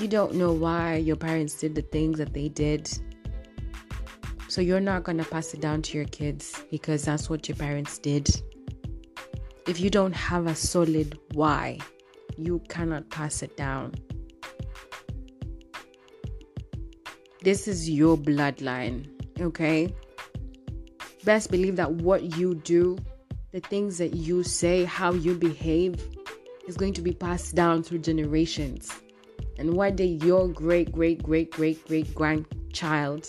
You 0.00 0.08
don't 0.08 0.34
know 0.34 0.52
why 0.52 0.96
your 0.96 1.16
parents 1.16 1.54
did 1.54 1.74
the 1.74 1.82
things 1.82 2.18
that 2.18 2.34
they 2.34 2.48
did. 2.48 2.90
So, 4.48 4.60
you're 4.60 4.80
not 4.80 5.04
going 5.04 5.18
to 5.18 5.24
pass 5.24 5.54
it 5.54 5.60
down 5.60 5.82
to 5.82 5.96
your 5.96 6.06
kids 6.06 6.64
because 6.70 7.04
that's 7.04 7.30
what 7.30 7.48
your 7.48 7.56
parents 7.56 7.98
did 7.98 8.28
if 9.66 9.80
you 9.80 9.90
don't 9.90 10.14
have 10.14 10.46
a 10.46 10.54
solid 10.54 11.18
why, 11.32 11.78
you 12.36 12.60
cannot 12.68 13.10
pass 13.10 13.42
it 13.42 13.56
down. 13.56 13.94
This 17.42 17.66
is 17.66 17.88
your 17.88 18.16
bloodline, 18.16 19.08
okay? 19.40 19.94
Best 21.24 21.50
believe 21.50 21.76
that 21.76 21.92
what 21.92 22.36
you 22.36 22.54
do, 22.54 22.98
the 23.52 23.60
things 23.60 23.98
that 23.98 24.14
you 24.14 24.42
say, 24.42 24.84
how 24.84 25.12
you 25.12 25.34
behave, 25.34 26.06
is 26.66 26.76
going 26.76 26.92
to 26.94 27.02
be 27.02 27.12
passed 27.12 27.54
down 27.54 27.82
through 27.82 27.98
generations. 27.98 28.90
And 29.58 29.74
one 29.74 29.96
day, 29.96 30.18
your 30.22 30.48
great, 30.48 30.92
great, 30.92 31.22
great, 31.22 31.50
great, 31.50 31.86
great 31.86 32.14
grandchild 32.14 33.28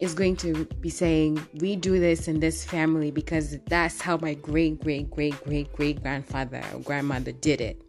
is 0.00 0.14
going 0.14 0.36
to 0.36 0.64
be 0.80 0.90
saying, 0.90 1.40
We 1.60 1.76
do 1.76 1.98
this 1.98 2.28
in 2.28 2.40
this 2.40 2.64
family 2.64 3.10
because 3.10 3.58
that's 3.66 4.00
how 4.00 4.16
my 4.18 4.34
great, 4.34 4.80
great, 4.80 5.10
great, 5.10 5.42
great, 5.44 5.72
great 5.72 6.02
grandfather 6.02 6.62
or 6.72 6.80
grandmother 6.80 7.32
did 7.32 7.60
it. 7.60 7.82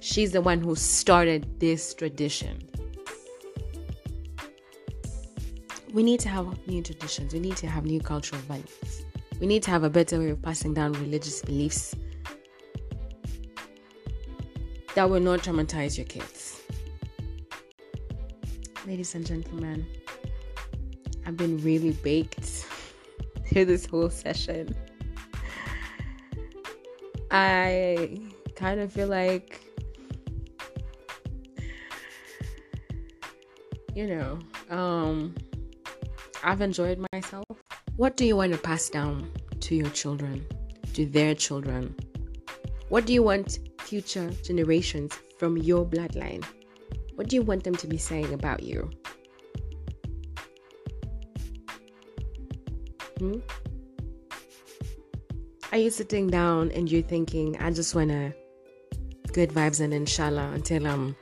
She's 0.00 0.32
the 0.32 0.40
one 0.40 0.60
who 0.60 0.74
started 0.76 1.58
this 1.58 1.94
tradition. 1.94 2.62
We 5.92 6.02
need 6.02 6.20
to 6.20 6.28
have 6.28 6.46
new 6.66 6.82
traditions, 6.82 7.32
we 7.32 7.40
need 7.40 7.56
to 7.56 7.66
have 7.66 7.86
new 7.86 8.00
cultural 8.00 8.42
values, 8.42 9.06
we 9.40 9.46
need 9.46 9.62
to 9.62 9.70
have 9.70 9.82
a 9.82 9.88
better 9.88 10.18
way 10.18 10.30
of 10.30 10.42
passing 10.42 10.74
down 10.74 10.92
religious 10.92 11.40
beliefs 11.40 11.94
that 14.94 15.08
will 15.08 15.20
not 15.20 15.40
traumatize 15.40 15.96
your 15.96 16.06
kids. 16.06 16.60
Ladies 18.86 19.14
and 19.14 19.24
gentlemen, 19.26 19.86
I've 21.26 21.36
been 21.36 21.58
really 21.58 21.90
baked 21.90 22.64
through 23.46 23.64
this 23.64 23.84
whole 23.84 24.10
session. 24.10 24.76
I 27.32 28.20
kind 28.54 28.78
of 28.78 28.92
feel 28.92 29.08
like, 29.08 29.60
you 33.94 34.06
know, 34.06 34.38
um, 34.70 35.34
I've 36.44 36.60
enjoyed 36.60 37.04
myself. 37.12 37.44
What 37.96 38.16
do 38.16 38.24
you 38.24 38.36
want 38.36 38.52
to 38.52 38.58
pass 38.58 38.88
down 38.88 39.28
to 39.60 39.74
your 39.74 39.90
children, 39.90 40.46
to 40.92 41.06
their 41.06 41.34
children? 41.34 41.92
What 42.88 43.04
do 43.04 43.12
you 43.12 43.24
want 43.24 43.58
future 43.80 44.30
generations 44.44 45.12
from 45.38 45.58
your 45.58 45.84
bloodline? 45.84 46.44
What 47.16 47.28
do 47.28 47.34
you 47.34 47.42
want 47.42 47.64
them 47.64 47.74
to 47.74 47.88
be 47.88 47.98
saying 47.98 48.32
about 48.32 48.62
you? 48.62 48.90
Hmm? 53.18 53.38
Are 55.72 55.78
you 55.78 55.90
sitting 55.90 56.28
down 56.28 56.70
and 56.72 56.90
you're 56.90 57.02
thinking, 57.02 57.56
I 57.60 57.70
just 57.70 57.94
want 57.94 58.10
to 58.10 58.32
good 59.32 59.50
vibes 59.50 59.80
and 59.80 59.92
inshallah 59.92 60.52
until 60.54 60.86
I'm 60.86 61.16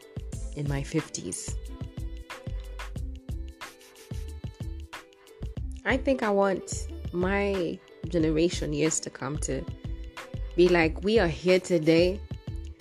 in 0.57 0.69
my 0.69 0.83
50s? 0.83 1.55
I 5.85 5.97
think 5.97 6.23
I 6.23 6.31
want 6.31 6.89
my 7.13 7.79
generation 8.09 8.73
years 8.73 9.01
to 9.01 9.11
come 9.11 9.39
to 9.39 9.65
be 10.57 10.69
like, 10.69 11.03
we 11.05 11.19
are 11.19 11.29
here 11.29 11.61
today 11.61 12.21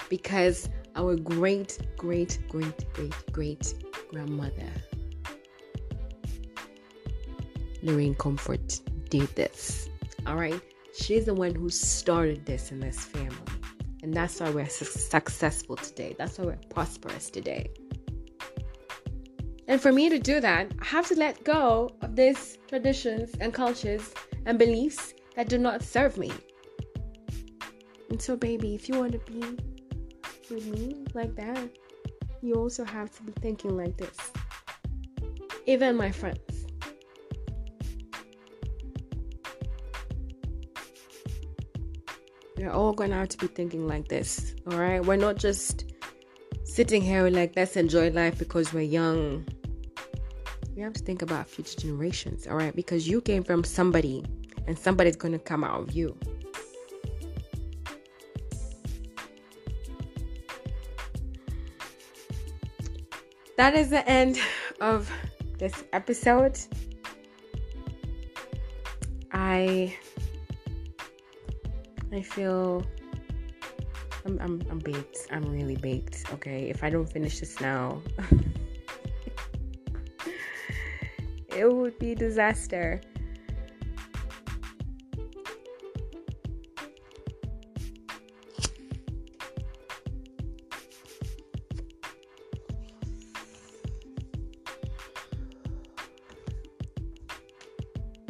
because 0.10 0.70
our 0.96 1.16
great, 1.16 1.80
great, 1.98 2.40
great, 2.50 2.94
great, 2.94 3.14
great 3.32 3.74
grandmother, 4.10 4.72
Lawreen 7.84 8.18
Comfort, 8.18 8.80
did 9.20 9.36
this. 9.36 9.90
All 10.26 10.36
right. 10.36 10.60
She's 10.98 11.26
the 11.26 11.36
one 11.36 11.54
who 11.54 11.70
started 11.70 12.48
this 12.48 12.72
in 12.72 12.80
this 12.80 13.06
family. 13.06 13.38
And 14.02 14.12
that's 14.12 14.40
why 14.40 14.50
we're 14.50 14.68
su- 14.68 14.86
successful 14.86 15.76
today. 15.76 16.16
That's 16.18 16.40
why 16.40 16.46
we're 16.46 16.60
prosperous 16.70 17.30
today. 17.30 17.70
And 19.68 19.80
for 19.80 19.92
me 19.92 20.10
to 20.10 20.18
do 20.18 20.40
that, 20.40 20.72
I 20.82 20.86
have 20.86 21.08
to 21.10 21.16
let 21.16 21.44
go 21.44 21.92
of 22.02 22.16
these 22.16 22.58
traditions 22.68 23.36
and 23.40 23.54
cultures 23.54 24.16
and 24.48 24.58
beliefs 24.58 25.14
that 25.36 25.48
do 25.48 25.60
not 25.60 25.84
serve 25.84 26.18
me. 26.18 26.32
And 28.10 28.20
so, 28.20 28.36
baby, 28.36 28.74
if 28.74 28.90
you 28.90 28.98
want 28.98 29.12
to 29.12 29.20
be 29.32 29.42
with 30.50 30.66
me 30.66 31.06
like 31.14 31.36
that, 31.36 31.70
you 32.42 32.56
also 32.56 32.84
have 32.84 33.16
to 33.18 33.22
be 33.22 33.32
thinking 33.42 33.78
like 33.78 33.96
this. 33.96 34.18
Even 35.68 35.96
my 35.96 36.12
friends. 36.12 36.53
We're 42.64 42.72
all 42.72 42.94
going 42.94 43.10
to 43.10 43.18
have 43.18 43.28
to 43.28 43.38
be 43.38 43.48
thinking 43.48 43.88
like 43.90 44.08
this, 44.08 44.56
all 44.72 44.78
right? 44.78 45.06
We're 45.06 45.18
not 45.18 45.36
just 45.36 45.84
sitting 46.64 47.02
here 47.02 47.28
like, 47.28 47.52
let's 47.58 47.76
enjoy 47.76 48.10
life 48.12 48.40
because 48.40 48.72
we're 48.72 48.84
young. 48.84 49.46
We 50.74 50.82
have 50.82 50.94
to 50.94 51.04
think 51.04 51.22
about 51.22 51.50
future 51.50 51.78
generations, 51.82 52.48
all 52.48 52.56
right? 52.56 52.74
Because 52.74 53.06
you 53.06 53.20
came 53.20 53.44
from 53.44 53.66
somebody 53.66 54.24
and 54.66 54.80
somebody's 54.80 55.18
going 55.18 55.34
to 55.34 55.40
come 55.40 55.66
out 55.66 55.82
of 55.82 55.92
you. 55.92 56.18
That 63.58 63.76
is 63.76 63.90
the 63.90 64.08
end 64.08 64.40
of 64.80 65.12
this 65.58 65.84
episode. 65.92 66.58
I 69.34 69.98
I 72.14 72.22
feel 72.22 72.86
I'm, 74.26 74.40
I'm 74.40 74.62
I'm 74.70 74.80
baked. 74.80 75.28
I'm 75.32 75.44
really 75.52 75.76
baked. 75.76 76.26
Okay, 76.34 76.70
if 76.70 76.84
I 76.84 76.90
don't 76.90 77.08
finish 77.10 77.40
this 77.40 77.60
now, 77.60 78.02
it 81.58 81.74
would 81.74 81.98
be 82.00 82.14
disaster. 82.14 83.02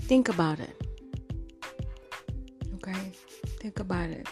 Think 0.02 0.30
about 0.30 0.60
it. 0.60 0.76
Okay? 2.76 3.12
Think 3.64 3.80
about 3.80 4.10
it. 4.10 4.28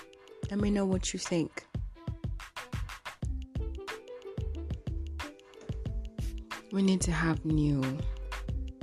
Let 0.49 0.59
me 0.59 0.69
know 0.69 0.85
what 0.85 1.13
you 1.13 1.17
think. 1.17 1.65
We 6.73 6.81
need 6.81 6.99
to 6.99 7.13
have 7.13 7.45
new 7.45 7.81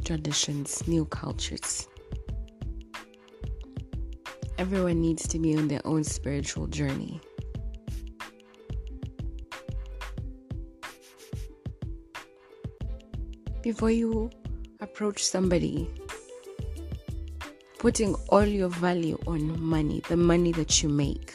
traditions, 0.07 0.88
new 0.88 1.05
cultures. 1.05 1.86
Everyone 4.57 5.03
needs 5.03 5.28
to 5.28 5.38
be 5.38 5.55
on 5.55 5.68
their 5.68 5.82
own 5.84 6.03
spiritual 6.03 6.66
journey. 6.66 7.20
Before 13.62 13.90
you 13.90 14.30
approach 14.80 15.22
somebody 15.22 15.90
putting 17.79 18.14
all 18.29 18.45
your 18.45 18.68
value 18.68 19.18
on 19.26 19.61
money, 19.61 20.03
the 20.09 20.16
money 20.16 20.53
that 20.53 20.83
you 20.83 20.89
make. 20.89 21.33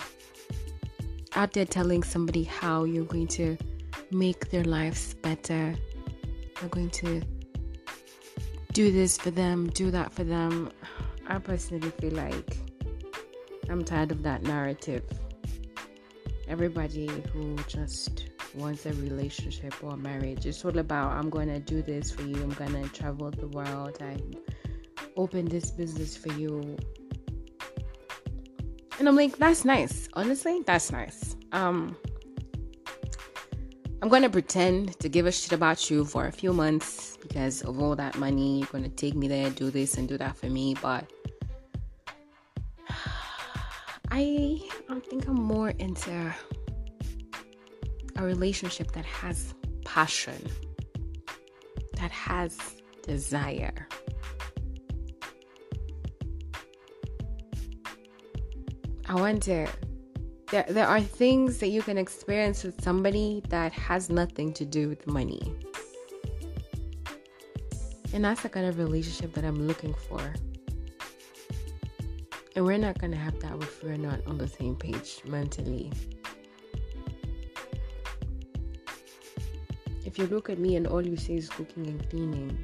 Out 1.36 1.54
there 1.54 1.66
telling 1.66 2.04
somebody 2.04 2.44
how 2.44 2.84
you're 2.84 3.06
going 3.06 3.28
to 3.28 3.58
make 4.12 4.52
their 4.52 4.64
lives 4.66 5.14
better, 5.16 5.74
you're 6.62 6.70
going 6.70 6.89
to 6.91 7.22
do 8.74 8.91
this 8.91 9.18
for 9.18 9.32
them, 9.32 9.70
do 9.70 9.89
that 9.91 10.14
for 10.14 10.24
them. 10.24 10.72
I 11.28 11.39
personally 11.39 11.89
feel 11.91 12.12
like 12.12 12.58
I'm 13.70 13.84
tired 13.86 14.12
of 14.12 14.22
that 14.24 14.44
narrative. 14.44 15.04
Everybody 16.50 17.10
who 17.32 17.56
just 17.68 18.30
wants 18.54 18.86
a 18.86 18.94
relationship 18.94 19.74
or 19.82 19.96
marriage, 19.96 20.46
it's 20.46 20.64
all 20.66 20.78
about 20.78 21.12
I'm 21.14 21.30
going 21.30 21.48
to 21.48 21.60
do 21.60 21.82
this 21.82 22.12
for 22.12 22.24
you, 22.24 22.36
I'm 22.36 22.50
going 22.52 22.84
to 22.84 22.89
travel 22.89 23.32
the 23.32 23.48
world, 23.48 23.98
I 24.02 24.18
open 25.18 25.45
this 25.45 25.72
business 25.72 26.16
for 26.16 26.32
you. 26.34 26.78
And 28.99 29.07
I'm 29.07 29.16
like, 29.16 29.38
that's 29.38 29.66
nice. 29.66 30.07
Honestly, 30.14 30.61
that's 30.66 30.91
nice. 30.91 31.36
Um 31.51 31.95
I'm 34.01 34.09
gonna 34.09 34.30
pretend 34.30 34.99
to 34.99 35.07
give 35.07 35.26
a 35.26 35.32
shit 35.32 35.53
about 35.53 35.89
you 35.89 36.03
for 36.03 36.28
a 36.28 36.32
few 36.32 36.51
months 36.51 37.18
because 37.22 37.61
of 37.61 37.80
all 37.80 37.95
that 37.95 38.18
money. 38.18 38.59
You're 38.59 38.68
gonna 38.68 38.89
take 38.89 39.16
me 39.16 39.30
there, 39.30 39.49
do 39.49 39.72
this 39.72 39.95
and 39.97 40.09
do 40.09 40.18
that 40.18 40.36
for 40.36 40.47
me, 40.47 40.76
but 40.82 41.09
I 44.11 44.59
I 44.89 44.99
think 44.99 45.28
I'm 45.28 45.41
more 45.41 45.70
into 45.70 46.34
a 48.18 48.24
relationship 48.24 48.91
that 48.91 49.05
has 49.05 49.53
passion, 49.86 50.49
that 51.95 52.11
has 52.11 52.57
desire. 53.03 53.88
I 59.14 59.16
wonder 59.16 59.68
there 60.49 60.66
there 60.70 60.88
are 60.88 60.99
things 60.99 61.59
that 61.59 61.68
you 61.68 61.84
can 61.84 61.99
experience 61.99 62.64
with 62.64 62.84
somebody 62.84 63.43
that 63.49 63.72
has 63.72 64.09
nothing 64.09 64.51
to 64.53 64.66
do 64.66 64.89
with 64.89 65.05
money. 65.05 65.53
And 68.11 68.26
that's 68.26 68.41
the 68.41 68.49
kind 68.49 68.66
of 68.66 68.80
relationship 68.80 69.32
that 69.36 69.45
I'm 69.45 69.68
looking 69.68 69.93
for. 69.93 70.34
And 72.55 72.66
we're 72.66 72.80
not 72.80 72.97
gonna 72.97 73.18
have 73.18 73.39
that 73.41 73.53
if 73.61 73.84
we're 73.84 73.97
not 73.97 74.26
on 74.26 74.39
the 74.39 74.47
same 74.47 74.76
page 74.76 75.22
mentally. 75.28 75.91
If 80.07 80.18
you 80.18 80.26
look 80.26 80.49
at 80.49 80.57
me 80.57 80.76
and 80.76 80.88
all 80.88 81.05
you 81.05 81.18
say 81.18 81.36
is 81.36 81.49
cooking 81.49 81.86
and 81.86 82.09
cleaning, 82.09 82.57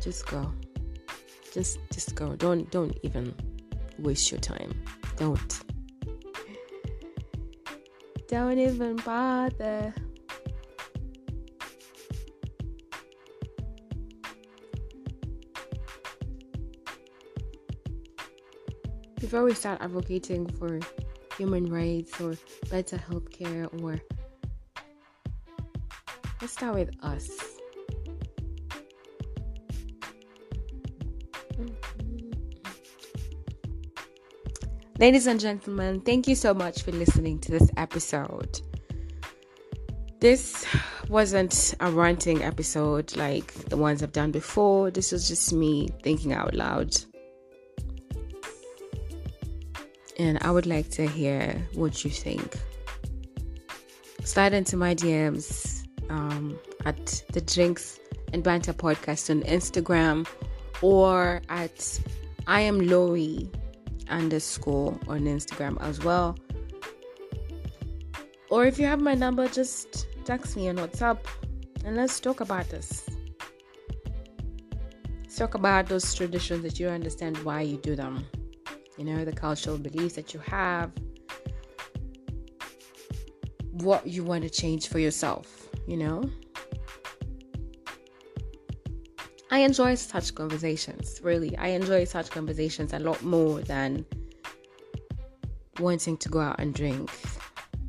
just 0.00 0.26
go 0.26 0.52
just 1.52 1.78
just 1.92 2.14
go. 2.14 2.34
Don't 2.36 2.70
don't 2.70 2.96
even 3.02 3.34
waste 3.98 4.30
your 4.30 4.40
time. 4.40 4.72
Don't. 5.16 5.60
Don't 8.28 8.58
even 8.58 8.96
bother. 8.96 9.92
Before 19.20 19.44
we 19.44 19.54
start 19.54 19.80
advocating 19.80 20.46
for 20.46 20.80
human 21.36 21.66
rights 21.66 22.20
or 22.20 22.34
better 22.70 22.98
healthcare 22.98 23.68
or 23.82 24.00
let's 26.40 26.52
start 26.52 26.74
with 26.74 26.90
us 27.02 27.51
Ladies 35.02 35.26
and 35.26 35.40
gentlemen, 35.40 36.00
thank 36.00 36.28
you 36.28 36.36
so 36.36 36.54
much 36.54 36.82
for 36.82 36.92
listening 36.92 37.40
to 37.40 37.50
this 37.50 37.68
episode. 37.76 38.60
this 40.20 40.64
wasn't 41.08 41.74
a 41.80 41.90
ranting 41.90 42.44
episode 42.44 43.16
like 43.16 43.52
the 43.68 43.76
ones 43.76 44.04
I've 44.04 44.12
done 44.12 44.30
before. 44.30 44.92
This 44.92 45.10
was 45.10 45.26
just 45.26 45.52
me 45.52 45.88
thinking 46.04 46.32
out 46.32 46.54
loud. 46.54 46.96
And 50.20 50.38
I 50.40 50.52
would 50.52 50.66
like 50.66 50.88
to 50.90 51.08
hear 51.08 51.60
what 51.74 52.04
you 52.04 52.10
think. 52.12 52.56
Slide 54.22 54.54
into 54.54 54.76
my 54.76 54.94
DMs 54.94 55.84
um, 56.10 56.56
at 56.84 57.24
the 57.32 57.40
Drinks 57.40 57.98
and 58.32 58.44
Banter 58.44 58.72
podcast 58.72 59.30
on 59.30 59.42
Instagram 59.42 60.28
or 60.80 61.42
at 61.48 62.00
I 62.46 62.60
am 62.60 62.82
Lawwy 62.82 63.52
underscore 64.12 64.98
on 65.08 65.20
Instagram 65.22 65.80
as 65.80 66.02
well. 66.04 66.36
Or 68.50 68.66
if 68.66 68.78
you 68.78 68.86
have 68.86 69.00
my 69.00 69.14
number, 69.14 69.48
just 69.48 70.06
text 70.24 70.56
me 70.56 70.68
on 70.68 70.76
WhatsApp 70.76 71.18
and 71.84 71.96
let's 71.96 72.20
talk 72.20 72.40
about 72.40 72.68
this. 72.68 73.08
Let's 75.22 75.36
talk 75.36 75.54
about 75.54 75.86
those 75.86 76.14
traditions 76.14 76.62
that 76.62 76.78
you 76.78 76.88
understand 76.88 77.38
why 77.38 77.62
you 77.62 77.78
do 77.78 77.96
them. 77.96 78.26
You 78.98 79.04
know, 79.04 79.24
the 79.24 79.32
cultural 79.32 79.78
beliefs 79.78 80.14
that 80.16 80.34
you 80.34 80.40
have, 80.40 80.92
what 83.72 84.06
you 84.06 84.22
want 84.22 84.44
to 84.44 84.50
change 84.50 84.88
for 84.88 84.98
yourself, 84.98 85.68
you 85.86 85.96
know? 85.96 86.30
I 89.52 89.58
enjoy 89.58 89.96
such 89.96 90.34
conversations, 90.34 91.20
really. 91.22 91.54
I 91.58 91.68
enjoy 91.68 92.04
such 92.04 92.30
conversations 92.30 92.94
a 92.94 92.98
lot 92.98 93.22
more 93.22 93.60
than 93.60 94.06
wanting 95.78 96.16
to 96.16 96.30
go 96.30 96.40
out 96.40 96.58
and 96.58 96.74
drink, 96.74 97.10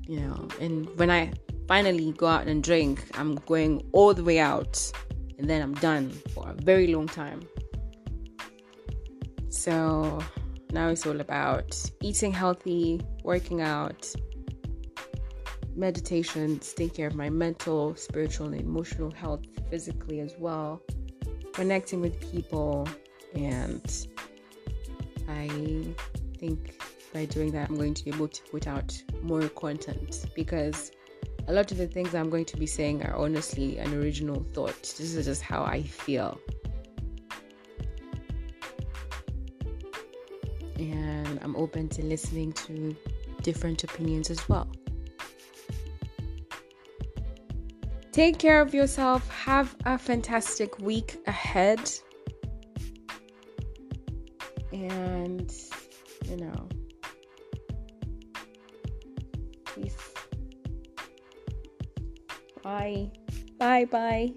you 0.05 0.19
know. 0.19 0.49
And 0.59 0.89
when 0.99 1.09
I 1.09 1.31
finally 1.65 2.11
go 2.11 2.27
out 2.27 2.47
and 2.47 2.61
drink, 2.61 3.05
I'm 3.13 3.35
going 3.35 3.81
all 3.93 4.13
the 4.13 4.25
way 4.25 4.39
out 4.39 4.91
and 5.39 5.49
then 5.49 5.61
I'm 5.61 5.73
done 5.75 6.09
for 6.33 6.49
a 6.49 6.53
very 6.53 6.93
long 6.93 7.07
time. 7.07 7.47
So 9.47 10.19
now 10.73 10.89
it's 10.89 11.05
all 11.05 11.21
about 11.21 11.81
eating 12.01 12.33
healthy, 12.33 12.99
working 13.23 13.61
out, 13.61 14.13
meditation, 15.77 16.59
taking 16.59 16.89
care 16.89 17.07
of 17.07 17.15
my 17.15 17.29
mental, 17.29 17.95
spiritual, 17.95 18.47
and 18.47 18.59
emotional 18.59 19.11
health 19.11 19.45
physically 19.69 20.19
as 20.19 20.35
well 20.37 20.83
connecting 21.53 22.01
with 22.01 22.19
people 22.31 22.87
and 23.35 24.07
I 25.29 25.47
think 26.37 26.81
by 27.13 27.25
doing 27.25 27.51
that 27.51 27.69
I'm 27.69 27.75
going 27.75 27.93
to 27.93 28.03
be 28.03 28.11
able 28.11 28.27
to 28.27 28.41
put 28.51 28.67
out 28.67 29.01
more 29.21 29.47
content 29.49 30.25
because 30.35 30.91
a 31.47 31.53
lot 31.53 31.71
of 31.71 31.77
the 31.77 31.87
things 31.87 32.15
I'm 32.15 32.29
going 32.29 32.45
to 32.45 32.57
be 32.57 32.65
saying 32.65 33.03
are 33.03 33.15
honestly 33.15 33.77
an 33.77 33.93
original 33.93 34.45
thought. 34.53 34.81
This 34.81 35.13
is 35.13 35.25
just 35.25 35.41
how 35.41 35.63
I 35.63 35.83
feel. 35.83 36.39
And 40.77 41.39
I'm 41.41 41.55
open 41.55 41.89
to 41.89 42.05
listening 42.05 42.53
to 42.53 42.95
different 43.41 43.83
opinions 43.83 44.29
as 44.29 44.47
well. 44.47 44.69
Take 48.13 48.37
care 48.37 48.61
of 48.61 48.75
yourself. 48.75 49.27
Have 49.31 49.75
a 49.85 49.97
fantastic 49.97 50.77
week 50.77 51.17
ahead. 51.25 51.91
And, 54.71 55.51
you 56.29 56.37
know, 56.37 56.69
peace. 59.73 59.97
Bye. 62.61 63.11
Bye 63.57 63.85
bye. 63.85 64.33